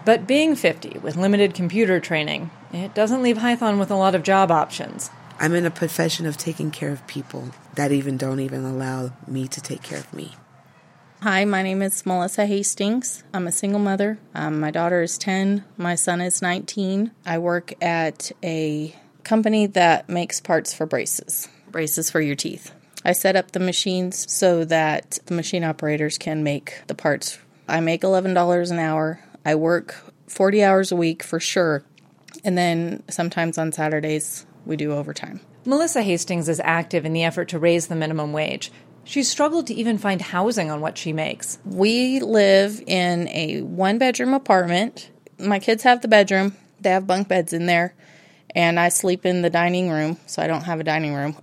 But 0.04 0.26
being 0.26 0.54
50 0.54 1.00
with 1.00 1.16
limited 1.16 1.54
computer 1.54 1.98
training, 1.98 2.50
it 2.72 2.94
doesn't 2.94 3.22
leave 3.22 3.38
Hython 3.38 3.78
with 3.78 3.90
a 3.90 3.96
lot 3.96 4.14
of 4.14 4.22
job 4.22 4.50
options. 4.50 5.10
I'm 5.38 5.54
in 5.54 5.66
a 5.66 5.70
profession 5.70 6.26
of 6.26 6.36
taking 6.36 6.70
care 6.70 6.90
of 6.90 7.06
people 7.06 7.50
that 7.74 7.92
even 7.92 8.16
don't 8.16 8.40
even 8.40 8.64
allow 8.64 9.12
me 9.26 9.48
to 9.48 9.60
take 9.60 9.82
care 9.82 9.98
of 9.98 10.12
me. 10.14 10.32
Hi, 11.22 11.44
my 11.44 11.62
name 11.62 11.82
is 11.82 12.04
Melissa 12.04 12.46
Hastings. 12.46 13.24
I'm 13.32 13.46
a 13.46 13.52
single 13.52 13.80
mother. 13.80 14.18
Um, 14.34 14.60
my 14.60 14.70
daughter 14.70 15.02
is 15.02 15.18
10, 15.18 15.64
my 15.76 15.94
son 15.94 16.20
is 16.20 16.42
19. 16.42 17.10
I 17.24 17.38
work 17.38 17.72
at 17.82 18.30
a 18.42 18.94
company 19.24 19.66
that 19.68 20.08
makes 20.08 20.40
parts 20.40 20.74
for 20.74 20.86
braces, 20.86 21.48
braces 21.70 22.10
for 22.10 22.20
your 22.20 22.36
teeth. 22.36 22.72
I 23.04 23.12
set 23.12 23.36
up 23.36 23.52
the 23.52 23.60
machines 23.60 24.30
so 24.30 24.64
that 24.66 25.18
the 25.26 25.34
machine 25.34 25.64
operators 25.64 26.16
can 26.18 26.42
make 26.44 26.82
the 26.86 26.94
parts. 26.94 27.38
I 27.68 27.80
make 27.80 28.02
$11 28.02 28.70
an 28.70 28.78
hour. 28.78 29.20
I 29.44 29.54
work 29.56 29.96
40 30.28 30.62
hours 30.62 30.92
a 30.92 30.96
week 30.96 31.22
for 31.22 31.40
sure. 31.40 31.84
And 32.44 32.56
then 32.56 33.02
sometimes 33.08 33.58
on 33.58 33.72
Saturdays, 33.72 34.46
we 34.66 34.76
do 34.76 34.92
overtime. 34.92 35.40
Melissa 35.64 36.02
Hastings 36.02 36.48
is 36.48 36.60
active 36.62 37.04
in 37.04 37.12
the 37.12 37.24
effort 37.24 37.48
to 37.50 37.58
raise 37.58 37.86
the 37.86 37.96
minimum 37.96 38.32
wage. 38.32 38.70
She's 39.04 39.30
struggled 39.30 39.66
to 39.66 39.74
even 39.74 39.98
find 39.98 40.20
housing 40.20 40.70
on 40.70 40.80
what 40.80 40.96
she 40.96 41.12
makes. 41.12 41.58
We 41.64 42.20
live 42.20 42.82
in 42.86 43.28
a 43.28 43.60
one 43.62 43.98
bedroom 43.98 44.32
apartment. 44.32 45.10
My 45.38 45.58
kids 45.58 45.82
have 45.82 46.00
the 46.00 46.08
bedroom, 46.08 46.56
they 46.80 46.90
have 46.90 47.06
bunk 47.06 47.28
beds 47.28 47.52
in 47.52 47.66
there, 47.66 47.94
and 48.54 48.80
I 48.80 48.88
sleep 48.88 49.26
in 49.26 49.42
the 49.42 49.50
dining 49.50 49.90
room, 49.90 50.18
so 50.26 50.42
I 50.42 50.46
don't 50.46 50.62
have 50.62 50.80
a 50.80 50.84
dining 50.84 51.14
room. 51.14 51.36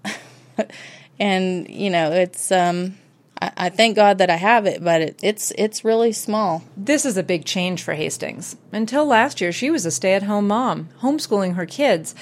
and, 1.20 1.70
you 1.70 1.90
know, 1.90 2.12
it's, 2.12 2.52
um, 2.52 2.98
I, 3.42 3.52
I 3.58 3.70
thank 3.70 3.96
God 3.96 4.18
that 4.20 4.30
I 4.30 4.38
have 4.38 4.66
it, 4.66 4.84
but 4.84 5.02
it, 5.02 5.20
it's 5.22 5.52
it's 5.58 5.84
really 5.84 6.14
small. 6.14 6.64
This 6.78 7.06
is 7.06 7.18
a 7.18 7.24
big 7.24 7.46
change 7.46 7.84
for 7.84 7.94
Hastings. 7.94 8.56
Until 8.72 9.06
last 9.06 9.42
year, 9.42 9.52
she 9.52 9.72
was 9.72 9.86
a 9.86 9.92
stay-at-home 9.92 10.48
mom, 10.48 10.90
homeschooling 11.02 11.56
her 11.56 11.66
kids. 11.66 12.16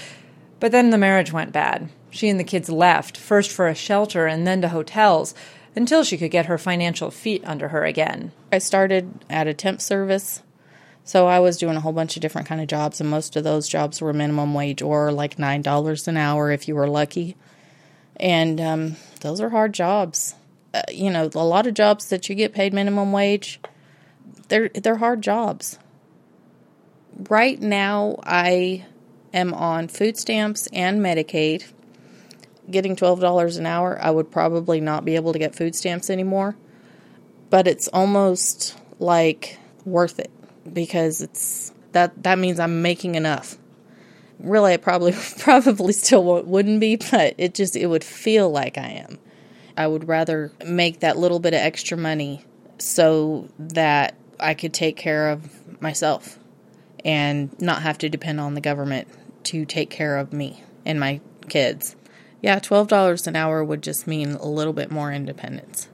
But 0.60 0.72
then 0.72 0.90
the 0.90 0.98
marriage 0.98 1.32
went 1.32 1.52
bad. 1.52 1.90
She 2.10 2.30
and 2.30 2.40
the 2.40 2.44
kids 2.44 2.70
left, 2.70 3.18
first 3.18 3.52
for 3.52 3.68
a 3.68 3.76
shelter 3.76 4.26
and 4.26 4.46
then 4.46 4.62
to 4.62 4.70
hotels, 4.70 5.34
until 5.76 6.04
she 6.04 6.18
could 6.18 6.32
get 6.32 6.48
her 6.48 6.58
financial 6.58 7.12
feet 7.12 7.44
under 7.46 7.70
her 7.70 7.86
again. 7.86 8.32
I 8.52 8.58
started 8.58 9.26
at 9.30 9.48
a 9.48 9.54
temp 9.54 9.82
service. 9.82 10.42
So 11.04 11.28
I 11.28 11.40
was 11.40 11.58
doing 11.58 11.76
a 11.76 11.80
whole 11.80 11.94
bunch 11.94 12.16
of 12.16 12.22
different 12.22 12.48
kind 12.48 12.62
of 12.62 12.68
jobs 12.68 13.00
and 13.00 13.10
most 13.10 13.36
of 13.36 13.44
those 13.44 13.68
jobs 13.68 14.02
were 14.02 14.14
minimum 14.14 14.54
wage 14.54 14.82
or 14.82 15.12
like 15.12 15.38
$9 15.38 16.08
an 16.08 16.18
hour 16.18 16.52
if 16.52 16.68
you 16.68 16.76
were 16.76 16.88
lucky. 16.88 17.36
And 18.18 18.60
um, 18.60 18.96
those 19.22 19.40
are 19.40 19.50
hard 19.50 19.74
jobs. 19.74 20.36
Uh, 20.74 20.84
you 20.92 21.10
know, 21.10 21.30
a 21.34 21.44
lot 21.44 21.66
of 21.66 21.74
jobs 21.74 22.10
that 22.10 22.30
you 22.30 22.36
get 22.36 22.54
paid 22.54 22.74
minimum 22.74 23.12
wage, 23.12 23.60
they're 24.50 24.70
they're 24.70 24.98
hard 24.98 25.22
jobs. 25.22 25.80
Right 27.30 27.60
now 27.60 28.20
I 28.24 28.86
am 29.34 29.54
on 29.54 29.88
food 29.88 30.18
stamps 30.18 30.68
and 30.74 31.02
Medicaid, 31.02 31.72
getting 32.70 32.96
$12 32.96 33.58
an 33.58 33.66
hour, 33.66 34.00
I 34.02 34.12
would 34.12 34.32
probably 34.32 34.80
not 34.80 35.06
be 35.06 35.16
able 35.16 35.34
to 35.34 35.40
get 35.40 35.56
food 35.56 35.76
stamps 35.76 36.10
anymore. 36.10 36.56
But 37.50 37.68
it's 37.68 37.88
almost 37.88 38.78
like 39.00 39.58
worth 39.86 40.20
it 40.20 40.32
because 40.72 41.22
it's 41.22 41.74
that 41.94 42.24
that 42.24 42.38
means 42.38 42.60
I'm 42.60 42.82
making 42.82 43.16
enough. 43.16 43.58
Really, 44.40 44.74
I 44.74 44.78
probably 44.78 45.14
probably 45.40 45.94
still 45.94 46.44
wouldn't 46.44 46.80
be, 46.80 46.96
but 46.96 47.34
it 47.38 47.56
just 47.56 47.76
it 47.76 47.88
would 47.88 48.04
feel 48.04 48.50
like 48.50 48.78
I 48.78 48.90
am. 48.90 49.18
I 49.76 49.88
would 49.88 50.08
rather 50.08 50.52
make 50.66 51.00
that 51.00 51.18
little 51.18 51.40
bit 51.40 51.54
of 51.54 51.60
extra 51.60 51.98
money 51.98 52.46
so 52.78 53.50
that 53.58 54.16
I 54.40 54.54
could 54.54 54.74
take 54.74 54.98
care 54.98 55.30
of 55.30 55.82
myself 55.82 56.38
and 57.06 57.60
not 57.62 57.82
have 57.82 57.98
to 58.00 58.10
depend 58.10 58.40
on 58.40 58.54
the 58.54 58.62
government 58.62 59.08
to 59.50 59.66
take 59.66 59.90
care 59.90 60.18
of 60.18 60.32
me 60.32 60.64
and 60.86 61.00
my 61.00 61.20
kids. 61.48 61.96
Yeah, 62.40 62.60
$12 62.60 63.26
an 63.26 63.36
hour 63.36 63.64
would 63.64 63.82
just 63.82 64.06
mean 64.06 64.34
a 64.34 64.46
little 64.46 64.74
bit 64.74 64.92
more 64.92 65.12
independence. 65.12 65.90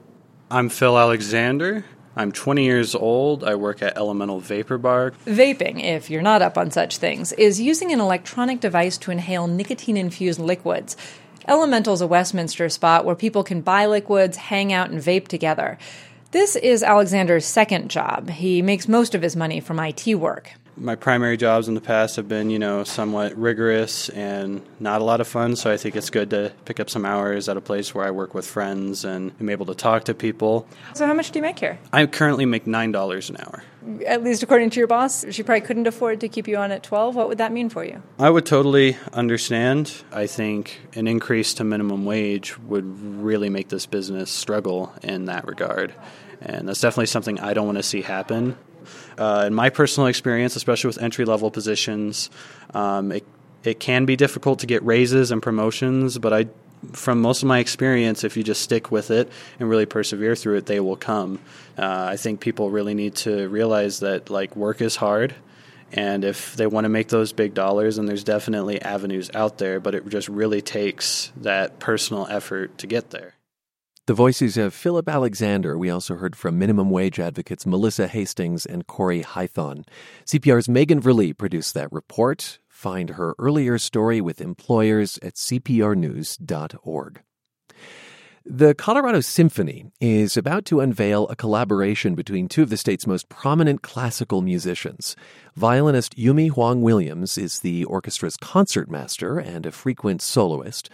I'm 0.50 0.68
Phil 0.68 0.98
Alexander. 0.98 1.86
I'm 2.14 2.32
20 2.32 2.64
years 2.64 2.94
old. 2.94 3.44
I 3.44 3.54
work 3.54 3.80
at 3.80 3.96
Elemental 3.96 4.40
Vapor 4.40 4.76
Bar. 4.76 5.12
Vaping, 5.26 5.82
if 5.82 6.10
you're 6.10 6.20
not 6.20 6.42
up 6.42 6.58
on 6.58 6.70
such 6.70 6.98
things, 6.98 7.32
is 7.32 7.58
using 7.58 7.92
an 7.92 8.00
electronic 8.00 8.60
device 8.60 8.98
to 8.98 9.10
inhale 9.10 9.46
nicotine 9.46 9.96
infused 9.96 10.38
liquids. 10.38 10.94
Elemental's 11.48 12.02
a 12.02 12.06
Westminster 12.06 12.68
spot 12.68 13.06
where 13.06 13.16
people 13.16 13.42
can 13.42 13.62
buy 13.62 13.86
liquids, 13.86 14.36
hang 14.36 14.70
out, 14.72 14.90
and 14.90 15.00
vape 15.00 15.28
together. 15.28 15.78
This 16.30 16.56
is 16.56 16.82
Alexander's 16.82 17.46
second 17.46 17.90
job. 17.90 18.28
He 18.28 18.60
makes 18.60 18.86
most 18.86 19.14
of 19.14 19.22
his 19.22 19.34
money 19.34 19.60
from 19.60 19.80
IT 19.80 20.14
work 20.14 20.52
my 20.76 20.94
primary 20.94 21.36
jobs 21.36 21.68
in 21.68 21.74
the 21.74 21.80
past 21.80 22.16
have 22.16 22.28
been, 22.28 22.50
you 22.50 22.58
know, 22.58 22.84
somewhat 22.84 23.36
rigorous 23.36 24.08
and 24.10 24.62
not 24.78 25.00
a 25.00 25.04
lot 25.04 25.20
of 25.20 25.28
fun. 25.28 25.56
So 25.56 25.72
I 25.72 25.76
think 25.76 25.96
it's 25.96 26.10
good 26.10 26.30
to 26.30 26.52
pick 26.64 26.80
up 26.80 26.90
some 26.90 27.04
hours 27.04 27.48
at 27.48 27.56
a 27.56 27.60
place 27.60 27.94
where 27.94 28.06
I 28.06 28.10
work 28.10 28.34
with 28.34 28.46
friends 28.46 29.04
and 29.04 29.32
am 29.40 29.48
able 29.48 29.66
to 29.66 29.74
talk 29.74 30.04
to 30.04 30.14
people. 30.14 30.68
So 30.94 31.06
how 31.06 31.14
much 31.14 31.30
do 31.30 31.38
you 31.38 31.42
make 31.42 31.58
here? 31.58 31.78
I 31.92 32.06
currently 32.06 32.44
make 32.44 32.66
nine 32.66 32.92
dollars 32.92 33.30
an 33.30 33.38
hour. 33.38 33.62
At 34.04 34.24
least 34.24 34.42
according 34.42 34.70
to 34.70 34.80
your 34.80 34.88
boss, 34.88 35.24
she 35.30 35.42
probably 35.42 35.60
couldn't 35.60 35.86
afford 35.86 36.20
to 36.20 36.28
keep 36.28 36.48
you 36.48 36.56
on 36.56 36.72
at 36.72 36.82
twelve. 36.82 37.14
What 37.14 37.28
would 37.28 37.38
that 37.38 37.52
mean 37.52 37.68
for 37.68 37.84
you? 37.84 38.02
I 38.18 38.28
would 38.28 38.44
totally 38.44 38.96
understand. 39.12 39.92
I 40.12 40.26
think 40.26 40.80
an 40.94 41.06
increase 41.06 41.54
to 41.54 41.64
minimum 41.64 42.04
wage 42.04 42.58
would 42.58 42.84
really 43.22 43.48
make 43.48 43.68
this 43.68 43.86
business 43.86 44.30
struggle 44.30 44.92
in 45.02 45.26
that 45.26 45.46
regard. 45.46 45.94
And 46.40 46.68
that's 46.68 46.80
definitely 46.80 47.06
something 47.06 47.40
I 47.40 47.54
don't 47.54 47.66
want 47.66 47.78
to 47.78 47.82
see 47.82 48.02
happen. 48.02 48.58
Uh, 49.18 49.44
in 49.46 49.54
my 49.54 49.70
personal 49.70 50.06
experience, 50.08 50.56
especially 50.56 50.88
with 50.88 51.02
entry 51.02 51.24
level 51.24 51.50
positions, 51.50 52.30
um, 52.74 53.12
it 53.12 53.24
it 53.64 53.80
can 53.80 54.04
be 54.04 54.14
difficult 54.16 54.60
to 54.60 54.66
get 54.66 54.84
raises 54.84 55.30
and 55.30 55.42
promotions, 55.42 56.18
but 56.18 56.32
I 56.32 56.46
from 56.92 57.20
most 57.20 57.42
of 57.42 57.48
my 57.48 57.58
experience, 57.58 58.22
if 58.22 58.36
you 58.36 58.42
just 58.42 58.62
stick 58.62 58.90
with 58.90 59.10
it 59.10 59.30
and 59.58 59.68
really 59.68 59.86
persevere 59.86 60.36
through 60.36 60.56
it, 60.56 60.66
they 60.66 60.78
will 60.78 60.96
come. 60.96 61.40
Uh, 61.76 62.08
I 62.10 62.16
think 62.16 62.40
people 62.40 62.70
really 62.70 62.94
need 62.94 63.16
to 63.16 63.48
realize 63.48 64.00
that 64.00 64.30
like 64.30 64.54
work 64.54 64.80
is 64.80 64.96
hard, 64.96 65.34
and 65.92 66.24
if 66.24 66.54
they 66.56 66.66
want 66.66 66.84
to 66.84 66.88
make 66.88 67.08
those 67.08 67.32
big 67.32 67.54
dollars, 67.54 67.98
and 67.98 68.08
there's 68.08 68.24
definitely 68.24 68.80
avenues 68.82 69.30
out 69.34 69.58
there, 69.58 69.80
but 69.80 69.94
it 69.94 70.06
just 70.08 70.28
really 70.28 70.60
takes 70.60 71.32
that 71.38 71.78
personal 71.78 72.26
effort 72.28 72.78
to 72.78 72.86
get 72.86 73.10
there. 73.10 73.35
The 74.06 74.14
voices 74.14 74.56
of 74.56 74.72
Philip 74.72 75.08
Alexander. 75.08 75.76
We 75.76 75.90
also 75.90 76.14
heard 76.14 76.36
from 76.36 76.60
minimum 76.60 76.90
wage 76.90 77.18
advocates 77.18 77.66
Melissa 77.66 78.06
Hastings 78.06 78.64
and 78.64 78.86
Corey 78.86 79.24
Hython. 79.24 79.84
CPR's 80.24 80.68
Megan 80.68 81.02
Verlee 81.02 81.36
produced 81.36 81.74
that 81.74 81.90
report. 81.90 82.60
Find 82.68 83.10
her 83.10 83.34
earlier 83.36 83.78
story 83.78 84.20
with 84.20 84.40
employers 84.40 85.18
at 85.22 85.34
cprnews.org. 85.34 87.20
The 88.48 88.76
Colorado 88.76 89.22
Symphony 89.22 89.86
is 90.00 90.36
about 90.36 90.64
to 90.66 90.78
unveil 90.78 91.26
a 91.26 91.34
collaboration 91.34 92.14
between 92.14 92.46
two 92.46 92.62
of 92.62 92.70
the 92.70 92.76
state's 92.76 93.04
most 93.04 93.28
prominent 93.28 93.82
classical 93.82 94.40
musicians. 94.40 95.16
Violinist 95.56 96.16
Yumi 96.16 96.50
Hwang-Williams 96.50 97.38
is 97.38 97.58
the 97.58 97.84
orchestra's 97.86 98.36
concertmaster 98.36 99.40
and 99.40 99.66
a 99.66 99.72
frequent 99.72 100.22
soloist, 100.22 100.88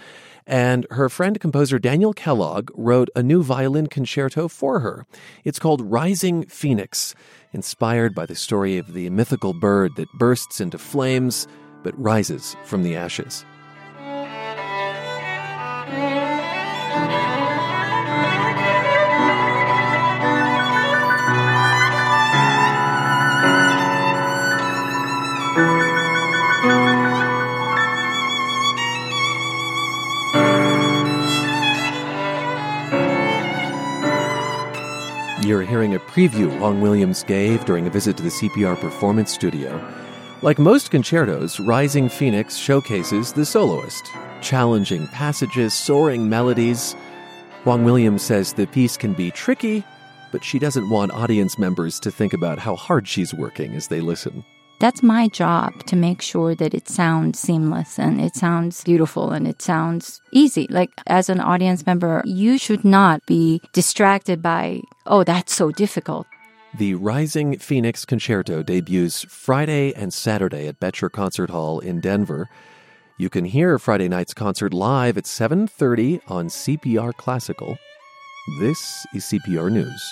and 0.47 0.87
her 0.91 1.09
friend 1.09 1.39
composer 1.41 1.79
Daniel 1.79 2.13
Kellogg 2.13 2.71
wrote 2.75 3.09
a 3.15 3.23
new 3.23 3.43
violin 3.43 3.87
concerto 3.87 4.49
for 4.49 4.81
her. 4.81 5.07
It's 5.45 5.59
called 5.59 5.81
Rising 5.81 6.45
Phoenix, 6.47 7.15
inspired 7.53 8.15
by 8.15 8.27
the 8.27 8.35
story 8.35 8.79
of 8.79 8.93
the 8.93 9.11
mythical 9.11 9.53
bird 9.53 9.97
that 9.97 10.13
bursts 10.15 10.61
into 10.61 10.79
flames 10.79 11.47
but 11.83 11.99
rises 12.01 12.57
from 12.65 12.83
the 12.83 12.97
ashes. 12.97 13.45
You're 35.53 35.61
hearing 35.61 35.95
a 35.95 35.99
preview 35.99 36.49
Hwang-Williams 36.61 37.25
gave 37.25 37.63
during 37.67 37.87
a 37.87 37.91
visit 37.91 38.17
to 38.17 38.23
the 38.23 38.31
CPR 38.31 38.75
Performance 38.81 39.31
Studio. 39.31 39.87
Like 40.41 40.59
most 40.59 40.91
concertos, 40.91 41.61
Rising 41.61 42.09
Phoenix 42.09 42.57
showcases 42.57 43.35
the 43.35 43.45
soloist, 43.45 44.03
challenging 44.41 45.07
passages, 45.09 45.75
soaring 45.75 46.31
melodies. 46.31 46.97
Hwang-Williams 47.65 48.23
says 48.23 48.55
the 48.55 48.67
piece 48.67 48.97
can 48.97 49.13
be 49.13 49.31
tricky, 49.31 49.85
but 50.31 50.43
she 50.43 50.59
doesn't 50.59 50.89
want 50.89 51.13
audience 51.13 51.59
members 51.59 52.01
to 52.01 52.11
think 52.11 52.33
about 52.33 52.59
how 52.59 52.75
hard 52.75 53.07
she's 53.07 53.35
working 53.35 53.75
as 53.75 53.89
they 53.89 54.01
listen 54.01 54.47
that's 54.83 55.01
my 55.01 55.29
job 55.29 55.73
to 55.87 55.95
make 55.95 56.21
sure 56.21 56.57
that 56.57 56.75
it 56.75 56.89
sounds 56.89 57.39
seamless 57.39 58.01
and 58.01 58.21
it 58.21 58.35
sounds 58.35 58.83
beautiful 58.83 59.31
and 59.31 59.47
it 59.47 59.63
sounds 59.63 60.21
easy. 60.33 60.67
Like 60.71 60.91
as 61.07 61.29
an 61.29 61.39
audience 61.39 61.87
member, 61.87 62.21
you 62.27 62.59
should 62.59 62.85
not 62.85 63.25
be 63.25 63.63
distracted 63.73 64.43
by, 64.43 64.81
oh, 65.07 65.23
that's 65.23 65.55
so 65.55 65.71
difficult. 65.71 66.27
The 66.77 66.97
Rising 66.97 67.59
Phoenix 67.59 68.05
Concerto 68.05 68.65
debuts 68.65 69.25
Friday 69.29 69.95
and 69.95 70.13
Saturday 70.13 70.67
at 70.67 70.81
Boettcher 70.81 71.13
Concert 71.13 71.51
Hall 71.51 71.79
in 71.79 72.01
Denver. 72.01 72.49
You 73.19 73.31
can 73.31 73.45
hear 73.45 73.79
Friday 73.79 74.09
night's 74.09 74.35
concert 74.35 74.75
live 74.75 75.17
at 75.17 75.27
7:30 75.27 76.21
on 76.27 76.49
CPR 76.49 77.13
Classical. 77.13 77.79
This 78.59 79.07
is 79.15 79.25
CPR 79.27 79.71
News. 79.71 80.03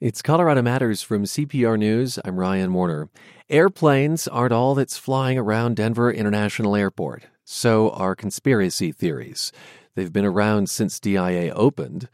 It's 0.00 0.22
Colorado 0.22 0.62
Matters 0.62 1.02
from 1.02 1.24
CPR 1.24 1.78
News. 1.78 2.18
I'm 2.24 2.40
Ryan 2.40 2.72
Warner. 2.72 3.10
Airplanes 3.50 4.26
aren't 4.26 4.50
all 4.50 4.74
that's 4.74 4.96
flying 4.96 5.36
around 5.36 5.76
Denver 5.76 6.10
International 6.10 6.74
Airport. 6.74 7.24
So 7.44 7.90
are 7.90 8.14
conspiracy 8.14 8.92
theories. 8.92 9.52
They've 9.94 10.10
been 10.10 10.24
around 10.24 10.70
since 10.70 10.98
DIA 11.00 11.52
opened. 11.52 12.08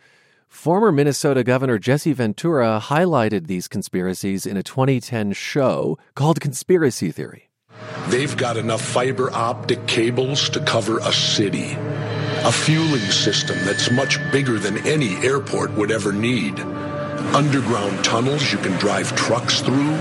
Former 0.48 0.90
Minnesota 0.90 1.44
Governor 1.44 1.78
Jesse 1.78 2.12
Ventura 2.12 2.82
highlighted 2.82 3.46
these 3.46 3.68
conspiracies 3.68 4.46
in 4.46 4.56
a 4.56 4.64
2010 4.64 5.32
show 5.32 5.96
called 6.16 6.40
Conspiracy 6.40 7.12
Theory. 7.12 7.50
They've 8.08 8.36
got 8.36 8.56
enough 8.56 8.82
fiber 8.82 9.32
optic 9.32 9.86
cables 9.86 10.48
to 10.48 10.60
cover 10.64 10.98
a 10.98 11.12
city, 11.12 11.76
a 12.42 12.50
fueling 12.50 13.12
system 13.12 13.56
that's 13.64 13.92
much 13.92 14.18
bigger 14.32 14.58
than 14.58 14.84
any 14.88 15.14
airport 15.24 15.72
would 15.74 15.92
ever 15.92 16.12
need 16.12 16.60
underground 17.34 18.04
tunnels 18.04 18.52
you 18.52 18.58
can 18.58 18.72
drive 18.78 19.14
trucks 19.16 19.60
through. 19.60 19.94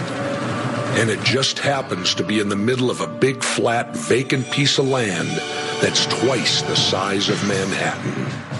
And 0.97 1.09
it 1.09 1.21
just 1.23 1.59
happens 1.59 2.15
to 2.15 2.23
be 2.23 2.39
in 2.39 2.49
the 2.49 2.55
middle 2.55 2.89
of 2.89 3.01
a 3.01 3.07
big, 3.07 3.43
flat, 3.43 3.95
vacant 3.95 4.49
piece 4.51 4.77
of 4.77 4.87
land 4.87 5.27
that's 5.81 6.05
twice 6.05 6.61
the 6.61 6.75
size 6.75 7.29
of 7.29 7.47
Manhattan. 7.47 8.55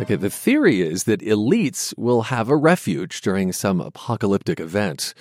Okay, 0.00 0.16
the 0.16 0.30
theory 0.30 0.80
is 0.80 1.04
that 1.04 1.20
elites 1.20 1.96
will 1.98 2.22
have 2.22 2.48
a 2.48 2.56
refuge 2.56 3.20
during 3.20 3.52
some 3.52 3.80
apocalyptic 3.80 4.58
event. 4.58 5.14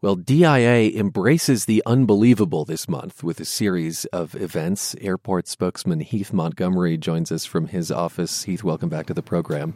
Well, 0.00 0.14
DIA 0.14 0.90
embraces 0.96 1.64
the 1.64 1.82
unbelievable 1.84 2.64
this 2.64 2.88
month 2.88 3.24
with 3.24 3.40
a 3.40 3.44
series 3.44 4.04
of 4.06 4.36
events. 4.36 4.94
Airport 5.00 5.48
spokesman 5.48 6.00
Heath 6.00 6.32
Montgomery 6.32 6.96
joins 6.96 7.32
us 7.32 7.44
from 7.44 7.66
his 7.66 7.90
office. 7.90 8.44
Heath, 8.44 8.62
welcome 8.62 8.88
back 8.88 9.06
to 9.06 9.14
the 9.14 9.22
program. 9.22 9.74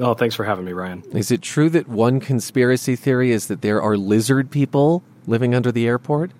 Oh, 0.00 0.14
thanks 0.14 0.34
for 0.34 0.44
having 0.44 0.64
me, 0.64 0.72
Ryan. 0.72 1.02
Is 1.12 1.30
it 1.30 1.42
true 1.42 1.68
that 1.70 1.88
one 1.88 2.20
conspiracy 2.20 2.96
theory 2.96 3.32
is 3.32 3.48
that 3.48 3.62
there 3.62 3.82
are 3.82 3.96
lizard 3.96 4.50
people 4.50 5.02
living 5.26 5.54
under 5.54 5.72
the 5.72 5.86
airport? 5.86 6.30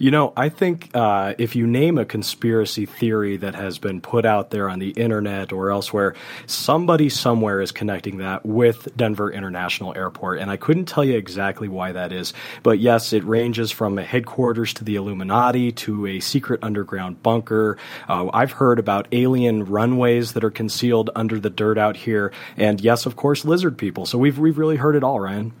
You 0.00 0.10
know, 0.10 0.32
I 0.34 0.48
think 0.48 0.90
uh, 0.94 1.34
if 1.36 1.54
you 1.54 1.66
name 1.66 1.98
a 1.98 2.06
conspiracy 2.06 2.86
theory 2.86 3.36
that 3.36 3.54
has 3.54 3.78
been 3.78 4.00
put 4.00 4.24
out 4.24 4.48
there 4.48 4.66
on 4.70 4.78
the 4.78 4.92
internet 4.92 5.52
or 5.52 5.70
elsewhere, 5.70 6.14
somebody 6.46 7.10
somewhere 7.10 7.60
is 7.60 7.70
connecting 7.70 8.16
that 8.16 8.46
with 8.46 8.96
Denver 8.96 9.30
International 9.30 9.94
Airport. 9.94 10.38
And 10.38 10.50
I 10.50 10.56
couldn't 10.56 10.86
tell 10.86 11.04
you 11.04 11.18
exactly 11.18 11.68
why 11.68 11.92
that 11.92 12.12
is. 12.12 12.32
But 12.62 12.78
yes, 12.78 13.12
it 13.12 13.22
ranges 13.24 13.70
from 13.70 13.98
a 13.98 14.02
headquarters 14.02 14.72
to 14.72 14.84
the 14.84 14.96
Illuminati 14.96 15.70
to 15.72 16.06
a 16.06 16.20
secret 16.20 16.60
underground 16.62 17.22
bunker. 17.22 17.76
Uh, 18.08 18.30
I've 18.32 18.52
heard 18.52 18.78
about 18.78 19.06
alien 19.12 19.66
runways 19.66 20.32
that 20.32 20.42
are 20.42 20.50
concealed 20.50 21.10
under 21.14 21.38
the 21.38 21.50
dirt 21.50 21.76
out 21.76 21.98
here. 21.98 22.32
And 22.56 22.80
yes, 22.80 23.04
of 23.04 23.16
course, 23.16 23.44
lizard 23.44 23.76
people. 23.76 24.06
So 24.06 24.16
we've, 24.16 24.38
we've 24.38 24.56
really 24.56 24.76
heard 24.76 24.96
it 24.96 25.04
all, 25.04 25.20
Ryan. 25.20 25.52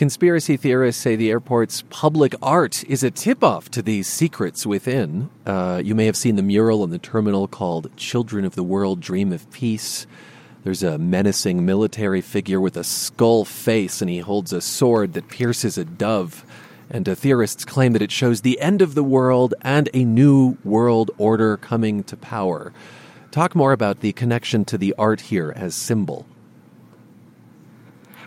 Conspiracy 0.00 0.56
theorists 0.56 1.02
say 1.02 1.14
the 1.14 1.28
airport's 1.28 1.82
public 1.90 2.34
art 2.40 2.82
is 2.88 3.02
a 3.02 3.10
tip 3.10 3.44
off 3.44 3.70
to 3.70 3.82
these 3.82 4.06
secrets 4.06 4.64
within. 4.64 5.28
Uh, 5.44 5.82
you 5.84 5.94
may 5.94 6.06
have 6.06 6.16
seen 6.16 6.36
the 6.36 6.42
mural 6.42 6.82
in 6.82 6.88
the 6.88 6.98
terminal 6.98 7.46
called 7.46 7.94
Children 7.98 8.46
of 8.46 8.54
the 8.54 8.62
World 8.62 9.00
Dream 9.00 9.30
of 9.30 9.50
Peace. 9.50 10.06
There's 10.64 10.82
a 10.82 10.96
menacing 10.96 11.66
military 11.66 12.22
figure 12.22 12.62
with 12.62 12.78
a 12.78 12.82
skull 12.82 13.44
face, 13.44 14.00
and 14.00 14.08
he 14.08 14.20
holds 14.20 14.54
a 14.54 14.62
sword 14.62 15.12
that 15.12 15.28
pierces 15.28 15.76
a 15.76 15.84
dove. 15.84 16.46
And 16.88 17.06
uh, 17.06 17.14
theorists 17.14 17.66
claim 17.66 17.92
that 17.92 18.00
it 18.00 18.10
shows 18.10 18.40
the 18.40 18.58
end 18.58 18.80
of 18.80 18.94
the 18.94 19.04
world 19.04 19.52
and 19.60 19.90
a 19.92 20.02
new 20.02 20.56
world 20.64 21.10
order 21.18 21.58
coming 21.58 22.04
to 22.04 22.16
power. 22.16 22.72
Talk 23.32 23.54
more 23.54 23.72
about 23.72 24.00
the 24.00 24.14
connection 24.14 24.64
to 24.64 24.78
the 24.78 24.94
art 24.96 25.20
here 25.20 25.52
as 25.54 25.74
symbol. 25.74 26.24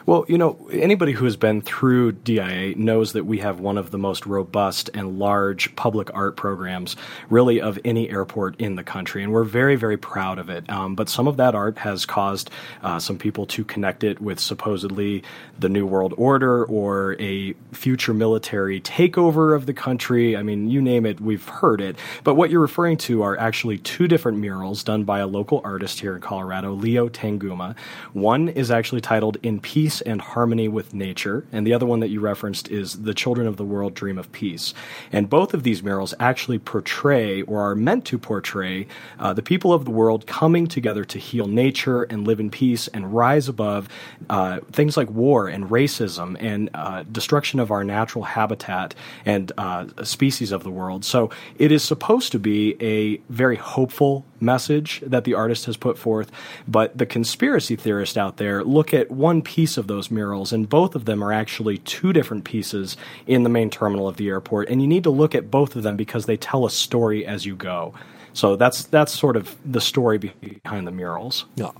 Well, 0.05 0.25
you 0.27 0.37
know, 0.37 0.67
anybody 0.69 1.13
who 1.13 1.23
has 1.23 1.37
been 1.37 1.61
through 1.61 2.11
DIA 2.11 2.75
knows 2.75 3.13
that 3.13 3.25
we 3.25 3.37
have 3.37 3.61
one 3.61 3.77
of 3.77 3.91
the 3.91 3.97
most 3.97 4.25
robust 4.25 4.89
and 4.93 5.17
large 5.17 5.73
public 5.77 6.13
art 6.13 6.35
programs, 6.35 6.97
really, 7.29 7.61
of 7.61 7.79
any 7.85 8.09
airport 8.09 8.59
in 8.59 8.75
the 8.75 8.83
country. 8.83 9.23
And 9.23 9.31
we're 9.31 9.45
very, 9.45 9.77
very 9.77 9.95
proud 9.95 10.39
of 10.39 10.49
it. 10.49 10.69
Um, 10.69 10.95
but 10.95 11.07
some 11.07 11.25
of 11.25 11.37
that 11.37 11.55
art 11.55 11.77
has 11.77 12.05
caused 12.05 12.49
uh, 12.81 12.99
some 12.99 13.17
people 13.17 13.45
to 13.47 13.63
connect 13.63 14.03
it 14.03 14.19
with 14.19 14.41
supposedly 14.41 15.23
the 15.57 15.69
New 15.69 15.85
World 15.85 16.13
Order 16.17 16.65
or 16.65 17.15
a 17.21 17.53
future 17.71 18.13
military 18.13 18.81
takeover 18.81 19.55
of 19.55 19.67
the 19.67 19.73
country. 19.73 20.35
I 20.35 20.43
mean, 20.43 20.69
you 20.69 20.81
name 20.81 21.05
it, 21.05 21.21
we've 21.21 21.47
heard 21.47 21.79
it. 21.79 21.95
But 22.25 22.35
what 22.35 22.49
you're 22.49 22.59
referring 22.59 22.97
to 22.97 23.21
are 23.21 23.39
actually 23.39 23.77
two 23.77 24.09
different 24.09 24.37
murals 24.37 24.83
done 24.83 25.05
by 25.05 25.19
a 25.19 25.27
local 25.27 25.61
artist 25.63 26.01
here 26.01 26.15
in 26.15 26.21
Colorado, 26.21 26.73
Leo 26.73 27.07
Tanguma. 27.07 27.77
One 28.11 28.49
is 28.49 28.69
actually 28.69 28.99
titled 28.99 29.37
In 29.43 29.61
Peace 29.61 29.92
peace 29.93 30.01
and 30.01 30.21
harmony 30.21 30.67
with 30.67 30.93
nature. 30.93 31.45
And 31.51 31.67
the 31.67 31.73
other 31.73 31.85
one 31.85 31.99
that 31.99 32.09
you 32.09 32.19
referenced 32.19 32.69
is 32.69 33.03
The 33.03 33.13
Children 33.13 33.47
of 33.47 33.57
the 33.57 33.65
World 33.65 33.93
Dream 33.93 34.17
of 34.17 34.31
Peace. 34.31 34.73
And 35.11 35.29
both 35.29 35.53
of 35.53 35.63
these 35.63 35.83
murals 35.83 36.13
actually 36.19 36.59
portray 36.59 37.43
or 37.43 37.61
are 37.61 37.75
meant 37.75 38.05
to 38.05 38.17
portray 38.17 38.87
uh, 39.19 39.33
the 39.33 39.43
people 39.43 39.71
of 39.71 39.85
the 39.85 39.91
world 39.91 40.25
coming 40.25 40.67
together 40.67 41.05
to 41.05 41.19
heal 41.19 41.47
nature 41.47 42.03
and 42.03 42.25
live 42.25 42.39
in 42.39 42.49
peace 42.49 42.87
and 42.87 43.13
rise 43.13 43.47
above 43.47 43.87
uh, 44.29 44.59
things 44.71 44.97
like 44.97 45.09
war 45.11 45.47
and 45.47 45.69
racism 45.69 46.35
and 46.39 46.69
uh, 46.73 47.03
destruction 47.11 47.59
of 47.59 47.69
our 47.69 47.83
natural 47.83 48.23
habitat 48.23 48.95
and 49.25 49.51
uh, 49.57 49.85
species 50.03 50.51
of 50.51 50.63
the 50.63 50.71
world. 50.71 51.05
So 51.05 51.29
it 51.59 51.71
is 51.71 51.83
supposed 51.83 52.31
to 52.31 52.39
be 52.39 52.75
a 52.81 53.17
very 53.29 53.57
hopeful 53.57 54.25
message 54.43 55.01
that 55.05 55.23
the 55.23 55.33
artist 55.33 55.65
has 55.65 55.77
put 55.77 55.97
forth, 55.97 56.31
but 56.67 56.97
the 56.97 57.05
conspiracy 57.05 57.75
theorists 57.75 58.17
out 58.17 58.37
there 58.37 58.63
look 58.63 58.93
at 58.93 59.09
one 59.09 59.41
piece 59.41 59.77
of 59.77 59.87
those 59.87 60.11
murals, 60.11 60.53
and 60.53 60.69
both 60.69 60.95
of 60.95 61.05
them 61.05 61.23
are 61.23 61.31
actually 61.31 61.79
two 61.79 62.13
different 62.13 62.43
pieces 62.43 62.97
in 63.25 63.43
the 63.43 63.49
main 63.49 63.69
terminal 63.69 64.07
of 64.07 64.17
the 64.17 64.27
airport, 64.27 64.69
and 64.69 64.81
you 64.81 64.87
need 64.87 65.03
to 65.03 65.09
look 65.09 65.33
at 65.33 65.49
both 65.49 65.75
of 65.75 65.83
them 65.83 65.95
because 65.95 66.25
they 66.25 66.37
tell 66.37 66.65
a 66.65 66.69
story 66.69 67.25
as 67.25 67.45
you 67.45 67.55
go. 67.55 67.93
So 68.33 68.55
that's 68.55 68.85
that's 68.85 69.17
sort 69.17 69.35
of 69.35 69.55
the 69.63 69.81
story 69.81 70.17
behind 70.17 70.87
the 70.87 70.91
murals. 70.91 71.45
Yeah. 71.55 71.71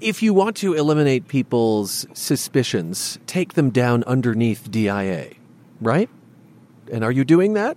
If 0.00 0.22
you 0.22 0.34
want 0.34 0.56
to 0.56 0.74
eliminate 0.74 1.28
people's 1.28 2.06
suspicions, 2.12 3.18
take 3.26 3.54
them 3.54 3.70
down 3.70 4.04
underneath 4.04 4.70
DIA, 4.70 5.30
right? 5.80 6.10
And 6.90 7.04
are 7.04 7.12
you 7.12 7.24
doing 7.24 7.54
that? 7.54 7.76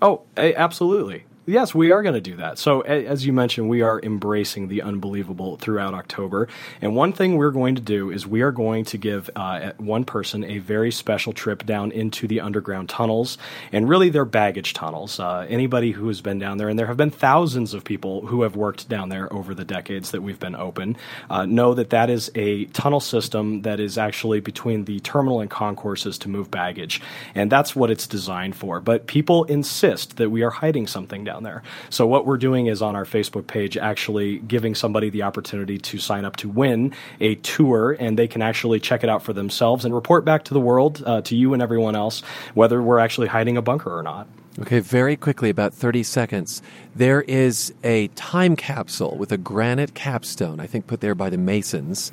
Oh, 0.00 0.22
absolutely. 0.36 1.24
Yes, 1.48 1.74
we 1.74 1.92
are 1.92 2.02
going 2.02 2.14
to 2.14 2.20
do 2.20 2.36
that. 2.36 2.58
So, 2.58 2.82
as 2.82 3.24
you 3.24 3.32
mentioned, 3.32 3.70
we 3.70 3.80
are 3.80 3.98
embracing 4.02 4.68
the 4.68 4.82
unbelievable 4.82 5.56
throughout 5.56 5.94
October. 5.94 6.46
And 6.82 6.94
one 6.94 7.14
thing 7.14 7.38
we're 7.38 7.52
going 7.52 7.76
to 7.76 7.80
do 7.80 8.10
is 8.10 8.26
we 8.26 8.42
are 8.42 8.52
going 8.52 8.84
to 8.84 8.98
give 8.98 9.30
uh, 9.34 9.72
one 9.78 10.04
person 10.04 10.44
a 10.44 10.58
very 10.58 10.92
special 10.92 11.32
trip 11.32 11.64
down 11.64 11.90
into 11.90 12.28
the 12.28 12.42
underground 12.42 12.90
tunnels. 12.90 13.38
And 13.72 13.88
really, 13.88 14.10
they're 14.10 14.26
baggage 14.26 14.74
tunnels. 14.74 15.18
Uh, 15.18 15.46
anybody 15.48 15.92
who 15.92 16.08
has 16.08 16.20
been 16.20 16.38
down 16.38 16.58
there, 16.58 16.68
and 16.68 16.78
there 16.78 16.86
have 16.86 16.98
been 16.98 17.10
thousands 17.10 17.72
of 17.72 17.82
people 17.82 18.26
who 18.26 18.42
have 18.42 18.54
worked 18.54 18.86
down 18.90 19.08
there 19.08 19.32
over 19.32 19.54
the 19.54 19.64
decades 19.64 20.10
that 20.10 20.20
we've 20.20 20.38
been 20.38 20.54
open, 20.54 20.98
uh, 21.30 21.46
know 21.46 21.72
that 21.72 21.88
that 21.88 22.10
is 22.10 22.30
a 22.34 22.66
tunnel 22.66 23.00
system 23.00 23.62
that 23.62 23.80
is 23.80 23.96
actually 23.96 24.40
between 24.40 24.84
the 24.84 25.00
terminal 25.00 25.40
and 25.40 25.48
concourses 25.48 26.18
to 26.18 26.28
move 26.28 26.50
baggage. 26.50 27.00
And 27.34 27.50
that's 27.50 27.74
what 27.74 27.90
it's 27.90 28.06
designed 28.06 28.54
for. 28.54 28.82
But 28.82 29.06
people 29.06 29.44
insist 29.44 30.18
that 30.18 30.28
we 30.28 30.42
are 30.42 30.50
hiding 30.50 30.86
something 30.86 31.24
down 31.24 31.37
down 31.38 31.44
there. 31.44 31.62
So 31.90 32.06
what 32.06 32.26
we're 32.26 32.36
doing 32.36 32.66
is 32.66 32.82
on 32.82 32.96
our 32.96 33.04
Facebook 33.04 33.46
page 33.46 33.76
actually 33.76 34.38
giving 34.38 34.74
somebody 34.74 35.10
the 35.10 35.22
opportunity 35.22 35.78
to 35.78 35.98
sign 35.98 36.24
up 36.24 36.36
to 36.36 36.48
win 36.48 36.92
a 37.20 37.36
tour, 37.36 37.96
and 37.98 38.18
they 38.18 38.28
can 38.28 38.42
actually 38.42 38.80
check 38.80 39.04
it 39.04 39.08
out 39.08 39.22
for 39.22 39.32
themselves 39.32 39.84
and 39.84 39.94
report 39.94 40.24
back 40.24 40.44
to 40.44 40.54
the 40.54 40.60
world, 40.60 41.02
uh, 41.06 41.22
to 41.22 41.36
you 41.36 41.52
and 41.52 41.62
everyone 41.62 41.94
else, 41.94 42.20
whether 42.54 42.82
we're 42.82 42.98
actually 42.98 43.28
hiding 43.28 43.56
a 43.56 43.62
bunker 43.62 43.96
or 43.96 44.02
not. 44.02 44.26
Okay, 44.60 44.80
very 44.80 45.16
quickly, 45.16 45.50
about 45.50 45.72
30 45.72 46.02
seconds. 46.02 46.62
There 46.96 47.22
is 47.22 47.72
a 47.84 48.08
time 48.08 48.56
capsule 48.56 49.16
with 49.16 49.30
a 49.30 49.36
granite 49.36 49.94
capstone, 49.94 50.58
I 50.58 50.66
think 50.66 50.88
put 50.88 51.00
there 51.00 51.14
by 51.14 51.30
the 51.30 51.38
Masons, 51.38 52.10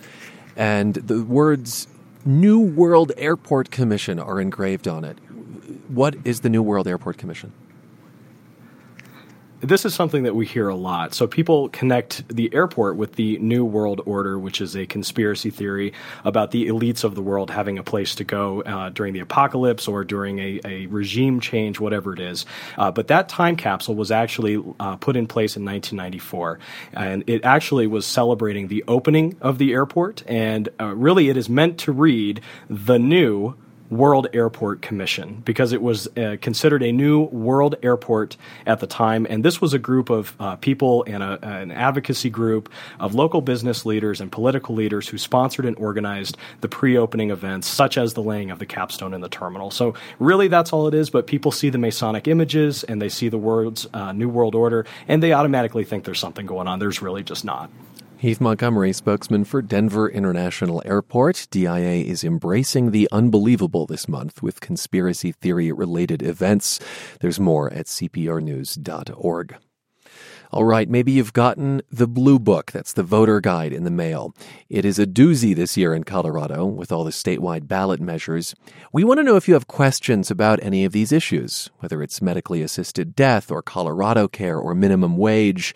and 0.55 0.93
the 0.93 1.23
words 1.23 1.87
New 2.23 2.59
World 2.59 3.11
Airport 3.17 3.71
Commission 3.71 4.19
are 4.19 4.39
engraved 4.39 4.87
on 4.87 5.03
it. 5.03 5.17
What 5.87 6.15
is 6.23 6.41
the 6.41 6.49
New 6.49 6.61
World 6.61 6.87
Airport 6.87 7.17
Commission? 7.17 7.51
This 9.65 9.85
is 9.85 9.93
something 9.93 10.23
that 10.23 10.35
we 10.35 10.45
hear 10.45 10.67
a 10.67 10.75
lot. 10.75 11.13
So 11.13 11.27
people 11.27 11.69
connect 11.69 12.27
the 12.27 12.53
airport 12.53 12.95
with 12.95 13.13
the 13.13 13.37
New 13.39 13.65
World 13.65 14.01
Order, 14.05 14.37
which 14.39 14.61
is 14.61 14.75
a 14.75 14.85
conspiracy 14.85 15.49
theory 15.49 15.93
about 16.23 16.51
the 16.51 16.67
elites 16.67 17.03
of 17.03 17.15
the 17.15 17.21
world 17.21 17.49
having 17.49 17.77
a 17.77 17.83
place 17.83 18.15
to 18.15 18.23
go 18.23 18.61
uh, 18.61 18.89
during 18.89 19.13
the 19.13 19.19
apocalypse 19.19 19.87
or 19.87 20.03
during 20.03 20.39
a, 20.39 20.59
a 20.65 20.85
regime 20.87 21.39
change, 21.39 21.79
whatever 21.79 22.13
it 22.13 22.19
is. 22.19 22.45
Uh, 22.77 22.91
but 22.91 23.07
that 23.07 23.29
time 23.29 23.55
capsule 23.55 23.95
was 23.95 24.11
actually 24.11 24.63
uh, 24.79 24.95
put 24.97 25.15
in 25.15 25.27
place 25.27 25.57
in 25.57 25.65
1994, 25.65 26.59
and 26.93 27.23
it 27.27 27.43
actually 27.43 27.87
was 27.87 28.05
celebrating 28.05 28.67
the 28.67 28.83
opening 28.87 29.35
of 29.41 29.57
the 29.57 29.73
airport. 29.73 30.23
And 30.27 30.69
uh, 30.79 30.95
really, 30.95 31.29
it 31.29 31.37
is 31.37 31.49
meant 31.49 31.79
to 31.79 31.91
read 31.91 32.41
the 32.69 32.97
new 32.97 33.55
World 33.97 34.27
Airport 34.33 34.81
Commission 34.81 35.41
because 35.45 35.71
it 35.73 35.81
was 35.81 36.07
uh, 36.17 36.37
considered 36.41 36.83
a 36.83 36.91
new 36.91 37.23
world 37.23 37.75
airport 37.83 38.37
at 38.65 38.79
the 38.79 38.87
time. 38.87 39.25
And 39.29 39.43
this 39.43 39.61
was 39.61 39.73
a 39.73 39.79
group 39.79 40.09
of 40.09 40.35
uh, 40.39 40.55
people 40.57 41.03
and 41.07 41.23
an 41.23 41.71
advocacy 41.71 42.29
group 42.29 42.69
of 42.99 43.15
local 43.15 43.41
business 43.41 43.85
leaders 43.85 44.21
and 44.21 44.31
political 44.31 44.75
leaders 44.75 45.07
who 45.07 45.17
sponsored 45.17 45.65
and 45.65 45.77
organized 45.77 46.37
the 46.61 46.67
pre 46.67 46.97
opening 46.97 47.31
events, 47.31 47.67
such 47.67 47.97
as 47.97 48.13
the 48.13 48.23
laying 48.23 48.51
of 48.51 48.59
the 48.59 48.65
capstone 48.65 49.13
in 49.13 49.21
the 49.21 49.29
terminal. 49.29 49.71
So, 49.71 49.93
really, 50.19 50.47
that's 50.47 50.73
all 50.73 50.87
it 50.87 50.93
is. 50.93 51.09
But 51.09 51.27
people 51.27 51.51
see 51.51 51.69
the 51.69 51.77
Masonic 51.77 52.27
images 52.27 52.83
and 52.83 53.01
they 53.01 53.09
see 53.09 53.29
the 53.29 53.37
words 53.37 53.87
uh, 53.93 54.11
New 54.11 54.29
World 54.29 54.55
Order 54.55 54.85
and 55.07 55.21
they 55.21 55.33
automatically 55.33 55.83
think 55.83 56.03
there's 56.03 56.19
something 56.19 56.45
going 56.45 56.67
on. 56.67 56.79
There's 56.79 57.01
really 57.01 57.23
just 57.23 57.45
not. 57.45 57.69
Heath 58.17 58.39
Montgomery, 58.39 58.93
spokesman 58.93 59.43
for 59.43 59.61
Denver 59.61 60.09
International 60.09 60.81
Airport. 60.85 61.47
DIA 61.51 62.03
is 62.03 62.23
embracing 62.23 62.91
the 62.91 63.09
unbelievable 63.11 63.85
this 63.85 64.07
month 64.07 64.41
with 64.41 64.61
conspiracy 64.61 65.33
theory 65.33 65.71
related 65.71 66.23
events. 66.23 66.79
There's 67.19 67.39
more 67.39 67.71
at 67.73 67.87
cprnews.org. 67.87 69.57
All 70.51 70.63
right, 70.63 70.89
maybe 70.89 71.11
you've 71.11 71.33
gotten 71.33 71.81
the 71.91 72.07
Blue 72.07 72.39
Book. 72.39 72.71
That's 72.71 72.93
the 72.93 73.03
voter 73.03 73.41
guide 73.41 73.73
in 73.73 73.83
the 73.83 73.91
mail. 73.91 74.33
It 74.69 74.85
is 74.85 74.97
a 74.97 75.05
doozy 75.05 75.53
this 75.53 75.75
year 75.75 75.93
in 75.93 76.05
Colorado 76.05 76.65
with 76.65 76.93
all 76.93 77.03
the 77.03 77.11
statewide 77.11 77.67
ballot 77.67 77.99
measures. 77.99 78.55
We 78.93 79.03
want 79.03 79.17
to 79.17 79.23
know 79.23 79.35
if 79.35 79.49
you 79.49 79.55
have 79.55 79.67
questions 79.67 80.31
about 80.31 80.63
any 80.63 80.85
of 80.85 80.93
these 80.93 81.11
issues, 81.11 81.69
whether 81.79 82.01
it's 82.01 82.21
medically 82.21 82.61
assisted 82.61 83.15
death 83.15 83.51
or 83.51 83.61
Colorado 83.61 84.29
care 84.29 84.57
or 84.57 84.73
minimum 84.73 85.17
wage. 85.17 85.75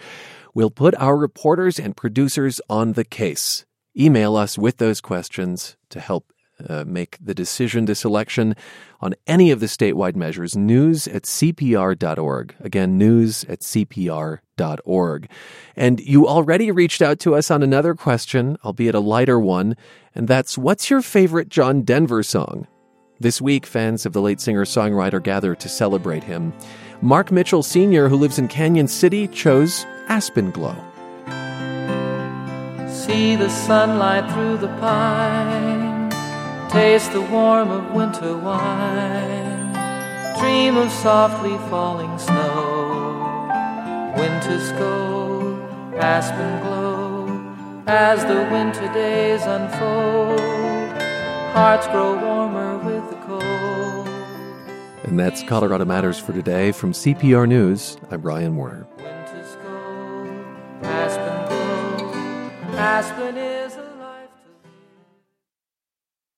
We'll 0.54 0.72
put 0.72 0.96
our 0.96 1.16
reporters 1.16 1.80
and 1.80 1.96
producers 1.96 2.62
on 2.70 2.94
the 2.94 3.06
case. 3.06 3.66
Email 3.98 4.36
us 4.36 4.58
with 4.58 4.78
those 4.78 5.02
questions 5.02 5.78
to 5.90 6.00
help 6.00 6.32
uh, 6.68 6.84
make 6.86 7.18
the 7.22 7.34
decision 7.34 7.86
this 7.86 8.04
election 8.04 8.56
on 9.00 9.16
any 9.28 9.52
of 9.52 9.60
the 9.60 9.66
statewide 9.66 10.16
measures. 10.16 10.58
News 10.58 11.08
at 11.08 11.24
CPR.org. 11.24 12.56
Again, 12.60 12.98
news 12.98 13.46
at 13.46 13.60
CPR.org. 13.60 15.30
And 15.76 16.00
you 16.02 16.28
already 16.28 16.72
reached 16.72 17.02
out 17.02 17.20
to 17.20 17.36
us 17.36 17.50
on 17.50 17.64
another 17.64 17.96
question, 17.96 18.58
albeit 18.64 18.96
a 18.96 19.00
lighter 19.00 19.40
one, 19.40 19.76
and 20.14 20.28
that's 20.28 20.58
what's 20.58 20.90
your 20.90 21.02
favorite 21.02 21.50
John 21.50 21.84
Denver 21.84 22.24
song? 22.24 22.68
This 23.22 23.42
week, 23.42 23.66
fans 23.66 24.06
of 24.06 24.14
the 24.14 24.22
late 24.22 24.40
singer 24.40 24.66
songwriter 24.66 25.22
gather 25.22 25.54
to 25.56 25.70
celebrate 25.70 26.24
him. 26.24 26.54
Mark 27.02 27.32
Mitchell 27.32 27.64
Sr., 27.64 28.10
who 28.10 28.18
lives 28.18 28.40
in 28.40 28.48
Cañon 28.48 28.90
City, 28.90 29.28
chose 29.28 29.86
Aspenglow. 30.10 30.76
See 32.90 33.36
the 33.36 33.48
sunlight 33.48 34.32
through 34.34 34.58
the 34.58 34.68
pine, 34.80 36.10
taste 36.72 37.14
the 37.14 37.22
warmth 37.22 37.70
of 37.70 37.94
winter 37.94 38.36
wine, 38.36 39.72
dream 40.40 40.78
of 40.78 40.92
softly 40.92 41.56
falling 41.70 42.18
snow. 42.18 43.54
Winters 44.18 44.72
go, 44.72 45.56
aspen 45.96 46.60
glow, 46.64 47.56
as 47.86 48.26
the 48.26 48.50
winter 48.52 48.92
days 48.92 49.44
unfold, 49.44 50.40
hearts 51.54 51.86
grow 51.88 52.16
warmer 52.20 52.80
with 52.80 53.08
the 53.12 53.16
cold. 53.28 54.08
And 55.04 55.20
that's 55.20 55.44
Colorado 55.44 55.86
Matters 55.86 56.18
for 56.18 56.34
today 56.34 56.72
from 56.72 56.94
CPR 56.94 57.48
News. 57.48 57.98
I'm 58.10 58.24
Ryan 58.24 58.56
Warner. 58.56 58.89
Aspen 62.78 63.38
is 63.38 63.49